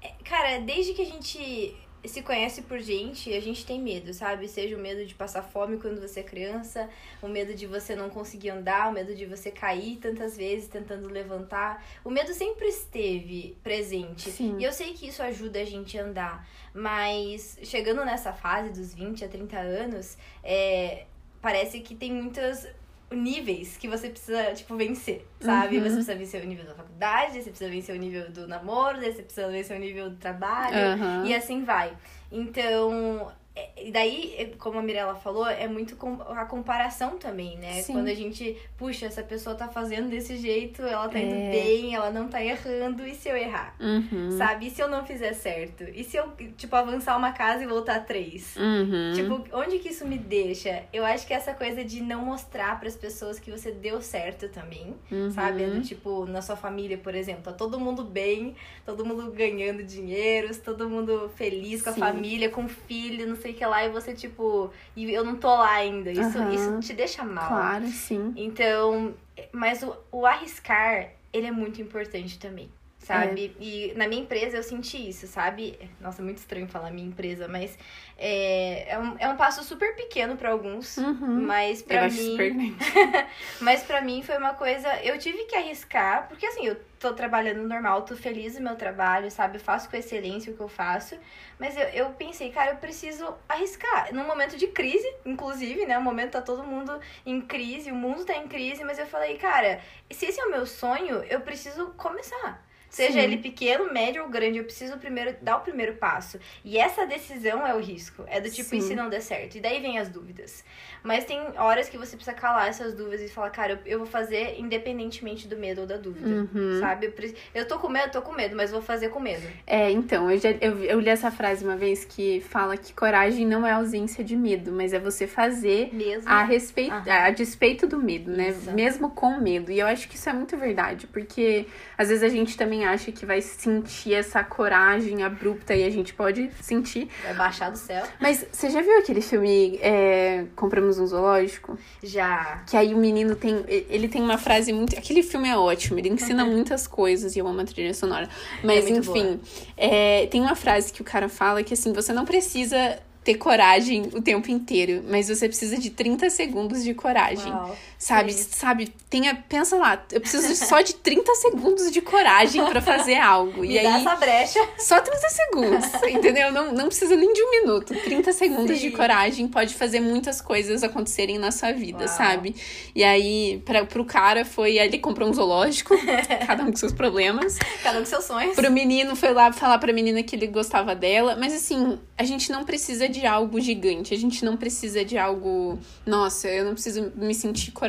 é, 0.03 0.13
Cara, 0.25 0.61
desde 0.61 0.93
que 0.93 1.03
a 1.03 1.07
gente 1.07 1.75
se 2.05 2.23
conhece 2.23 2.63
por 2.63 2.79
gente, 2.79 3.33
a 3.35 3.41
gente 3.41 3.67
tem 3.67 3.81
medo, 3.81 4.13
sabe? 4.15 4.47
Seja 4.47 4.77
o 4.77 4.79
medo 4.79 5.05
de 5.05 5.15
passar 5.15 5.43
fome 5.43 5.79
quando 5.79 6.01
você 6.01 6.21
é 6.21 6.23
criança, 6.23 6.89
o 7.21 7.29
medo 7.29 7.55
de 7.55 7.67
você 7.67 7.97
não 7.97 8.09
conseguir 8.09 8.51
andar, 8.51 8.89
o 8.89 8.93
medo 8.93 9.15
de 9.15 9.27
você 9.27 9.51
cair 9.51 9.97
tantas 9.97 10.37
vezes 10.37 10.69
tentando 10.69 11.09
levantar. 11.09 11.85
O 12.05 12.11
medo 12.11 12.33
sempre 12.33 12.69
esteve 12.69 13.57
presente. 13.63 14.31
Sim. 14.31 14.57
E 14.59 14.65
eu 14.65 14.73
sei 14.73 14.93
que 14.95 15.09
isso 15.09 15.23
ajuda 15.23 15.61
a 15.61 15.65
gente 15.65 15.99
a 15.99 16.05
andar, 16.05 16.49
mas 16.73 17.59
chegando 17.63 18.05
nessa 18.05 18.33
fase 18.33 18.71
dos 18.71 18.95
20 18.95 19.25
a 19.25 19.29
30 19.29 19.59
anos, 19.59 20.17
é, 20.45 21.07
parece 21.43 21.81
que 21.81 21.95
tem 21.95 22.13
muitos 22.13 22.67
níveis 23.11 23.77
que 23.77 23.89
você 23.89 24.09
precisa, 24.11 24.53
tipo, 24.53 24.77
vencer, 24.77 25.27
sabe? 25.41 25.79
Uhum. 25.79 25.85
Você 25.85 25.95
precisa 25.95 26.15
vencer 26.15 26.45
o 26.45 26.47
nível 26.47 26.65
da 26.65 26.75
faculdade, 26.75 27.43
você 27.43 27.51
precisa 27.51 27.71
vencer 27.71 27.95
o 27.95 27.99
nível 27.99 28.31
do 28.31 28.47
namoro, 28.47 28.99
você 28.99 29.23
precisa 29.23 29.49
vencer 29.49 29.77
o 29.77 29.81
nível 29.81 30.11
do 30.11 30.17
trabalho, 30.17 30.77
Aham. 30.77 31.25
e 31.25 31.35
assim 31.35 31.65
vai. 31.65 31.97
Então, 32.31 33.33
e 33.77 33.91
daí, 33.91 34.35
é, 34.39 34.45
como 34.59 34.79
a 34.79 34.83
Mirella 34.83 35.15
falou, 35.15 35.47
é 35.47 35.67
muito 35.69 35.97
com- 35.97 36.21
a 36.23 36.45
comparação 36.45 37.17
também, 37.19 37.57
né? 37.59 37.83
Sim. 37.83 37.95
Quando 37.95 38.09
a 38.09 38.15
gente, 38.15 38.57
puxa, 38.77 39.07
essa 39.07 39.23
pessoa 39.23 39.55
tá 39.57 39.69
fazendo 39.69 40.09
desse 40.09 40.37
jeito, 40.37 40.83
ela 40.83 41.09
tá 41.09 41.19
indo 41.19 41.35
É. 41.35 41.51
bem, 41.51 41.95
ela 41.95 42.11
não 42.11 42.29
tá 42.29 42.43
errando, 42.45 43.07
e 43.07 43.15
se 43.15 43.29
eu 43.29 43.37
errar? 43.37 43.75
Uhum. 43.81 44.31
Sabe? 44.37 44.67
E 44.67 44.71
se 44.71 44.81
eu 44.83 44.89
não 44.89 45.05
fizer 45.05 45.33
certo? 45.33 45.85
E 45.85 46.05
se 46.05 46.17
eu, 46.17 46.31
tipo, 46.57 46.75
avançar 46.77 47.17
uma 47.17 47.33
casa 47.33 47.65
e 47.65 47.67
voltar 47.67 48.01
três? 48.05 48.57
Uhum. 48.57 49.13
Tipo, 49.15 49.45
onde 49.57 49.79
que 49.79 49.89
isso 49.91 50.07
me 50.07 50.19
deixa? 50.19 50.85
Eu 50.93 51.05
acho 51.05 51.27
que 51.27 51.33
essa 51.35 51.55
coisa 51.55 51.85
de 51.85 52.01
não 52.03 52.25
mostrar 52.25 52.79
pras 52.81 52.97
pessoas 52.97 53.39
que 53.39 53.51
você 53.51 53.71
deu 53.73 54.01
certo 54.01 54.49
também, 54.49 54.95
Uhum. 55.11 55.31
sabe? 55.31 55.81
Tipo, 55.81 56.27
na 56.27 56.43
sua 56.43 56.57
família, 56.57 56.99
por 56.99 57.15
exemplo, 57.15 57.43
tá 57.43 57.53
todo 57.53 57.79
mundo 57.79 58.05
bem, 58.05 58.55
todo 58.85 59.05
mundo 59.05 59.31
ganhando 59.33 59.83
dinheiro, 59.83 60.55
todo 60.59 60.89
mundo 60.89 61.31
feliz 61.37 61.83
com 61.83 61.93
Sim. 61.93 62.03
a 62.03 62.07
família, 62.07 62.51
com 62.51 62.69
filho, 62.69 63.27
não 63.27 63.37
sei 63.37 63.48
o 63.53 63.55
que 63.55 63.65
lá, 63.65 63.85
e 63.85 63.91
você, 63.91 64.15
tipo, 64.15 64.71
e 64.97 65.13
eu 65.13 65.25
não 65.25 65.37
tô 65.37 65.49
lá 65.49 65.73
ainda. 65.73 66.11
Isso, 66.11 66.39
Aham. 66.39 66.55
isso 66.55 66.81
te 66.81 66.93
deixa 66.93 67.25
mal. 67.25 67.49
Claro, 67.49 67.87
sim. 67.87 68.33
Então, 68.37 69.15
mas 69.53 69.83
o, 69.83 69.97
o 70.11 70.27
arriscar, 70.27 71.11
ele 71.33 71.47
é 71.47 71.53
muito 71.53 71.81
importante 71.81 72.39
também, 72.39 72.71
sabe? 73.09 73.55
É. 73.59 73.65
E 73.65 73.95
na 73.97 74.07
minha 74.07 74.21
empresa 74.21 74.59
eu 74.59 74.63
senti 74.63 75.09
isso, 75.09 75.27
sabe? 75.27 75.79
Nossa, 75.99 76.21
é 76.21 76.25
muito 76.25 76.37
estranho 76.39 76.69
falar 76.69 76.91
minha 76.91 77.09
empresa, 77.09 77.49
mas 77.49 77.77
é, 78.19 78.93
é, 78.93 78.99
um, 78.99 79.17
é 79.19 79.29
um 79.29 79.37
passo 79.37 79.65
super 79.65 79.97
pequeno 79.97 80.37
pra 80.37 80.51
alguns, 80.51 80.99
Uhum. 80.99 81.47
mas 81.47 81.83
acho 81.89 82.17
mim... 82.17 82.31
super 82.31 82.51
grande. 82.51 82.77
Mas 83.61 83.83
pra 83.83 84.01
mim 84.01 84.23
foi 84.23 84.37
uma 84.37 84.55
coisa. 84.55 84.89
Eu 85.03 85.19
tive 85.19 85.45
que 85.45 85.57
arriscar, 85.57 86.29
porque 86.29 86.45
assim, 86.47 86.67
eu 86.67 86.77
tô 86.99 87.13
trabalhando 87.13 87.67
normal, 87.67 88.03
tô 88.03 88.17
feliz 88.17 88.57
no 88.57 88.63
meu 88.65 88.77
trabalho, 88.77 89.31
sabe? 89.31 89.57
Eu 89.57 89.61
faço 89.61 89.89
com 89.89 89.97
excelência 89.97 90.53
o 90.53 90.57
que 90.57 90.61
eu 90.61 90.69
faço. 90.69 91.17
Mas 91.59 91.77
eu, 91.77 91.85
eu 91.89 92.11
pensei, 92.11 92.51
cara, 92.51 92.73
eu 92.73 92.77
preciso 92.77 93.35
arriscar. 93.49 94.13
Num 94.15 94.27
momento 94.27 94.57
de 94.57 94.67
crise, 94.69 95.09
inclusive, 95.25 95.87
né? 95.87 95.97
O 95.99 96.03
momento 96.03 96.33
tá 96.33 96.43
todo 96.43 96.63
mundo 96.65 96.99
em 97.25 97.41
crise, 97.41 97.91
o 97.91 97.95
mundo 97.95 98.25
tá 98.25 98.37
em 98.37 98.49
crise, 98.49 98.85
mas 98.85 98.99
eu 98.99 99.07
falei, 99.07 99.37
cara, 99.39 99.81
se 100.11 100.27
esse 100.27 100.41
é 100.41 100.45
o 100.45 100.51
meu 100.51 100.67
sonho, 100.67 101.23
eu 101.25 101.41
preciso 101.41 101.87
começar. 101.97 102.68
Seja 102.89 103.15
Sim. 103.15 103.19
ele 103.21 103.37
pequeno, 103.39 103.93
médio 103.93 104.23
ou 104.23 104.29
grande, 104.29 104.59
eu 104.59 104.65
preciso 104.65 104.97
primeiro 104.99 105.37
dar 105.43 105.59
o 105.59 105.61
primeiro 105.61 105.95
passo. 105.95 106.39
E 106.65 106.79
essa 106.79 107.07
decisão 107.07 107.67
é 107.67 107.75
o 107.75 107.81
risco. 107.81 108.25
É 108.27 108.41
do 108.41 108.51
tipo, 108.51 108.75
e 108.75 108.81
Sim. 108.81 108.89
se 108.89 108.95
não 108.95 109.09
der 109.09 109.21
certo? 109.21 109.57
E 109.57 109.61
daí 109.61 109.81
vem 109.81 109.99
as 109.99 110.09
dúvidas. 110.09 110.65
Mas 111.03 111.25
tem 111.25 111.39
horas 111.59 111.89
que 111.89 111.99
você 111.99 112.17
precisa 112.17 112.35
calar 112.35 112.69
essas 112.69 112.95
dúvidas 112.95 113.21
e 113.23 113.29
falar, 113.29 113.51
cara, 113.51 113.73
eu, 113.85 113.93
eu 113.93 113.99
vou 113.99 114.07
fazer 114.07 114.59
independentemente 114.59 115.47
do 115.47 115.57
medo 115.57 115.83
ou 115.83 115.87
da 115.87 115.97
dúvida. 115.97 116.29
Uhum. 116.29 116.81
Sabe? 116.81 117.13
Eu, 117.55 117.69
tô 117.69 117.79
com 117.79 117.89
medo, 117.89 118.11
tô 118.11 118.23
com 118.23 118.33
medo, 118.33 118.57
mas 118.57 118.71
vou 118.71 118.81
fazer 118.81 119.11
com 119.11 119.21
medo. 119.21 119.47
É, 119.67 119.91
então, 119.91 120.31
eu, 120.31 120.39
já, 120.39 120.51
eu, 120.53 120.83
eu 120.85 121.01
li 121.01 121.11
essa 121.11 121.31
frase 121.31 121.65
uma 121.65 121.77
vez 121.77 122.05
que 122.05 122.41
fala 122.41 122.77
que 122.77 122.93
coragem 122.93 123.47
não 123.47 123.67
é 123.67 123.73
ausência 123.73 124.25
de 124.25 124.37
medo, 124.37 124.73
mas 124.73 124.93
é 124.93 124.99
você 124.99 125.27
fazer 125.27 125.91
Mesmo. 125.93 126.29
a 126.29 126.43
respeito, 126.43 126.95
a 126.95 127.31
despeito 127.31 127.87
do 127.87 127.99
medo, 127.99 128.31
né? 128.31 128.51
Isso. 128.51 128.73
Mesmo 128.73 129.11
com 129.11 129.39
medo. 129.39 129.71
E 129.71 129.79
eu 129.79 129.87
acho 129.87 130.09
que 130.09 130.17
isso 130.17 130.29
é 130.29 130.33
muito 130.33 130.57
verdade, 130.57 131.07
porque 131.07 131.67
às 131.97 132.09
vezes 132.09 132.23
a 132.23 132.29
gente 132.29 132.57
também 132.57 132.78
acha 132.85 133.13
que 133.13 133.25
vai 133.25 133.41
sentir 133.41 134.15
essa 134.15 134.43
coragem 134.43 135.23
abrupta 135.23 135.75
e 135.75 135.85
a 135.85 135.91
gente 135.91 136.15
pode 136.15 136.51
sentir. 136.61 137.09
Vai 137.23 137.35
baixar 137.35 137.71
do 137.71 137.79
céu. 137.79 138.05
Mas 138.21 138.45
você 138.51 138.71
já 138.71 138.81
viu 138.83 138.99
aquele 138.99 139.21
filme 139.21 139.79
é, 139.83 140.47
Compramos 140.57 140.99
um 140.99 141.07
Zoológico? 141.07 141.79
Já. 142.03 142.63
Que 142.67 142.77
aí 142.77 142.95
o 142.95 142.99
menino 142.99 143.37
tem. 143.37 143.65
Ele 143.69 144.09
tem 144.09 144.23
uma 144.23 144.39
frase 144.39 144.73
muito. 144.73 144.99
Aquele 144.99 145.23
filme 145.23 145.49
é 145.49 145.57
ótimo, 145.57 145.99
ele 145.99 146.09
ensina 146.09 146.45
muitas 146.45 146.87
coisas 146.87 147.37
e 147.37 147.39
eu 147.39 147.47
amo 147.47 147.61
a 147.61 147.65
trilha 147.65 147.95
sonora. 147.95 148.29
Mas, 148.63 148.89
Uhum. 148.89 148.95
É 148.95 148.99
enfim, 148.99 149.41
é, 149.77 150.27
tem 150.27 150.41
uma 150.41 150.55
frase 150.55 150.93
que 150.93 151.03
o 151.03 151.05
cara 151.05 151.29
fala 151.29 151.63
que 151.63 151.75
assim, 151.75 151.93
você 151.93 152.13
não 152.13 152.25
precisa 152.25 152.99
ter 153.29 153.35
coragem 153.35 154.09
o 154.15 154.23
tempo 154.23 154.51
inteiro, 154.51 155.05
mas 155.07 155.29
você 155.29 155.47
precisa 155.49 155.77
de 155.77 155.91
30 155.91 156.31
segundos 156.31 156.83
de 156.83 156.95
coragem. 156.95 157.53
Uau. 157.53 157.77
Sabe, 157.99 158.33
Sim. 158.33 158.47
sabe, 158.53 158.95
tenha, 159.11 159.35
pensa 159.49 159.77
lá, 159.77 160.01
eu 160.13 160.21
preciso 160.21 160.55
só 160.55 160.81
de 160.81 160.95
30 160.95 161.35
segundos 161.35 161.91
de 161.91 162.01
coragem 162.01 162.65
pra 162.65 162.81
fazer 162.81 163.17
algo. 163.17 163.63
Me 163.63 163.77
e 163.77 163.83
dá 163.83 163.97
aí, 163.97 164.01
essa 164.01 164.15
brecha. 164.15 164.69
só 164.79 165.01
30 165.01 165.29
segundos, 165.29 165.85
entendeu? 166.09 166.53
Não, 166.53 166.73
não 166.73 166.87
precisa 166.87 167.17
nem 167.17 167.33
de 167.33 167.43
um 167.43 167.51
minuto. 167.51 167.93
30 167.93 168.33
segundos 168.33 168.79
de 168.79 168.91
Sim. 168.91 168.97
coragem 168.97 169.49
pode 169.49 169.75
fazer 169.75 169.99
muitas 169.99 170.41
coisas 170.41 170.85
acontecerem 170.85 171.39
na 171.39 171.51
sua 171.51 171.73
vida, 171.73 172.05
Uau. 172.05 172.09
sabe? 172.09 172.55
E 172.95 173.03
aí, 173.03 173.61
pra, 173.65 173.85
pro 173.85 174.05
cara 174.05 174.45
foi. 174.45 174.79
Ele 174.79 174.99
comprou 175.01 175.29
um 175.29 175.35
zoológico, 175.35 175.97
cada 176.47 176.63
um 176.63 176.71
com 176.71 176.77
seus 176.77 176.93
problemas. 176.93 177.59
Cada 177.83 177.99
um 177.99 178.03
com 178.03 178.07
seus 178.07 178.25
sonhos. 178.27 178.55
Pro 178.55 178.71
menino 178.71 179.17
foi 179.17 179.33
lá 179.33 179.53
falar 179.53 179.79
pra 179.79 179.93
menina 179.93 180.23
que 180.23 180.37
ele 180.37 180.47
gostava 180.47 180.95
dela. 180.95 181.35
Mas 181.35 181.53
assim, 181.53 181.99
a 182.17 182.23
gente 182.23 182.53
não 182.53 182.63
precisa 182.63 183.09
de 183.09 183.27
algo 183.27 183.61
gigante. 183.61 184.15
A 184.15 184.17
gente 184.17 184.45
não 184.45 184.57
precisa 184.57 185.05
de 185.05 185.19
algo. 185.19 185.81
Nossa, 186.07 186.47
eu 186.49 186.65
não 186.65 186.75
preciso 186.75 187.13
me 187.17 187.35
sentir 187.35 187.73
corajosa. 187.73 187.88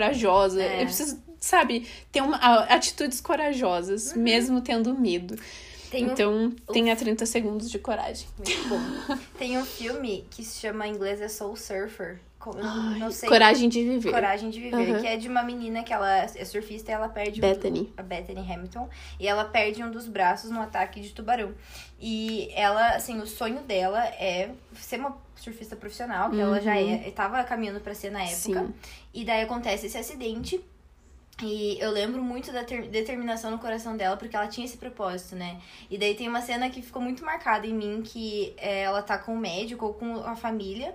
É. 0.61 0.81
Eu 0.81 0.85
preciso, 0.85 1.21
sabe, 1.39 1.87
ter 2.11 2.21
uma, 2.21 2.37
atitudes 2.65 3.19
corajosas, 3.21 4.13
Uhum. 4.13 4.21
mesmo 4.21 4.61
tendo 4.61 4.97
medo. 4.97 5.35
Tem 5.91 6.05
um 6.07 6.11
Então, 6.11 6.51
tenha 6.71 6.95
30 6.95 7.25
segundos 7.25 7.69
de 7.69 7.79
coragem. 7.79 8.27
Muito 8.37 8.67
bom. 8.69 8.79
Tem 9.39 9.57
um 9.57 9.65
filme 9.65 10.23
que 10.29 10.43
se 10.43 10.59
chama 10.59 10.87
em 10.87 10.91
inglês 10.93 11.19
é 11.19 11.27
Soul 11.27 11.55
Surfer. 11.55 12.19
Sei. 13.11 13.27
Coragem 13.27 13.67
de 13.67 13.83
viver. 13.83 14.11
Coragem 14.11 14.49
de 14.49 14.59
Viver, 14.61 14.95
Uhum. 14.95 15.01
que 15.01 15.07
é 15.07 15.17
de 15.17 15.27
uma 15.27 15.43
menina 15.43 15.83
que 15.83 15.91
ela 15.91 16.09
é 16.23 16.45
surfista 16.45 16.89
e 16.91 16.93
ela 16.93 17.09
perde 17.09 17.41
Bethany. 17.41 17.81
Um, 17.81 17.93
a 17.97 18.01
Bethany 18.03 18.39
Hamilton 18.53 18.89
e 19.19 19.27
ela 19.27 19.43
perde 19.45 19.83
um 19.83 19.91
dos 19.91 20.07
braços 20.07 20.49
no 20.49 20.61
ataque 20.61 21.01
de 21.01 21.09
tubarão. 21.09 21.53
E 21.99 22.49
ela, 22.55 22.91
assim, 22.95 23.19
o 23.19 23.27
sonho 23.27 23.59
dela 23.63 24.03
é 24.05 24.51
ser 24.73 24.99
uma 24.99 25.17
surfista 25.35 25.75
profissional, 25.75 26.29
que 26.29 26.39
ela 26.39 26.61
já 26.61 26.77
é, 26.77 27.09
estava 27.09 27.43
caminhando 27.43 27.81
pra 27.81 27.93
ser 27.93 28.09
na 28.09 28.21
época. 28.23 28.35
Sim. 28.65 28.73
E 29.13 29.25
daí 29.25 29.41
acontece 29.41 29.87
esse 29.87 29.97
acidente. 29.97 30.61
E 31.41 31.77
eu 31.79 31.89
lembro 31.91 32.21
muito 32.21 32.51
da 32.51 32.65
ter- 32.65 32.89
determinação 32.89 33.49
no 33.49 33.59
coração 33.59 33.95
dela, 33.95 34.17
porque 34.17 34.35
ela 34.35 34.47
tinha 34.47 34.65
esse 34.65 34.77
propósito, 34.77 35.37
né? 35.37 35.57
E 35.89 35.97
daí 35.97 36.13
tem 36.13 36.27
uma 36.27 36.41
cena 36.41 36.69
que 36.69 36.81
ficou 36.81 37.01
muito 37.01 37.23
marcada 37.23 37.65
em 37.65 37.73
mim, 37.73 38.01
que 38.03 38.53
é, 38.57 38.81
ela 38.81 39.01
tá 39.01 39.17
com 39.17 39.33
o 39.33 39.37
médico 39.37 39.85
ou 39.85 39.93
com 39.93 40.15
a 40.25 40.35
família, 40.35 40.93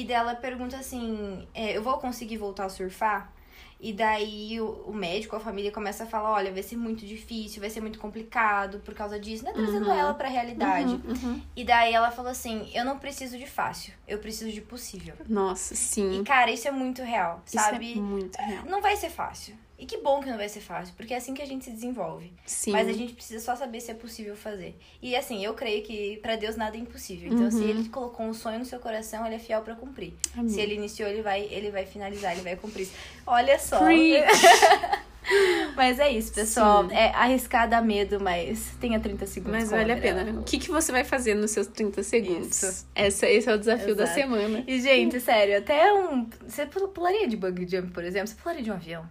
e 0.00 0.04
dela 0.04 0.34
pergunta 0.34 0.76
assim, 0.76 1.46
é, 1.54 1.76
eu 1.76 1.82
vou 1.82 1.96
conseguir 1.98 2.36
voltar 2.36 2.64
a 2.66 2.68
surfar? 2.68 3.32
E 3.78 3.92
daí 3.92 4.58
o, 4.60 4.84
o 4.86 4.92
médico, 4.94 5.36
a 5.36 5.40
família 5.40 5.70
começa 5.70 6.04
a 6.04 6.06
falar: 6.06 6.30
olha, 6.32 6.50
vai 6.52 6.62
ser 6.62 6.76
muito 6.76 7.04
difícil, 7.06 7.60
vai 7.60 7.68
ser 7.68 7.80
muito 7.82 7.98
complicado 7.98 8.80
por 8.80 8.94
causa 8.94 9.18
disso, 9.20 9.44
né? 9.44 9.52
Trazendo 9.52 9.90
ela 9.90 10.14
pra 10.14 10.28
realidade. 10.28 10.94
Uhum, 10.94 11.02
uhum. 11.30 11.42
E 11.54 11.62
daí 11.62 11.92
ela 11.92 12.10
falou 12.10 12.30
assim: 12.30 12.70
eu 12.74 12.84
não 12.86 12.98
preciso 12.98 13.36
de 13.38 13.46
fácil, 13.46 13.92
eu 14.08 14.18
preciso 14.18 14.50
de 14.50 14.62
possível. 14.62 15.14
Nossa, 15.28 15.74
E, 15.74 15.76
sim. 15.76 16.24
cara, 16.24 16.50
isso 16.50 16.66
é 16.66 16.70
muito 16.70 17.02
real, 17.02 17.42
Isso 17.46 17.54
sabe? 17.58 17.92
é 17.92 17.96
muito 17.96 18.36
real. 18.38 18.64
Não 18.64 18.80
vai 18.80 18.96
ser 18.96 19.10
fácil. 19.10 19.54
E 19.78 19.84
que 19.84 19.98
bom 19.98 20.20
que 20.20 20.30
não 20.30 20.38
vai 20.38 20.48
ser 20.48 20.60
fácil, 20.60 20.94
porque 20.96 21.12
é 21.12 21.18
assim 21.18 21.34
que 21.34 21.42
a 21.42 21.46
gente 21.46 21.64
se 21.66 21.70
desenvolve. 21.70 22.32
Sim. 22.46 22.72
Mas 22.72 22.88
a 22.88 22.92
gente 22.92 23.12
precisa 23.12 23.44
só 23.44 23.54
saber 23.54 23.80
se 23.80 23.90
é 23.90 23.94
possível 23.94 24.34
fazer. 24.34 24.74
E 25.02 25.14
assim, 25.14 25.44
eu 25.44 25.52
creio 25.52 25.82
que 25.82 26.16
pra 26.22 26.34
Deus 26.36 26.56
nada 26.56 26.76
é 26.76 26.80
impossível. 26.80 27.30
Então, 27.30 27.50
se 27.50 27.58
Uhum. 27.58 27.68
ele 27.68 27.88
colocou 27.90 28.24
um 28.24 28.32
sonho 28.32 28.58
no 28.58 28.64
seu 28.64 28.78
coração, 28.80 29.26
ele 29.26 29.34
é 29.34 29.38
fiel 29.38 29.60
pra 29.60 29.74
cumprir. 29.74 30.14
Amém. 30.34 30.48
Se 30.48 30.60
ele 30.60 30.74
iniciou, 30.76 31.08
ele 31.08 31.20
vai, 31.20 31.42
ele 31.50 31.70
vai 31.70 31.84
finalizar, 31.84 32.32
ele 32.32 32.40
vai 32.40 32.56
cumprir. 32.56 32.88
Olha 33.26 33.58
só. 33.58 33.78
Mas 35.74 35.98
é 35.98 36.10
isso, 36.10 36.32
pessoal. 36.32 36.88
Sim. 36.88 36.94
É 36.94 37.08
arriscar 37.10 37.68
dá 37.68 37.80
medo, 37.82 38.20
mas 38.20 38.70
tenha 38.80 39.00
30 39.00 39.26
segundos. 39.26 39.58
Mas 39.60 39.70
vale 39.70 39.92
a 39.92 39.96
pena. 39.96 40.24
falou. 40.24 40.40
O 40.40 40.44
que, 40.44 40.56
que 40.58 40.70
você 40.70 40.92
vai 40.92 41.02
fazer 41.02 41.34
nos 41.34 41.50
seus 41.50 41.66
30 41.66 42.02
segundos? 42.04 42.62
Isso. 42.62 42.86
Essa, 42.94 43.26
esse 43.28 43.50
é 43.50 43.54
o 43.54 43.58
desafio 43.58 43.96
da 43.96 44.04
Exato. 44.04 44.20
semana. 44.20 44.62
E, 44.68 44.80
gente, 44.80 45.18
sério, 45.20 45.58
até 45.58 45.92
um. 45.92 46.28
Você 46.46 46.64
pularia 46.66 47.26
de 47.26 47.36
bungee 47.36 47.66
jump, 47.68 47.90
por 47.92 48.04
exemplo? 48.04 48.28
Você 48.28 48.36
pularia 48.40 48.62
de 48.62 48.70
um 48.70 48.74
avião? 48.74 49.04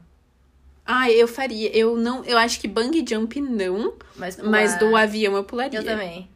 Ah, 0.86 1.10
eu 1.10 1.28
faria. 1.28 1.76
Eu 1.76 1.98
não. 1.98 2.24
Eu 2.26 2.38
acho 2.38 2.60
que 2.60 2.68
bang 2.68 3.04
jump 3.08 3.42
não, 3.42 3.96
Mas, 4.16 4.38
mas 4.38 4.76
pular- 4.76 4.80
do 4.92 4.96
avião 4.96 5.36
eu 5.36 5.44
pularia. 5.44 5.80
Eu 5.80 5.84
também. 5.84 6.30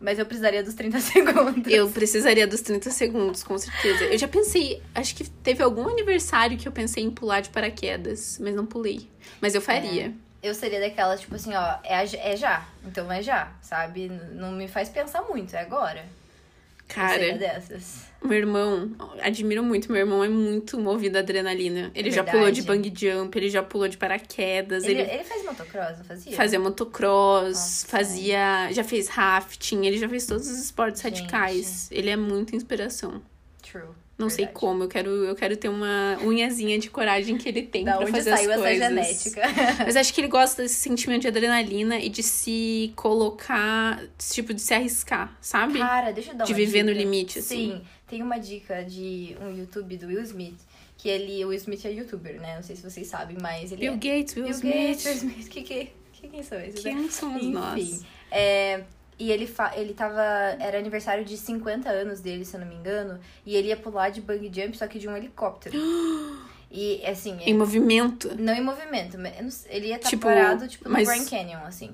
Mas 0.00 0.18
eu 0.18 0.26
precisaria 0.26 0.62
dos 0.62 0.74
30 0.74 0.98
segundos. 1.00 1.72
Eu 1.72 1.88
precisaria 1.88 2.46
dos 2.46 2.60
30 2.60 2.90
segundos, 2.90 3.42
com 3.44 3.56
certeza. 3.56 4.04
Eu 4.04 4.18
já 4.18 4.28
pensei, 4.28 4.82
acho 4.94 5.14
que 5.14 5.24
teve 5.30 5.62
algum 5.62 5.88
aniversário 5.88 6.58
que 6.58 6.66
eu 6.68 6.72
pensei 6.72 7.02
em 7.04 7.10
pular 7.10 7.40
de 7.40 7.48
paraquedas, 7.50 8.38
mas 8.42 8.54
não 8.54 8.66
pulei. 8.66 9.08
Mas 9.40 9.54
eu 9.54 9.62
faria. 9.62 10.12
Eu 10.42 10.52
seria 10.54 10.78
daquelas, 10.80 11.20
tipo 11.22 11.34
assim, 11.36 11.54
ó, 11.54 11.76
é, 11.82 12.04
é 12.32 12.36
já. 12.36 12.66
Então 12.84 13.10
é 13.10 13.22
já, 13.22 13.52
sabe? 13.62 14.10
Não 14.32 14.52
me 14.52 14.68
faz 14.68 14.90
pensar 14.90 15.22
muito, 15.22 15.54
é 15.56 15.60
agora. 15.60 16.00
Eu 16.00 17.08
seria 17.08 17.32
Cara, 17.32 17.38
dessas. 17.38 18.02
Meu 18.26 18.38
irmão, 18.38 18.90
admiro 19.22 19.62
muito, 19.62 19.90
meu 19.92 20.00
irmão 20.00 20.24
é 20.24 20.28
muito 20.28 20.78
movido 20.78 21.16
à 21.18 21.20
adrenalina. 21.20 21.90
Ele 21.94 22.08
É 22.08 22.12
já 22.12 22.24
pulou 22.24 22.50
de 22.50 22.62
bang 22.62 22.92
jump, 22.96 23.36
ele 23.38 23.50
já 23.50 23.62
pulou 23.62 23.86
de 23.88 23.96
paraquedas, 23.96 24.84
Ele, 24.84 25.00
ele, 25.02 25.10
ele 25.10 25.24
faz 25.24 25.44
motocross, 25.44 25.98
não 25.98 26.04
fazia? 26.04 26.32
fazia 26.36 26.60
motocross, 26.60 27.48
Nossa. 27.48 27.86
fazia. 27.86 28.72
Já 28.72 28.82
fez 28.84 29.08
rafting, 29.08 29.84
ele 29.86 29.98
já 29.98 30.08
fez 30.08 30.26
todos 30.26 30.48
os 30.48 30.58
esportes 30.58 31.02
Gente. 31.02 31.20
radicais. 31.20 31.88
Ele 31.92 32.10
é 32.10 32.16
muita 32.16 32.56
inspiração. 32.56 33.22
True. 33.62 33.88
Não 34.16 34.28
sei 34.30 34.44
Verdade. 34.44 34.60
como, 34.60 34.84
eu 34.84 34.88
quero, 34.88 35.10
eu 35.10 35.34
quero 35.34 35.56
ter 35.56 35.68
uma 35.68 36.16
unhazinha 36.22 36.78
de 36.78 36.88
coragem 36.88 37.36
que 37.36 37.48
ele 37.48 37.62
tem 37.66 37.84
Da 37.84 37.96
pra 37.96 38.02
onde 38.02 38.12
fazer 38.12 38.30
saiu 38.30 38.48
as 38.52 38.58
essa 38.58 38.62
coisas. 38.62 38.88
genética? 38.88 39.42
Mas 39.84 39.96
acho 39.96 40.14
que 40.14 40.20
ele 40.20 40.28
gosta 40.28 40.62
desse 40.62 40.76
sentimento 40.76 41.22
de 41.22 41.28
adrenalina 41.28 41.98
e 41.98 42.08
de 42.08 42.22
se 42.22 42.92
colocar, 42.94 44.00
tipo, 44.18 44.54
de 44.54 44.60
se 44.62 44.72
arriscar, 44.72 45.36
sabe? 45.40 45.80
Cara, 45.80 46.12
deixa 46.12 46.30
eu 46.30 46.36
dar 46.36 46.44
De 46.44 46.54
viver 46.54 46.84
no 46.84 46.92
dica. 46.92 47.02
limite, 47.04 47.38
assim. 47.40 47.72
Sim, 47.72 47.82
tem 48.14 48.22
uma 48.22 48.38
dica 48.38 48.84
de 48.84 49.36
um 49.40 49.56
YouTube 49.56 49.96
do 49.96 50.06
Will 50.06 50.22
Smith, 50.22 50.60
que 50.96 51.08
ele, 51.08 51.44
o 51.44 51.48
Will 51.48 51.56
Smith 51.58 51.84
é 51.84 51.90
youtuber, 51.90 52.40
né? 52.40 52.54
Não 52.54 52.62
sei 52.62 52.76
se 52.76 52.88
vocês 52.88 53.08
sabem, 53.08 53.36
mas 53.42 53.72
ele 53.72 53.80
Bill 53.80 53.94
é... 53.94 53.96
Gates, 53.96 54.36
Will 54.36 54.44
Bill 54.44 54.54
Smith. 54.54 54.72
Gates, 54.72 55.04
Will 55.06 55.14
Smith, 55.16 55.48
que 55.48 55.62
que, 55.62 55.90
que 56.12 56.28
quem 56.28 56.42
são 56.44 56.60
esses? 56.60 56.84
né? 56.84 56.92
Quem 56.92 57.10
somos 57.10 57.42
Enfim, 57.42 57.52
nós? 57.52 58.02
é, 58.30 58.84
e 59.18 59.32
ele, 59.32 59.48
fa 59.48 59.72
ele 59.76 59.94
tava. 59.94 60.22
Era 60.60 60.78
aniversário 60.78 61.24
de 61.24 61.36
50 61.36 61.88
anos 61.90 62.20
dele, 62.20 62.44
se 62.44 62.54
eu 62.54 62.60
não 62.60 62.68
me 62.68 62.76
engano. 62.76 63.18
E 63.44 63.56
ele 63.56 63.66
ia 63.66 63.76
pular 63.76 64.10
de 64.10 64.20
bungee 64.20 64.48
jump, 64.54 64.76
só 64.78 64.86
que 64.86 65.00
de 65.00 65.08
um 65.08 65.16
helicóptero. 65.16 65.76
e 66.70 67.04
assim. 67.04 67.36
Em 67.40 67.52
movimento. 67.52 68.30
Não 68.38 68.54
em 68.54 68.62
movimento, 68.62 69.18
mas 69.18 69.66
ele 69.68 69.88
ia 69.88 69.96
estar 69.96 70.08
Tipo, 70.08 70.22
parado, 70.28 70.68
tipo, 70.68 70.84
no 70.84 70.92
mas- 70.92 71.08
Grand 71.08 71.24
Canyon, 71.24 71.64
assim. 71.66 71.90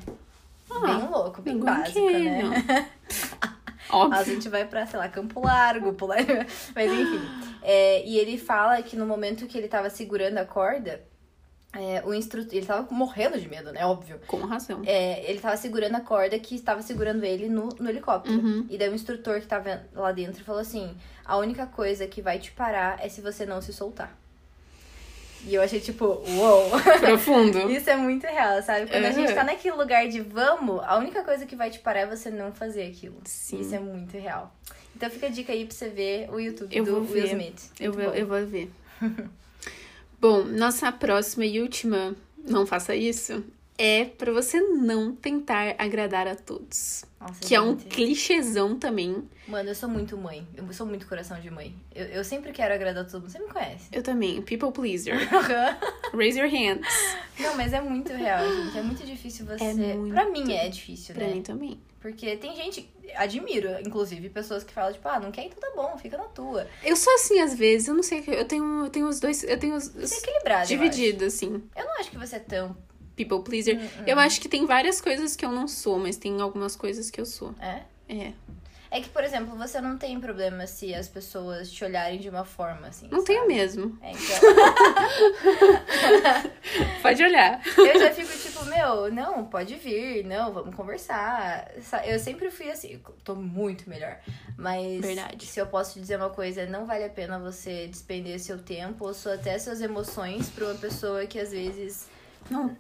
Ah, 0.71 0.99
bem 0.99 1.09
louco, 1.09 1.41
bem 1.41 1.55
no 1.55 1.65
Grand 1.65 1.83
né? 3.91 4.17
A 4.17 4.19
Óbvio. 4.21 4.25
gente 4.25 4.49
vai 4.49 4.65
pra, 4.65 4.87
sei 4.87 4.99
lá, 4.99 5.09
Campo 5.09 5.41
Largo, 5.41 5.93
pular. 5.95 6.19
Mas 6.75 6.93
enfim. 6.93 7.21
É, 7.63 8.07
e 8.07 8.19
ele 8.19 8.39
fala 8.39 8.83
que 8.83 8.97
no 8.97 9.07
momento 9.07 9.47
que 9.47 9.57
ele 9.57 9.69
tava 9.69 9.91
segurando 9.91 10.39
a 10.39 10.45
corda, 10.45 11.03
é, 11.73 12.03
o 12.05 12.13
instrutor. 12.13 12.53
Ele 12.53 12.67
tava 12.67 12.93
morrendo 12.93 13.39
de 13.39 13.49
medo, 13.49 13.73
né? 13.73 13.85
Óbvio. 13.87 14.21
Com 14.27 14.39
razão. 14.39 14.83
É, 14.85 15.31
ele 15.31 15.39
tava 15.39 15.57
segurando 15.57 15.97
a 15.97 16.01
corda 16.01 16.39
que 16.39 16.55
estava 16.55 16.83
segurando 16.83 17.25
ele 17.25 17.49
no, 17.49 17.69
no 17.79 17.89
helicóptero. 17.89 18.37
Uhum. 18.37 18.67
E 18.69 18.77
daí 18.77 18.89
o 18.89 18.95
instrutor 18.95 19.41
que 19.41 19.47
tava 19.47 19.83
lá 19.95 20.11
dentro 20.13 20.45
falou 20.45 20.61
assim: 20.61 20.97
a 21.25 21.37
única 21.37 21.67
coisa 21.67 22.07
que 22.07 22.21
vai 22.21 22.39
te 22.39 22.51
parar 22.53 22.99
é 23.05 23.09
se 23.09 23.21
você 23.21 23.47
não 23.47 23.63
se 23.63 23.73
soltar. 23.73 24.20
E 25.47 25.55
eu 25.55 25.63
achei 25.63 25.81
tipo, 25.81 26.05
uou! 26.05 26.71
Profundo. 27.01 27.71
Isso 27.71 27.89
é 27.89 27.97
muito 27.97 28.27
real, 28.27 28.63
sabe? 28.63 28.91
Quando 28.91 29.05
a 29.07 29.11
gente 29.11 29.29
Uhum. 29.31 29.35
tá 29.35 29.45
naquele 29.45 29.75
lugar 29.75 30.07
de 30.09 30.21
vamos, 30.21 30.81
a 30.85 30.99
única 30.99 31.23
coisa 31.25 31.47
que 31.47 31.57
vai 31.57 31.71
te 31.71 31.79
parar 31.79 32.01
é 32.01 32.07
você 32.07 32.31
não 32.31 32.53
fazer 32.53 32.83
aquilo. 32.85 33.17
Sim. 33.25 33.61
Isso 33.61 33.75
é 33.75 33.79
muito 33.81 34.17
real. 34.19 34.55
Então 34.95 35.09
fica 35.09 35.27
a 35.27 35.31
dica 35.31 35.53
aí 35.53 35.65
pra 35.65 35.75
você 35.75 35.89
ver 35.89 36.29
o 36.31 36.39
YouTube 36.39 36.77
Eu 36.77 36.85
do 36.85 37.11
Will. 37.11 37.25
Smith. 37.25 37.71
Eu 37.81 37.93
vou, 37.93 38.05
bom. 38.05 38.11
eu 38.15 38.27
vou 38.27 38.47
ver. 38.47 38.71
Bom, 40.21 40.45
nossa 40.45 40.93
próxima 40.93 41.47
e 41.47 41.63
última, 41.63 42.15
não 42.47 42.67
faça 42.67 42.95
isso, 42.95 43.43
é 43.83 44.05
pra 44.05 44.31
você 44.33 44.61
não 44.61 45.15
tentar 45.15 45.75
agradar 45.79 46.29
a 46.29 46.35
todos. 46.35 47.05
Nossa, 47.21 47.41
Que 47.41 47.55
é 47.55 47.61
um 47.61 47.79
gente. 47.79 47.87
clichêzão 47.87 48.79
também. 48.79 49.29
Mano, 49.47 49.69
eu 49.71 49.75
sou 49.75 49.89
muito 49.89 50.17
mãe. 50.17 50.47
Eu 50.57 50.71
sou 50.73 50.87
muito 50.87 51.07
coração 51.07 51.41
de 51.41 51.51
mãe. 51.51 51.75
Eu, 51.95 52.07
eu 52.07 52.25
sempre 52.25 52.53
quero 52.53 52.73
agradar 52.75 53.05
todo 53.07 53.23
mundo. 53.23 53.31
Você 53.31 53.39
me 53.39 53.49
conhece. 53.49 53.89
Eu 53.93 54.03
também, 54.03 54.41
people 54.43 54.71
pleaser. 54.73 55.17
Raise 56.15 56.39
your 56.39 56.49
hands. 56.49 56.87
Não, 57.39 57.57
mas 57.57 57.73
é 57.73 57.81
muito 57.81 58.13
real, 58.13 58.47
gente. 58.47 58.79
É 58.79 58.83
muito 58.83 59.05
difícil 59.05 59.47
você. 59.47 59.65
É 59.65 59.75
muito. 59.75 60.13
Pra 60.15 60.29
mim 60.31 60.53
é 60.53 60.69
difícil, 60.69 61.15
Pra 61.15 61.27
né? 61.27 61.35
mim 61.35 61.43
também. 61.43 61.81
Porque 62.01 62.35
tem 62.37 62.55
gente, 62.57 62.89
admiro, 63.17 63.69
inclusive, 63.87 64.31
pessoas 64.31 64.65
que 64.65 64.73
falam, 64.73 64.91
tipo, 64.93 65.07
ah, 65.07 65.21
não 65.21 65.31
quer, 65.31 65.45
então 65.45 65.59
tá 65.61 65.71
bom, 65.77 65.99
fica 65.99 66.17
na 66.17 66.25
tua. 66.25 66.67
Eu 66.83 66.97
sou 66.97 67.13
assim 67.15 67.41
às 67.41 67.55
vezes, 67.55 67.89
eu 67.89 67.95
não 67.95 68.03
sei, 68.03 68.25
eu 68.27 68.47
tenho, 68.47 68.85
eu 68.87 68.91
tenho 68.91 69.07
os 69.07 69.21
dois, 69.21 69.45
eu 69.45 69.59
tenho 69.59 69.75
os, 69.75 69.89
Você 69.89 70.15
é 70.15 70.19
equilibrado. 70.19 70.67
dividido 70.67 71.27
assim, 71.27 71.49
Eu, 71.53 71.57
acho. 71.57 71.79
eu 71.79 71.85
não 71.85 72.01
acho 72.01 72.11
que 72.11 72.17
você 72.17 72.37
é 72.37 72.39
tão. 72.39 72.75
People 73.17 73.43
pleaser. 73.43 73.77
Hum, 73.79 73.89
Eu 74.07 74.19
acho 74.19 74.41
que 74.41 74.49
tem 74.49 74.67
várias 74.67 75.01
coisas 75.01 75.37
que 75.37 75.45
eu 75.45 75.53
não 75.53 75.67
sou, 75.69 75.99
mas 75.99 76.17
tem 76.17 76.41
algumas 76.41 76.75
coisas 76.77 77.11
que 77.11 77.21
eu 77.21 77.27
sou. 77.27 77.55
É? 77.61 77.83
É. 78.09 78.33
É 78.93 79.01
que, 79.01 79.09
por 79.09 79.23
exemplo, 79.23 79.57
você 79.57 79.81
não 79.81 79.97
tem 79.97 80.19
problema 80.19 80.67
se 80.67 80.93
as 80.93 81.07
pessoas 81.07 81.71
te 81.71 81.85
olharem 81.85 82.19
de 82.19 82.29
uma 82.29 82.45
forma 82.45 82.89
assim. 82.89 83.07
Não 83.09 83.23
tenho 83.23 83.43
sabe? 83.43 83.55
mesmo. 83.55 83.97
É, 84.03 84.11
então. 84.11 84.51
Pode 87.01 87.23
olhar. 87.23 87.63
eu 87.79 88.01
já 88.01 88.11
fico 88.13 88.37
tipo, 88.37 88.65
meu, 88.67 89.13
não, 89.13 89.45
pode 89.45 89.77
vir, 89.77 90.25
não, 90.25 90.53
vamos 90.53 90.75
conversar. 90.75 91.71
Sa- 91.83 92.05
Eu 92.05 92.19
sempre 92.19 92.51
fui 92.51 92.69
assim, 92.69 93.01
tô 93.25 93.37
muito 93.37 93.89
melhor. 93.89 94.19
Mas 94.57 95.01
Verdade. 95.01 95.47
se 95.47 95.61
eu 95.61 95.67
posso 95.69 95.93
te 95.95 96.01
dizer 96.01 96.17
uma 96.17 96.31
coisa, 96.31 96.67
não 96.67 96.85
vale 96.85 97.05
a 97.05 97.09
pena 97.09 97.39
você 97.39 97.87
despender 97.87 98.41
seu 98.41 98.59
tempo 98.59 99.05
ou 99.07 99.15
até 99.33 99.57
suas 99.59 99.81
emoções 99.81 100.49
pra 100.51 100.65
uma 100.67 100.75
pessoa 100.75 101.25
que 101.27 101.39
às 101.39 101.53
vezes, 101.53 102.09
Não, 102.49 102.77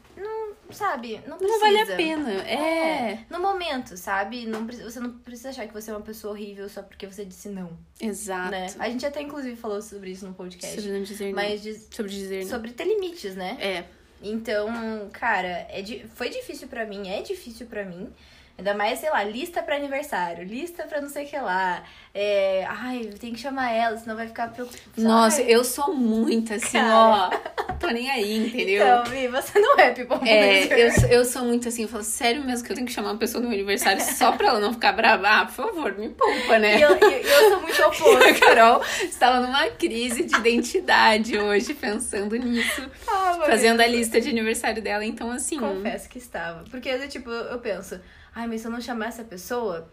sabe, 0.70 1.20
não 1.26 1.36
precisa. 1.36 1.58
não 1.58 1.60
vale 1.60 1.78
a 1.80 1.96
pena. 1.96 2.30
É. 2.48 3.24
No 3.28 3.40
momento, 3.40 3.96
sabe? 3.96 4.46
Não, 4.46 4.66
você 4.66 4.98
não 5.00 5.18
precisa 5.18 5.50
achar 5.50 5.66
que 5.66 5.72
você 5.72 5.90
é 5.90 5.94
uma 5.94 6.00
pessoa 6.02 6.32
horrível 6.32 6.68
só 6.68 6.82
porque 6.82 7.06
você 7.06 7.24
disse 7.24 7.48
não, 7.48 7.76
Exato. 8.00 8.50
né? 8.50 8.66
A 8.78 8.88
gente 8.88 9.04
até, 9.06 9.20
inclusive, 9.22 9.56
falou 9.56 9.80
sobre 9.82 10.10
isso 10.10 10.26
no 10.26 10.34
podcast. 10.34 10.74
Sobre 10.80 10.92
não 10.96 11.02
dizer 11.02 11.26
não. 11.26 11.34
Mas 11.34 11.62
de- 11.62 11.78
Sobre 11.94 12.10
dizer 12.12 12.42
não. 12.44 12.50
sobre 12.50 12.72
ter 12.72 12.84
limites, 12.84 13.34
né? 13.36 13.56
É. 13.60 13.84
Então, 14.22 15.08
cara, 15.12 15.66
é 15.70 15.80
di- 15.82 16.04
foi 16.14 16.28
difícil 16.28 16.68
pra 16.68 16.84
mim, 16.84 17.08
é 17.08 17.22
difícil 17.22 17.66
pra 17.66 17.84
mim. 17.84 18.12
Ainda 18.60 18.74
mais, 18.74 18.98
sei 18.98 19.08
lá, 19.08 19.24
lista 19.24 19.62
pra 19.62 19.76
aniversário, 19.76 20.44
lista 20.44 20.82
pra 20.84 21.00
não 21.00 21.08
sei 21.08 21.24
o 21.24 21.28
que 21.28 21.36
lá. 21.38 21.82
É, 22.12 22.66
ai, 22.68 23.08
tem 23.18 23.32
que 23.32 23.40
chamar 23.40 23.70
ela, 23.72 23.96
senão 23.96 24.14
vai 24.14 24.26
ficar 24.26 24.48
preocupada. 24.52 24.82
Nossa, 24.98 25.40
Ai, 25.40 25.46
eu 25.48 25.64
sou 25.64 25.94
muito 25.94 26.52
assim, 26.52 26.72
Cara. 26.78 26.94
ó. 26.94 27.30
Tô 27.78 27.86
nem 27.88 28.10
aí, 28.10 28.36
entendeu? 28.48 28.82
Então, 28.84 29.04
Vi, 29.04 29.28
você 29.28 29.58
não 29.58 29.78
é 29.78 29.90
people 29.92 30.28
É, 30.28 30.84
eu, 30.86 30.92
sou- 30.92 31.08
eu 31.08 31.24
sou 31.24 31.42
muito 31.44 31.68
assim, 31.68 31.82
eu 31.84 31.88
falo, 31.88 32.04
sério 32.04 32.44
mesmo 32.44 32.66
que 32.66 32.72
eu 32.72 32.76
tenho 32.76 32.86
que 32.86 32.92
chamar 32.92 33.12
uma 33.12 33.18
pessoa 33.18 33.40
no 33.40 33.48
meu 33.48 33.56
aniversário 33.56 34.02
só 34.02 34.32
pra 34.32 34.48
ela 34.48 34.60
não 34.60 34.74
ficar 34.74 34.92
brava? 34.92 35.26
Ah, 35.26 35.46
por 35.46 35.54
favor, 35.54 35.96
me 35.96 36.10
poupa, 36.10 36.58
né? 36.58 36.76
E 36.78 36.82
eu, 36.82 36.90
e 36.98 37.26
eu 37.26 37.48
sou 37.48 37.62
muito 37.62 37.82
A 37.82 37.86
oposto. 37.86 38.40
Carol 38.44 38.82
estava 39.04 39.40
numa 39.40 39.68
crise 39.70 40.24
de 40.24 40.36
identidade 40.36 41.38
hoje, 41.38 41.72
pensando 41.72 42.36
nisso, 42.36 42.90
Ah, 43.08 43.38
fazendo 43.46 43.80
a 43.80 43.86
lista 43.86 44.20
de 44.20 44.28
aniversário 44.28 44.82
dela. 44.82 45.02
Então, 45.02 45.30
assim, 45.30 45.58
Confesso 45.58 46.08
que 46.10 46.18
estava. 46.18 46.64
Porque, 46.70 46.90
eu, 46.90 47.08
tipo, 47.08 47.30
eu 47.30 47.58
penso, 47.60 47.98
ai, 48.34 48.46
mas 48.46 48.60
se 48.60 48.66
eu 48.66 48.70
não 48.70 48.80
chamar 48.80 49.06
essa 49.08 49.24
pessoa, 49.24 49.90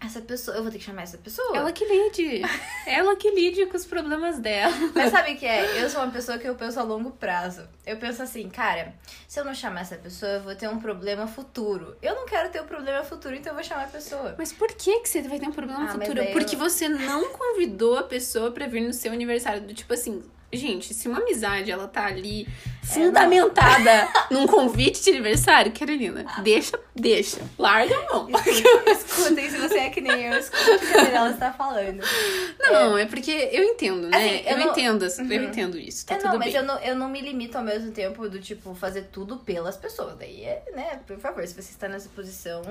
essa 0.00 0.20
pessoa, 0.20 0.56
eu 0.56 0.62
vou 0.62 0.70
ter 0.70 0.78
que 0.78 0.84
chamar 0.84 1.02
essa 1.02 1.16
pessoa? 1.18 1.56
ela 1.56 1.72
que 1.72 1.84
lide. 1.84 2.42
Ela 2.86 3.16
que 3.16 3.30
lide 3.30 3.66
com 3.66 3.76
os 3.76 3.84
problemas 3.86 4.38
dela. 4.38 4.72
Mas 4.94 5.10
sabe 5.10 5.32
o 5.32 5.36
que 5.36 5.44
é? 5.46 5.82
Eu 5.82 5.90
sou 5.90 6.02
uma 6.02 6.12
pessoa 6.12 6.38
que 6.38 6.46
eu 6.48 6.54
penso 6.54 6.78
a 6.78 6.82
longo 6.84 7.10
prazo. 7.10 7.66
Eu 7.84 7.96
penso 7.96 8.22
assim, 8.22 8.48
cara, 8.48 8.94
se 9.26 9.40
eu 9.40 9.44
não 9.44 9.52
chamar 9.54 9.80
essa 9.80 9.96
pessoa, 9.96 10.32
eu 10.32 10.40
vou 10.42 10.54
ter 10.54 10.68
um 10.68 10.78
problema 10.78 11.26
futuro. 11.26 11.96
Eu 12.00 12.14
não 12.14 12.26
quero 12.26 12.48
ter 12.50 12.60
um 12.62 12.66
problema 12.66 13.02
futuro, 13.02 13.34
então 13.34 13.50
eu 13.50 13.54
vou 13.56 13.64
chamar 13.64 13.84
a 13.84 13.88
pessoa. 13.88 14.34
Mas 14.38 14.52
por 14.52 14.68
que, 14.68 15.00
que 15.00 15.08
você 15.08 15.22
vai 15.22 15.40
ter 15.40 15.48
um 15.48 15.52
problema 15.52 15.84
Ah, 15.84 15.88
futuro? 15.88 16.22
eu- 16.22 16.32
Porque 16.32 16.54
você 16.54 16.88
não 16.88 17.30
convidou 17.32 17.98
a 17.98 18.02
pessoa 18.04 18.52
pra 18.52 18.66
vir 18.68 18.82
no 18.82 18.92
seu 18.92 19.12
aniversário. 19.12 19.62
Do 19.62 19.74
tipo 19.74 19.92
assim, 19.94 20.22
gente, 20.56 20.92
se 20.94 21.08
uma 21.08 21.18
amizade 21.18 21.70
ela 21.70 21.86
tá 21.86 22.06
ali 22.06 22.46
fundamentada 22.82 24.08
num 24.30 24.46
convite 24.46 25.02
de 25.02 25.10
aniversário, 25.10 25.72
Carolina, 25.72 26.24
deixa, 26.42 26.78
deixa. 26.94 27.38
Larga 27.58 27.96
a 27.96 28.12
mão. 28.12 28.28
Escutem, 28.30 28.92
escutem, 28.92 29.50
se 29.50 29.58
você 29.58 29.78
é 29.78 29.90
que 29.90 30.00
nem 30.00 30.26
eu, 30.26 30.38
escute 30.38 30.70
o 30.70 30.78
que 30.78 31.16
a 31.16 31.30
está 31.30 31.52
falando. 31.52 32.02
Não, 32.58 32.96
é, 32.98 33.06
porque 33.06 33.30
eu 33.52 33.62
entendo, 33.64 34.08
né? 34.08 34.16
Assim, 34.16 34.36
eu 34.46 34.52
eu, 34.52 34.58
não- 34.58 34.70
entendo, 34.72 35.02
Uhum. 35.02 35.32
eu 35.32 35.42
entendo 35.44 35.78
isso. 35.78 36.06
Tá 36.06 36.14
É, 36.14 36.18
tudo 36.18 36.30
não, 36.32 36.38
mas 36.38 36.52
bem. 36.52 36.56
eu 36.56 36.62
não, 36.66 36.78
eu 36.78 36.94
não 36.94 37.08
me 37.08 37.20
limito 37.20 37.58
ao 37.58 37.64
mesmo 37.64 37.90
tempo 37.90 38.28
do 38.28 38.38
tipo 38.40 38.74
fazer 38.74 39.08
tudo 39.12 39.36
pelas 39.38 39.76
pessoas. 39.76 40.16
Daí 40.18 40.44
é, 40.44 40.62
né, 40.74 41.00
por 41.06 41.18
favor, 41.18 41.46
se 41.46 41.54
você 41.54 41.70
está 41.72 41.88
nessa 41.88 42.08
posição, 42.10 42.62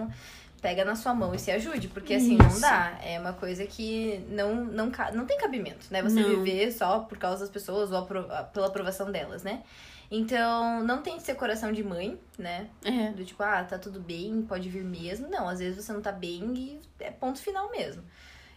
pega 0.66 0.84
na 0.84 0.96
sua 0.96 1.14
mão 1.14 1.36
e 1.36 1.38
se 1.38 1.52
ajude, 1.52 1.88
porque 1.90 2.16
assim 2.16 2.38
não 2.38 2.48
Isso. 2.48 2.60
dá. 2.60 2.98
É 3.04 3.20
uma 3.20 3.34
coisa 3.34 3.64
que 3.68 4.20
não 4.30 4.66
não, 4.66 4.92
não 5.14 5.26
tem 5.28 5.38
cabimento, 5.38 5.86
né? 5.92 6.02
Você 6.02 6.20
Não. 6.20 6.30
viver 6.44 6.72
só 6.72 7.02
por 7.02 7.20
causa 7.20 7.42
das 7.42 7.50
pessoas 7.52 7.92
ou 7.92 8.00
apro- 8.00 8.28
pela 8.52 8.66
aprovação 8.66 9.12
delas, 9.12 9.44
né? 9.44 9.62
Então, 10.10 10.84
não 10.84 11.02
tem 11.04 11.18
que 11.18 11.24
ser 11.24 11.36
coração 11.36 11.72
de 11.72 11.84
mãe, 11.84 12.18
né? 12.38 12.68
É. 12.84 13.12
Do 13.12 13.24
tipo, 13.24 13.42
ah, 13.44 13.64
tá 13.64 13.78
tudo 13.78 14.00
bem, 14.00 14.42
pode 14.42 14.68
vir 14.70 14.84
mesmo. 14.84 15.28
Não, 15.30 15.48
às 15.48 15.60
vezes 15.60 15.84
você 15.84 15.94
não 15.94 16.02
tá 16.02 16.12
bem 16.12 16.52
e 16.56 16.80
é 17.00 17.12
ponto 17.12 17.40
final 17.40 17.70
mesmo. 17.72 18.04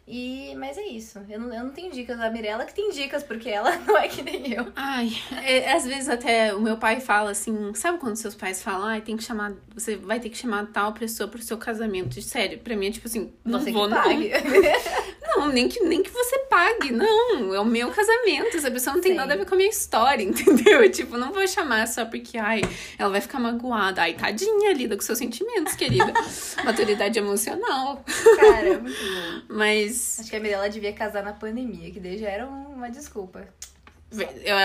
E, 0.09 0.55
mas 0.57 0.79
é 0.79 0.87
isso. 0.87 1.21
Eu 1.29 1.39
não, 1.39 1.55
eu 1.55 1.65
não 1.65 1.71
tenho 1.71 1.93
dicas. 1.93 2.19
A 2.19 2.31
Mirella 2.31 2.65
que 2.65 2.75
tem 2.75 2.91
dicas, 2.91 3.23
porque 3.23 3.51
ela 3.51 3.77
não 3.87 3.97
é 3.97 4.09
que 4.09 4.23
nem 4.23 4.53
eu. 4.53 4.67
Ai, 4.75 5.11
é, 5.45 5.73
às 5.73 5.85
vezes 5.85 6.09
até 6.09 6.55
o 6.55 6.61
meu 6.61 6.79
pai 6.79 7.01
fala 7.01 7.31
assim, 7.31 7.75
sabe 7.75 7.99
quando 7.99 8.17
seus 8.17 8.35
pais 8.35 8.63
falam, 8.63 8.89
ai, 8.89 9.03
tem 9.03 9.17
que 9.17 9.23
chamar, 9.23 9.53
você 9.75 9.97
vai 9.97 10.19
ter 10.19 10.31
que 10.31 10.39
chamar 10.39 10.67
tal 10.73 10.93
pessoa 10.95 11.29
pro 11.29 11.43
seu 11.43 11.59
casamento. 11.59 12.21
Sério, 12.23 12.59
pra 12.59 12.75
mim 12.75 12.87
é 12.87 12.91
tipo 12.91 13.07
assim, 13.07 13.33
não 13.45 13.61
Você 13.61 13.71
vou 13.71 13.87
que 13.87 13.95
não. 13.95 14.03
Não, 15.39 15.49
nem 15.49 15.69
que, 15.69 15.81
nem 15.85 16.03
que 16.03 16.11
você 16.11 16.39
pague, 16.51 16.93
não. 16.93 17.55
É 17.55 17.61
o 17.61 17.65
meu 17.65 17.91
casamento. 17.91 18.57
Essa 18.57 18.71
pessoa 18.71 18.95
não 18.95 19.01
tem 19.03 19.13
Sim. 19.13 19.19
nada 19.19 19.35
a 19.35 19.37
ver 19.37 19.47
com 19.47 19.55
a 19.55 19.57
minha 19.59 19.69
história, 19.71 20.23
entendeu? 20.25 20.91
Tipo, 20.91 21.17
não 21.17 21.33
vou 21.33 21.47
chamar 21.47 21.87
só 21.89 22.05
porque, 22.05 22.39
ai, 22.39 22.63
ela 22.99 23.11
vai 23.11 23.21
ficar 23.21 23.39
magoada. 23.39 24.03
Ai, 24.03 24.15
tadinha, 24.15 24.73
lida 24.73 24.97
com 24.97 25.03
seus 25.03 25.19
sentimentos, 25.19 25.75
querida. 25.75 26.13
Maturidade 26.65 27.19
emocional. 27.19 28.05
Cara, 28.37 28.69
é 28.69 28.79
muito 28.79 28.97
bom. 28.97 29.43
Mas. 29.57 30.21
Acho 30.21 30.31
que 30.31 30.37
a 30.37 30.41
Mirella 30.41 30.69
devia 30.69 30.93
casar 30.93 31.23
na 31.23 31.33
pandemia, 31.33 31.91
que 31.91 32.01
daí 32.01 32.19
já 32.19 32.29
era 32.29 32.47
um- 32.47 32.75
uma 32.75 32.91
desculpa. 32.91 33.49
Eu, 34.11 34.57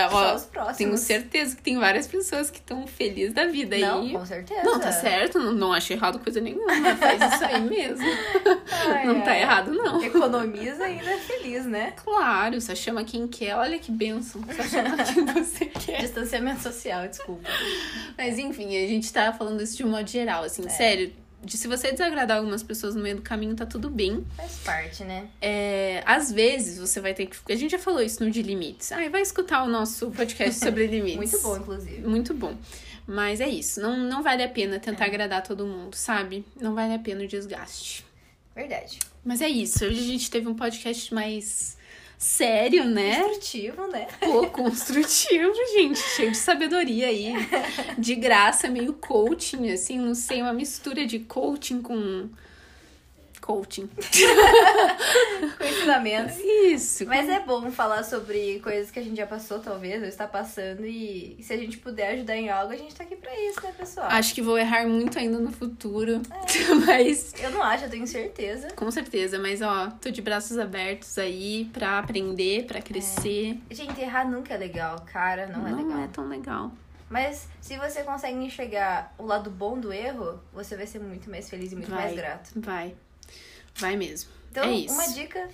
próximos. 0.50 0.76
tenho 0.78 0.96
certeza 0.96 1.54
que 1.54 1.60
tem 1.62 1.78
várias 1.78 2.06
pessoas 2.06 2.50
que 2.50 2.58
estão 2.58 2.86
felizes 2.86 3.34
da 3.34 3.44
vida 3.44 3.76
Não, 3.76 4.00
aí. 4.00 4.12
com 4.12 4.24
certeza. 4.24 4.62
Não, 4.64 4.80
tá 4.80 4.90
certo, 4.90 5.38
não, 5.38 5.52
não 5.52 5.72
acho 5.72 5.92
errado 5.92 6.18
coisa 6.18 6.40
nenhuma. 6.40 6.72
Faz 6.96 7.34
isso 7.34 7.44
aí 7.44 7.60
mesmo. 7.60 8.06
Ai, 8.86 9.06
não 9.06 9.20
tá 9.20 9.32
ai. 9.32 9.42
errado, 9.42 9.70
não. 9.72 10.02
Economiza 10.02 10.88
e 10.88 10.92
ainda 10.98 11.10
é 11.10 11.18
feliz, 11.18 11.66
né? 11.66 11.92
Claro, 12.02 12.58
só 12.60 12.74
chama 12.74 13.04
quem 13.04 13.28
quer. 13.28 13.54
Olha 13.56 13.78
que 13.78 13.92
benção. 13.92 14.40
Só 14.56 14.62
chama 14.62 14.96
quem 15.04 15.24
você 15.26 15.66
quer. 15.66 16.00
Distanciamento 16.00 16.62
social, 16.62 17.06
desculpa. 17.06 17.48
Mas 18.16 18.38
enfim, 18.38 18.68
a 18.82 18.88
gente 18.88 19.12
tá 19.12 19.32
falando 19.32 19.62
isso 19.62 19.76
de 19.76 19.84
um 19.84 19.90
modo 19.90 20.08
geral, 20.08 20.42
É. 20.42 20.46
assim, 20.46 20.66
sério. 20.70 21.12
De, 21.44 21.56
se 21.56 21.68
você 21.68 21.92
desagradar 21.92 22.38
algumas 22.38 22.62
pessoas 22.62 22.94
no 22.94 23.02
meio 23.02 23.16
do 23.16 23.22
caminho, 23.22 23.54
tá 23.54 23.66
tudo 23.66 23.90
bem. 23.90 24.24
Faz 24.36 24.56
parte, 24.64 25.04
né? 25.04 25.28
É, 25.40 26.02
às 26.06 26.32
vezes 26.32 26.78
você 26.78 27.00
vai 27.00 27.12
ter 27.14 27.26
que. 27.26 27.52
A 27.52 27.56
gente 27.56 27.72
já 27.72 27.78
falou 27.78 28.02
isso 28.02 28.24
no 28.24 28.30
De 28.30 28.42
Limites. 28.42 28.90
Ai, 28.92 29.08
vai 29.10 29.22
escutar 29.22 29.62
o 29.62 29.68
nosso 29.68 30.10
podcast 30.10 30.58
sobre 30.64 30.86
limites. 30.86 31.16
Muito 31.16 31.42
bom, 31.42 31.56
inclusive. 31.56 32.06
Muito 32.06 32.34
bom. 32.34 32.56
Mas 33.06 33.40
é 33.40 33.48
isso. 33.48 33.80
Não, 33.80 33.96
não 33.98 34.22
vale 34.22 34.42
a 34.42 34.48
pena 34.48 34.78
tentar 34.78 35.04
agradar 35.04 35.42
todo 35.42 35.66
mundo, 35.66 35.94
sabe? 35.94 36.44
Não 36.58 36.74
vale 36.74 36.94
a 36.94 36.98
pena 36.98 37.22
o 37.22 37.28
desgaste. 37.28 38.04
Verdade. 38.54 38.98
Mas 39.24 39.40
é 39.40 39.48
isso. 39.48 39.84
Hoje 39.84 39.98
a 39.98 40.06
gente 40.06 40.30
teve 40.30 40.48
um 40.48 40.54
podcast 40.54 41.12
mais 41.12 41.76
sério, 42.24 42.86
né? 42.86 43.20
Instrutivo, 43.20 43.86
né? 43.88 44.08
Pô, 44.18 44.46
construtivo, 44.46 45.52
gente. 45.76 45.98
Cheio 45.98 46.30
de 46.30 46.36
sabedoria 46.38 47.08
aí. 47.08 47.34
De 47.98 48.14
graça, 48.14 48.68
meio 48.68 48.94
coaching, 48.94 49.70
assim. 49.70 49.98
Não 49.98 50.14
sei, 50.14 50.40
uma 50.40 50.52
mistura 50.52 51.06
de 51.06 51.18
coaching 51.20 51.82
com. 51.82 52.28
Coaching. 53.44 53.86
Com 55.58 55.64
ensinamentos. 55.64 56.38
Isso. 56.38 57.04
Mas 57.06 57.28
é 57.28 57.40
bom 57.40 57.70
falar 57.70 58.02
sobre 58.02 58.58
coisas 58.60 58.90
que 58.90 58.98
a 58.98 59.02
gente 59.02 59.18
já 59.18 59.26
passou, 59.26 59.58
talvez, 59.58 60.00
ou 60.00 60.08
está 60.08 60.26
passando. 60.26 60.86
E 60.86 61.36
se 61.42 61.52
a 61.52 61.56
gente 61.58 61.76
puder 61.76 62.14
ajudar 62.14 62.36
em 62.36 62.48
algo, 62.48 62.72
a 62.72 62.76
gente 62.76 62.94
tá 62.94 63.04
aqui 63.04 63.16
pra 63.16 63.38
isso, 63.42 63.60
né, 63.62 63.74
pessoal? 63.76 64.06
Acho 64.08 64.34
que 64.34 64.40
vou 64.40 64.56
errar 64.56 64.86
muito 64.86 65.18
ainda 65.18 65.38
no 65.38 65.52
futuro. 65.52 66.22
É. 66.30 66.74
Mas. 66.86 67.34
Eu 67.38 67.50
não 67.50 67.62
acho, 67.62 67.84
eu 67.84 67.90
tenho 67.90 68.06
certeza. 68.06 68.68
Com 68.74 68.90
certeza, 68.90 69.38
mas 69.38 69.60
ó, 69.60 69.90
tô 70.00 70.10
de 70.10 70.22
braços 70.22 70.58
abertos 70.58 71.18
aí 71.18 71.68
pra 71.70 71.98
aprender, 71.98 72.64
pra 72.64 72.80
crescer. 72.80 73.58
Gente, 73.70 74.00
errar 74.00 74.26
nunca 74.26 74.54
é 74.54 74.56
legal, 74.56 75.04
cara. 75.12 75.48
Não, 75.48 75.66
é 75.66 75.72
legal. 75.72 76.08
tão 76.08 76.26
legal. 76.28 76.72
Mas 77.10 77.48
se 77.60 77.76
você 77.76 78.02
consegue 78.02 78.38
enxergar 78.38 79.14
o 79.18 79.24
lado 79.24 79.50
bom 79.50 79.78
do 79.78 79.92
erro, 79.92 80.40
você 80.52 80.76
vai 80.76 80.86
ser 80.86 80.98
muito 80.98 81.30
mais 81.30 81.48
feliz 81.48 81.72
e 81.72 81.76
muito 81.76 81.90
Vai. 81.90 82.04
mais 82.04 82.16
grato. 82.16 82.50
Vai. 82.56 82.94
Vai 83.76 83.96
mesmo. 83.96 84.30
Então, 84.50 84.64
é 84.64 84.72
isso. 84.72 84.94
uma 84.94 85.08
dica, 85.08 85.48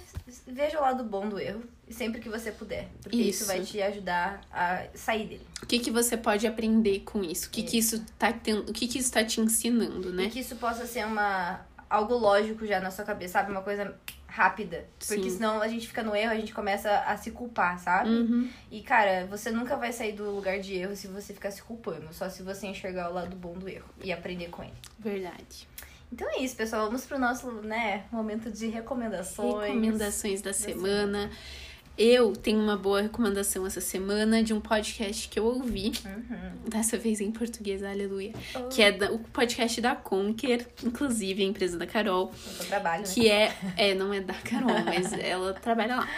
veja 0.46 0.78
o 0.78 0.82
lado 0.82 1.02
bom 1.02 1.26
do 1.26 1.38
erro. 1.40 1.62
Sempre 1.90 2.20
que 2.20 2.28
você 2.28 2.52
puder. 2.52 2.86
Porque 3.02 3.16
isso, 3.16 3.40
Isso. 3.42 3.46
vai 3.46 3.60
te 3.62 3.80
ajudar 3.82 4.42
a 4.52 4.84
sair 4.94 5.26
dele. 5.26 5.46
O 5.62 5.66
que, 5.66 5.78
que 5.78 5.90
você 5.90 6.16
pode 6.16 6.46
aprender 6.46 7.00
com 7.00 7.24
isso? 7.24 7.48
O 7.48 7.50
que, 7.50 7.62
que 7.62 7.78
isso 7.78 8.04
tá 8.18 8.32
tendo, 8.32 8.70
o 8.70 8.72
que, 8.72 8.86
que 8.86 8.98
isso 8.98 9.10
tá 9.10 9.24
te 9.24 9.40
ensinando, 9.40 10.10
E 10.10 10.12
né? 10.12 10.28
que 10.28 10.38
isso 10.38 10.54
possa 10.56 10.86
ser 10.86 11.04
uma 11.06 11.66
algo 11.88 12.14
lógico 12.14 12.64
já 12.64 12.78
na 12.78 12.90
sua 12.92 13.04
cabeça, 13.04 13.32
sabe? 13.32 13.50
Uma 13.50 13.62
coisa 13.62 13.96
rápida. 14.28 14.86
Porque 14.98 15.24
Sim. 15.24 15.30
senão 15.30 15.60
a 15.60 15.66
gente 15.66 15.88
fica 15.88 16.02
no 16.04 16.14
erro, 16.14 16.30
a 16.30 16.36
gente 16.36 16.54
começa 16.54 16.90
a 17.00 17.16
se 17.16 17.32
culpar, 17.32 17.80
sabe? 17.80 18.10
Uhum. 18.10 18.48
E, 18.70 18.80
cara, 18.82 19.26
você 19.26 19.50
nunca 19.50 19.76
vai 19.76 19.92
sair 19.92 20.12
do 20.12 20.30
lugar 20.30 20.60
de 20.60 20.74
erro 20.74 20.94
se 20.94 21.08
você 21.08 21.34
ficar 21.34 21.50
se 21.50 21.62
culpando. 21.62 22.12
Só 22.12 22.28
se 22.28 22.42
você 22.42 22.68
enxergar 22.68 23.10
o 23.10 23.14
lado 23.14 23.34
bom 23.34 23.54
do 23.54 23.68
erro 23.68 23.88
e 24.04 24.12
aprender 24.12 24.48
com 24.50 24.62
ele. 24.62 24.72
Verdade. 24.98 25.66
Então 26.12 26.28
é 26.30 26.42
isso, 26.42 26.56
pessoal. 26.56 26.86
Vamos 26.86 27.04
pro 27.04 27.18
nosso, 27.18 27.50
né, 27.62 28.04
momento 28.10 28.50
de 28.50 28.66
recomendações. 28.68 29.62
Recomendações 29.68 30.42
da 30.42 30.52
semana. 30.52 31.30
Eu 31.98 32.32
tenho 32.34 32.58
uma 32.60 32.76
boa 32.78 33.02
recomendação 33.02 33.66
essa 33.66 33.80
semana 33.80 34.42
de 34.42 34.54
um 34.54 34.60
podcast 34.60 35.28
que 35.28 35.38
eu 35.38 35.44
ouvi, 35.44 35.92
Uhum. 36.06 36.70
dessa 36.70 36.96
vez 36.96 37.20
em 37.20 37.30
português, 37.30 37.82
aleluia. 37.82 38.32
Oh. 38.54 38.68
Que 38.68 38.80
é 38.82 38.90
da- 38.92 39.12
o 39.12 39.18
podcast 39.18 39.78
da 39.82 39.94
Conquer, 39.94 40.66
inclusive 40.82 41.42
a 41.42 41.46
empresa 41.46 41.76
da 41.76 41.86
Carol. 41.86 42.32
Trabalho, 42.68 43.02
né? 43.06 43.08
Que 43.12 43.28
é. 43.28 43.54
É, 43.76 43.94
não 43.94 44.14
é 44.14 44.20
da 44.20 44.32
Carol, 44.34 44.70
mas 44.84 45.12
ela 45.20 45.52
trabalha 45.52 45.96
lá. 45.96 46.08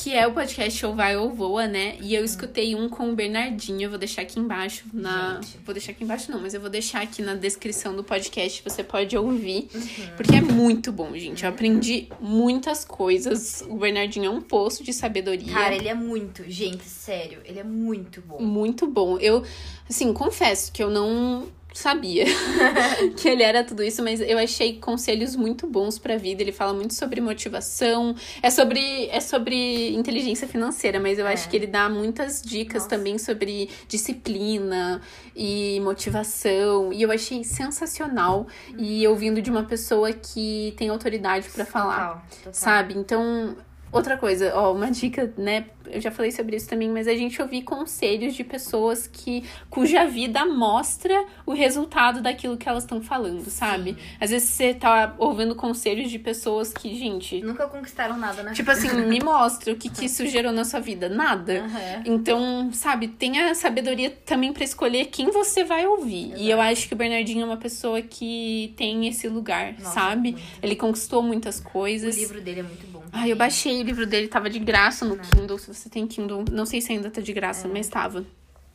Que 0.00 0.14
é 0.14 0.24
o 0.28 0.32
podcast 0.32 0.86
Ou 0.86 0.94
Vai 0.94 1.16
ou 1.16 1.28
Voa, 1.28 1.66
né? 1.66 1.96
E 2.00 2.14
eu 2.14 2.24
escutei 2.24 2.76
um 2.76 2.88
com 2.88 3.10
o 3.10 3.16
Bernardinho. 3.16 3.82
Eu 3.82 3.90
vou 3.90 3.98
deixar 3.98 4.22
aqui 4.22 4.38
embaixo 4.38 4.84
na. 4.92 5.40
Gente. 5.42 5.58
Vou 5.64 5.74
deixar 5.74 5.90
aqui 5.90 6.04
embaixo, 6.04 6.30
não, 6.30 6.40
mas 6.40 6.54
eu 6.54 6.60
vou 6.60 6.70
deixar 6.70 7.02
aqui 7.02 7.20
na 7.20 7.34
descrição 7.34 7.96
do 7.96 8.04
podcast. 8.04 8.62
Você 8.62 8.84
pode 8.84 9.16
ouvir. 9.16 9.68
Uhum. 9.74 10.16
Porque 10.16 10.36
é 10.36 10.40
muito 10.40 10.92
bom, 10.92 11.16
gente. 11.16 11.42
Eu 11.42 11.50
aprendi 11.50 12.06
muitas 12.20 12.84
coisas. 12.84 13.64
O 13.68 13.74
Bernardinho 13.74 14.26
é 14.26 14.30
um 14.30 14.40
poço 14.40 14.84
de 14.84 14.92
sabedoria. 14.92 15.52
Cara, 15.52 15.74
ele 15.74 15.88
é 15.88 15.94
muito, 15.94 16.48
gente, 16.48 16.84
sério, 16.84 17.40
ele 17.44 17.58
é 17.58 17.64
muito 17.64 18.20
bom. 18.20 18.40
Muito 18.40 18.86
bom. 18.86 19.18
Eu, 19.18 19.42
assim, 19.90 20.12
confesso 20.12 20.70
que 20.70 20.80
eu 20.80 20.90
não 20.90 21.48
sabia 21.78 22.24
que 23.16 23.28
ele 23.28 23.42
era 23.42 23.62
tudo 23.64 23.82
isso, 23.82 24.02
mas 24.02 24.20
eu 24.20 24.36
achei 24.38 24.78
conselhos 24.78 25.36
muito 25.36 25.66
bons 25.66 25.98
pra 25.98 26.16
vida. 26.16 26.42
Ele 26.42 26.52
fala 26.52 26.72
muito 26.74 26.94
sobre 26.94 27.20
motivação, 27.20 28.14
é 28.42 28.50
sobre 28.50 29.06
é 29.10 29.20
sobre 29.20 29.94
inteligência 29.94 30.48
financeira, 30.48 30.98
mas 31.00 31.18
eu 31.18 31.26
É. 31.26 31.32
acho 31.32 31.48
que 31.48 31.56
ele 31.56 31.66
dá 31.66 31.88
muitas 31.88 32.42
dicas 32.42 32.82
Nossa. 32.84 32.88
também 32.88 33.18
sobre 33.18 33.68
disciplina 33.86 35.00
e 35.36 35.78
motivação, 35.80 36.92
e 36.92 37.00
eu 37.02 37.10
achei 37.12 37.44
sensacional 37.44 38.46
e 38.76 39.06
ouvindo 39.06 39.40
de 39.40 39.50
uma 39.50 39.62
pessoa 39.64 40.12
que 40.12 40.74
tem 40.76 40.88
autoridade 40.88 41.48
pra 41.50 41.64
falar 41.64 42.26
total. 42.42 42.52
sabe? 42.52 42.94
Então, 42.98 43.56
outra 43.92 44.16
coisa, 44.16 44.52
ó, 44.54 44.72
uma 44.72 44.90
dica, 44.90 45.32
né? 45.36 45.66
Eu 45.90 46.02
já 46.02 46.10
falei 46.10 46.30
sobre 46.30 46.54
isso 46.56 46.68
também, 46.68 46.90
mas 46.90 47.08
a 47.08 47.14
gente 47.14 47.40
ouvir 47.40 47.62
conselhos 47.62 48.34
de 48.34 48.44
pessoas 48.44 49.06
que 49.06 49.42
cuja 49.70 50.04
vida 50.06 50.44
mostra 50.44 51.24
o 51.46 51.52
resultado 51.54 52.20
daquilo 52.20 52.58
que 52.58 52.68
elas 52.68 52.82
estão 52.84 53.00
falando, 53.00 53.48
sabe? 53.48 53.96
Às 54.20 54.28
vezes 54.30 54.50
você 54.50 54.74
tá 54.74 55.14
ouvindo 55.16 55.54
conselhos 55.54 56.10
de 56.10 56.18
pessoas 56.18 56.74
que, 56.74 56.94
gente, 56.94 57.40
Nunca 57.40 57.66
conquistaram 57.66 58.18
nada 58.18 58.42
na 58.42 58.52
tipo 58.52 58.70
assim, 58.70 58.88
me 59.06 59.18
mostra 59.24 59.72
o 59.72 59.76
que 59.76 59.88
que 59.88 60.04
isso 60.04 60.26
gerou 60.26 60.52
na 60.52 60.64
sua 60.64 60.80
vida, 60.80 61.08
nada. 61.08 61.60
Aham. 61.60 62.02
Então, 62.04 62.70
sabe, 62.72 63.08
tenha 63.08 63.54
sabedoria 63.54 64.10
também 64.10 64.52
pra 64.52 64.64
escolher 64.64 65.06
quem 65.06 65.30
você 65.30 65.64
vai 65.64 65.86
ouvir. 65.86 66.34
E 66.36 66.50
eu 66.50 66.60
acho 66.60 66.86
que 66.86 66.92
o 66.92 66.96
Bernardinho 66.98 67.42
é 67.42 67.44
uma 67.46 67.56
pessoa 67.56 68.02
que 68.02 68.74
tem 68.76 69.08
esse 69.08 69.26
lugar, 69.26 69.72
Nossa, 69.78 69.94
sabe? 69.94 70.32
muito. 70.32 70.44
Ele 70.62 70.76
conquistou 70.76 71.22
muitas 71.22 71.60
O 71.60 71.62
coisas. 71.62 72.14
livro 72.16 72.42
dele 72.42 72.60
é 72.60 72.62
muito 72.62 72.86
bom. 72.88 73.02
Ah, 73.10 73.26
eu 73.26 73.36
baixei 73.36 73.77
o 73.80 73.82
livro 73.84 74.06
dele, 74.06 74.28
tava 74.28 74.48
de 74.50 74.58
graça 74.58 75.04
no 75.04 75.16
Kindle. 75.18 75.58
Se 75.58 75.72
você 75.72 75.88
tem 75.88 76.06
Kindle, 76.06 76.44
não 76.50 76.66
sei 76.66 76.80
se 76.80 76.92
ainda 76.92 77.10
tá 77.10 77.20
de 77.20 77.32
graça, 77.32 77.66
É. 77.66 77.70
mas 77.70 77.88
tava. 77.88 78.24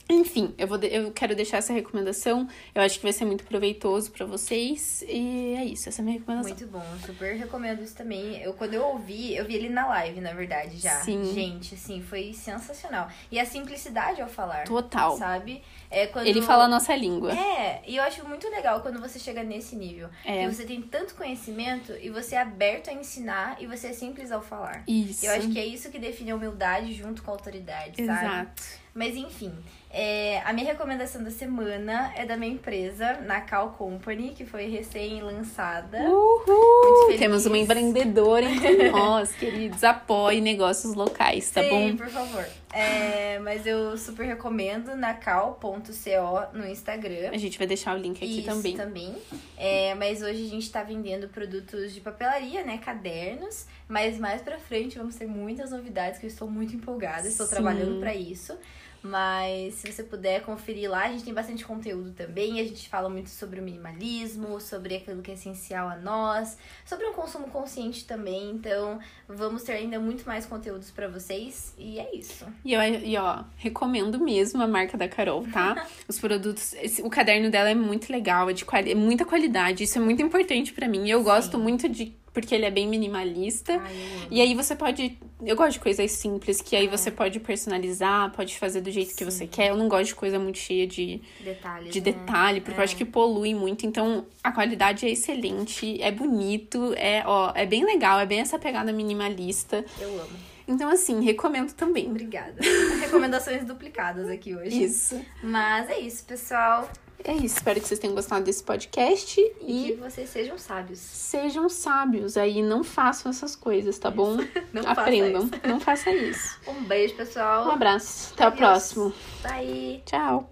Enfim, 0.09 0.53
eu, 0.57 0.67
vou 0.67 0.77
eu 0.79 1.11
quero 1.11 1.35
deixar 1.35 1.57
essa 1.57 1.71
recomendação. 1.71 2.47
Eu 2.75 2.81
acho 2.81 2.97
que 2.97 3.03
vai 3.03 3.13
ser 3.13 3.25
muito 3.25 3.45
proveitoso 3.45 4.11
pra 4.11 4.25
vocês. 4.25 5.03
E 5.07 5.55
é 5.57 5.65
isso, 5.65 5.87
essa 5.87 6.01
é 6.01 6.03
a 6.03 6.05
minha 6.05 6.17
recomendação. 6.17 6.49
Muito 6.49 6.67
bom, 6.67 6.83
super 7.05 7.35
recomendo 7.35 7.81
isso 7.81 7.95
também. 7.95 8.41
Eu, 8.41 8.53
quando 8.53 8.73
eu 8.73 8.83
ouvi, 8.83 9.35
eu 9.35 9.45
vi 9.45 9.55
ele 9.55 9.69
na 9.69 9.87
live, 9.87 10.19
na 10.19 10.33
verdade, 10.33 10.77
já. 10.77 11.01
Sim. 11.01 11.33
Gente, 11.33 11.75
assim, 11.75 12.01
foi 12.01 12.33
sensacional. 12.33 13.07
E 13.31 13.39
a 13.39 13.45
simplicidade 13.45 14.21
ao 14.21 14.27
falar. 14.27 14.65
Total. 14.65 15.17
Sabe? 15.17 15.63
É 15.89 16.07
quando... 16.07 16.27
Ele 16.27 16.41
fala 16.41 16.65
a 16.65 16.67
nossa 16.67 16.95
língua. 16.95 17.31
É, 17.31 17.81
e 17.87 17.95
eu 17.97 18.03
acho 18.03 18.27
muito 18.27 18.49
legal 18.49 18.81
quando 18.81 18.99
você 18.99 19.19
chega 19.19 19.43
nesse 19.43 19.75
nível. 19.75 20.09
É. 20.25 20.45
Que 20.45 20.53
você 20.53 20.65
tem 20.65 20.81
tanto 20.81 21.15
conhecimento 21.15 21.93
e 22.01 22.09
você 22.09 22.35
é 22.35 22.41
aberto 22.41 22.89
a 22.89 22.93
ensinar 22.93 23.57
e 23.61 23.67
você 23.67 23.87
é 23.87 23.93
simples 23.93 24.31
ao 24.31 24.41
falar. 24.41 24.83
Isso. 24.87 25.25
Eu 25.25 25.31
acho 25.31 25.49
que 25.49 25.59
é 25.59 25.65
isso 25.65 25.89
que 25.89 25.99
define 25.99 26.31
a 26.31 26.35
humildade 26.35 26.93
junto 26.93 27.23
com 27.23 27.31
a 27.31 27.33
autoridade, 27.33 28.05
sabe? 28.05 28.25
Exato. 28.25 28.83
Mas 28.93 29.15
enfim, 29.15 29.51
é, 29.95 30.41
a 30.43 30.51
minha 30.51 30.65
recomendação 30.65 31.23
da 31.23 31.29
semana 31.29 32.11
é 32.15 32.25
da 32.25 32.35
minha 32.35 32.51
empresa, 32.51 33.13
Nacal 33.21 33.75
Company, 33.77 34.33
que 34.35 34.43
foi 34.43 34.65
recém-lançada. 34.65 35.99
Uhul! 36.09 37.15
Temos 37.19 37.45
uma 37.45 37.59
empreendedora 37.59 38.43
entre 38.43 38.89
nós, 38.91 39.31
queridos. 39.33 39.83
Apoie 39.83 40.41
negócios 40.41 40.95
locais, 40.95 41.51
tá 41.51 41.61
Sim, 41.61 41.69
bom? 41.69 41.97
por 41.97 42.09
favor. 42.09 42.43
É, 42.73 43.37
mas 43.37 43.67
eu 43.67 43.95
super 43.95 44.25
recomendo 44.25 44.95
nacal.co 44.95 46.57
no 46.57 46.67
Instagram. 46.67 47.29
A 47.31 47.37
gente 47.37 47.59
vai 47.59 47.67
deixar 47.67 47.95
o 47.95 47.99
link 47.99 48.17
aqui 48.17 48.39
Isso, 48.39 48.47
também. 48.47 48.75
também. 48.75 49.15
É, 49.55 49.93
mas 49.93 50.23
hoje 50.23 50.43
a 50.43 50.49
gente 50.49 50.71
tá 50.71 50.81
vendendo 50.81 51.27
produtos 51.27 51.93
de 51.93 52.01
papelaria, 52.01 52.63
né? 52.63 52.79
Cadernos. 52.83 53.67
Mas 53.87 54.17
mais 54.17 54.41
pra 54.41 54.57
frente 54.57 54.97
vamos 54.97 55.15
ter 55.15 55.27
muitas 55.27 55.69
novidades 55.69 56.19
que 56.19 56.25
eu 56.25 56.29
estou 56.29 56.49
muito 56.49 56.75
empolgada. 56.75 57.27
Estou 57.27 57.45
Sim. 57.45 57.53
trabalhando 57.53 57.99
pra 57.99 58.15
isso. 58.15 58.57
Mas 59.03 59.73
se 59.75 59.91
você 59.91 60.01
puder 60.01 60.41
conferir 60.43 60.89
lá, 60.89 61.03
a 61.05 61.11
gente 61.11 61.25
tem 61.25 61.33
bastante 61.33 61.65
conteúdo 61.65 62.11
também. 62.11 62.59
A 62.61 62.63
gente 62.63 62.87
fala 62.87 63.09
muito 63.09 63.29
sobre 63.29 63.59
o 63.59 63.63
minimalismo, 63.63 64.61
sobre 64.61 64.95
aquilo 64.95 65.21
que 65.21 65.29
é 65.29 65.33
essencial 65.33 65.89
a 65.89 65.97
nós, 65.97 66.57
sobre 66.85 67.05
um 67.05 67.13
consumo 67.13 67.47
consciente 67.47 68.05
também. 68.05 68.51
Então, 68.51 68.99
vamos 69.27 69.63
ter 69.63 69.73
ainda 69.73 69.99
muito 69.99 70.25
mais 70.25 70.45
conteúdos 70.45 70.89
pra 70.89 71.09
vocês. 71.09 71.73
E 71.77 71.99
é 71.99 72.15
isso. 72.15 72.45
E, 72.63 72.73
eu, 72.73 72.81
e 72.81 73.17
ó, 73.17 73.43
recomendo 73.57 74.17
mesmo 74.19 74.61
a 74.63 74.67
marca 74.67 74.97
da 74.97 75.07
Carol, 75.09 75.45
tá? 75.51 75.85
Os 76.07 76.17
produtos. 76.19 76.73
esse- 76.75 77.01
o 77.01 77.09
caderno 77.09 77.51
dela 77.51 77.69
é 77.69 77.75
muito 77.75 78.09
legal, 78.11 78.49
é 78.49 78.53
de 78.53 78.63
quali- 78.63 78.91
é 78.91 78.95
muita 78.95 79.25
qualidade. 79.25 79.83
Isso 79.83 79.97
é 79.97 80.01
muito 80.01 80.21
importante 80.21 80.71
pra 80.71 80.87
mim. 80.87 81.09
Eu 81.09 81.21
gosto 81.23 81.59
muito 81.59 81.89
de. 81.89 82.13
Porque 82.33 82.55
ele 82.55 82.65
é 82.65 82.71
bem 82.71 82.87
minimalista. 82.87 83.73
Ai, 83.79 83.93
eu. 83.95 84.27
E 84.31 84.41
aí 84.41 84.55
você 84.55 84.75
pode. 84.75 85.19
Eu 85.45 85.55
gosto 85.55 85.73
de 85.73 85.79
coisas 85.79 86.11
simples, 86.11 86.61
que 86.61 86.75
aí 86.75 86.87
É. 86.87 86.89
você 86.89 87.11
pode 87.11 87.39
personalizar, 87.39 88.31
pode 88.31 88.57
fazer 88.57 88.81
do 88.81 88.89
jeito 88.89 89.09
que 89.15 89.23
Sim. 89.23 89.25
você 89.25 89.45
quer. 89.47 89.69
Eu 89.69 89.77
não 89.77 89.87
gosto 89.87 90.05
de 90.07 90.15
coisa 90.15 90.39
muito 90.39 90.57
cheia 90.57 90.87
de, 90.87 91.21
Detalhes. 91.43 91.93
de 91.93 91.99
né? 92.01 92.05
detalhe, 92.11 92.59
porque 92.61 92.77
eu 92.79 92.81
É. 92.81 92.85
acho 92.85 92.95
que 92.95 93.05
polui 93.05 93.53
muito. 93.53 93.85
Então, 93.85 94.25
a 94.43 94.51
qualidade 94.51 95.05
é 95.05 95.11
excelente, 95.11 96.01
é 96.01 96.11
bonito, 96.11 96.93
é, 96.97 97.21
ó, 97.25 97.51
é 97.55 97.65
bem 97.67 97.85
legal, 97.85 98.19
é 98.19 98.25
bem 98.25 98.39
essa 98.39 98.57
pegada 98.57 98.91
minimalista. 98.91 99.85
Eu 99.99 100.09
amo. 100.19 100.53
Então, 100.67 100.89
assim, 100.89 101.21
recomendo 101.23 101.73
também. 101.73 102.07
Obrigada. 102.09 102.55
Recomendações 103.01 103.65
duplicadas 103.65 104.29
aqui 104.29 104.55
hoje. 104.55 104.83
Isso. 104.83 105.21
Mas 105.43 105.89
é 105.89 105.99
isso, 105.99 106.23
pessoal. 106.25 106.89
É 107.23 107.33
isso. 107.33 107.55
Espero 107.57 107.79
que 107.79 107.87
vocês 107.87 107.99
tenham 107.99 108.13
gostado 108.15 108.43
desse 108.43 108.63
podcast 108.63 109.39
E 109.39 109.65
que 109.65 109.91
e 109.91 109.95
vocês 109.95 110.29
sejam 110.29 110.57
sábios. 110.57 110.99
sejam 110.99 111.69
sábios 111.69 112.35
aí, 112.37 112.61
não 112.61 112.83
façam 112.83 113.29
essas 113.29 113.55
coisas, 113.55 113.97
tá 113.97 114.11
bom? 114.11 114.37
Não 114.73 114.83
faça 114.83 115.01
Aprendam, 115.01 115.43
isso. 115.43 115.67
não 115.67 115.79
façam 115.79 116.13
isso. 116.13 116.59
Um 116.67 116.83
beijo, 116.83 117.15
pessoal. 117.15 117.67
Um 117.67 117.71
abraço. 117.71 118.33
Até 118.33 118.47
o 118.47 118.51
próximo. 118.51 119.13
Bye. 119.43 120.01
Tchau. 120.05 120.49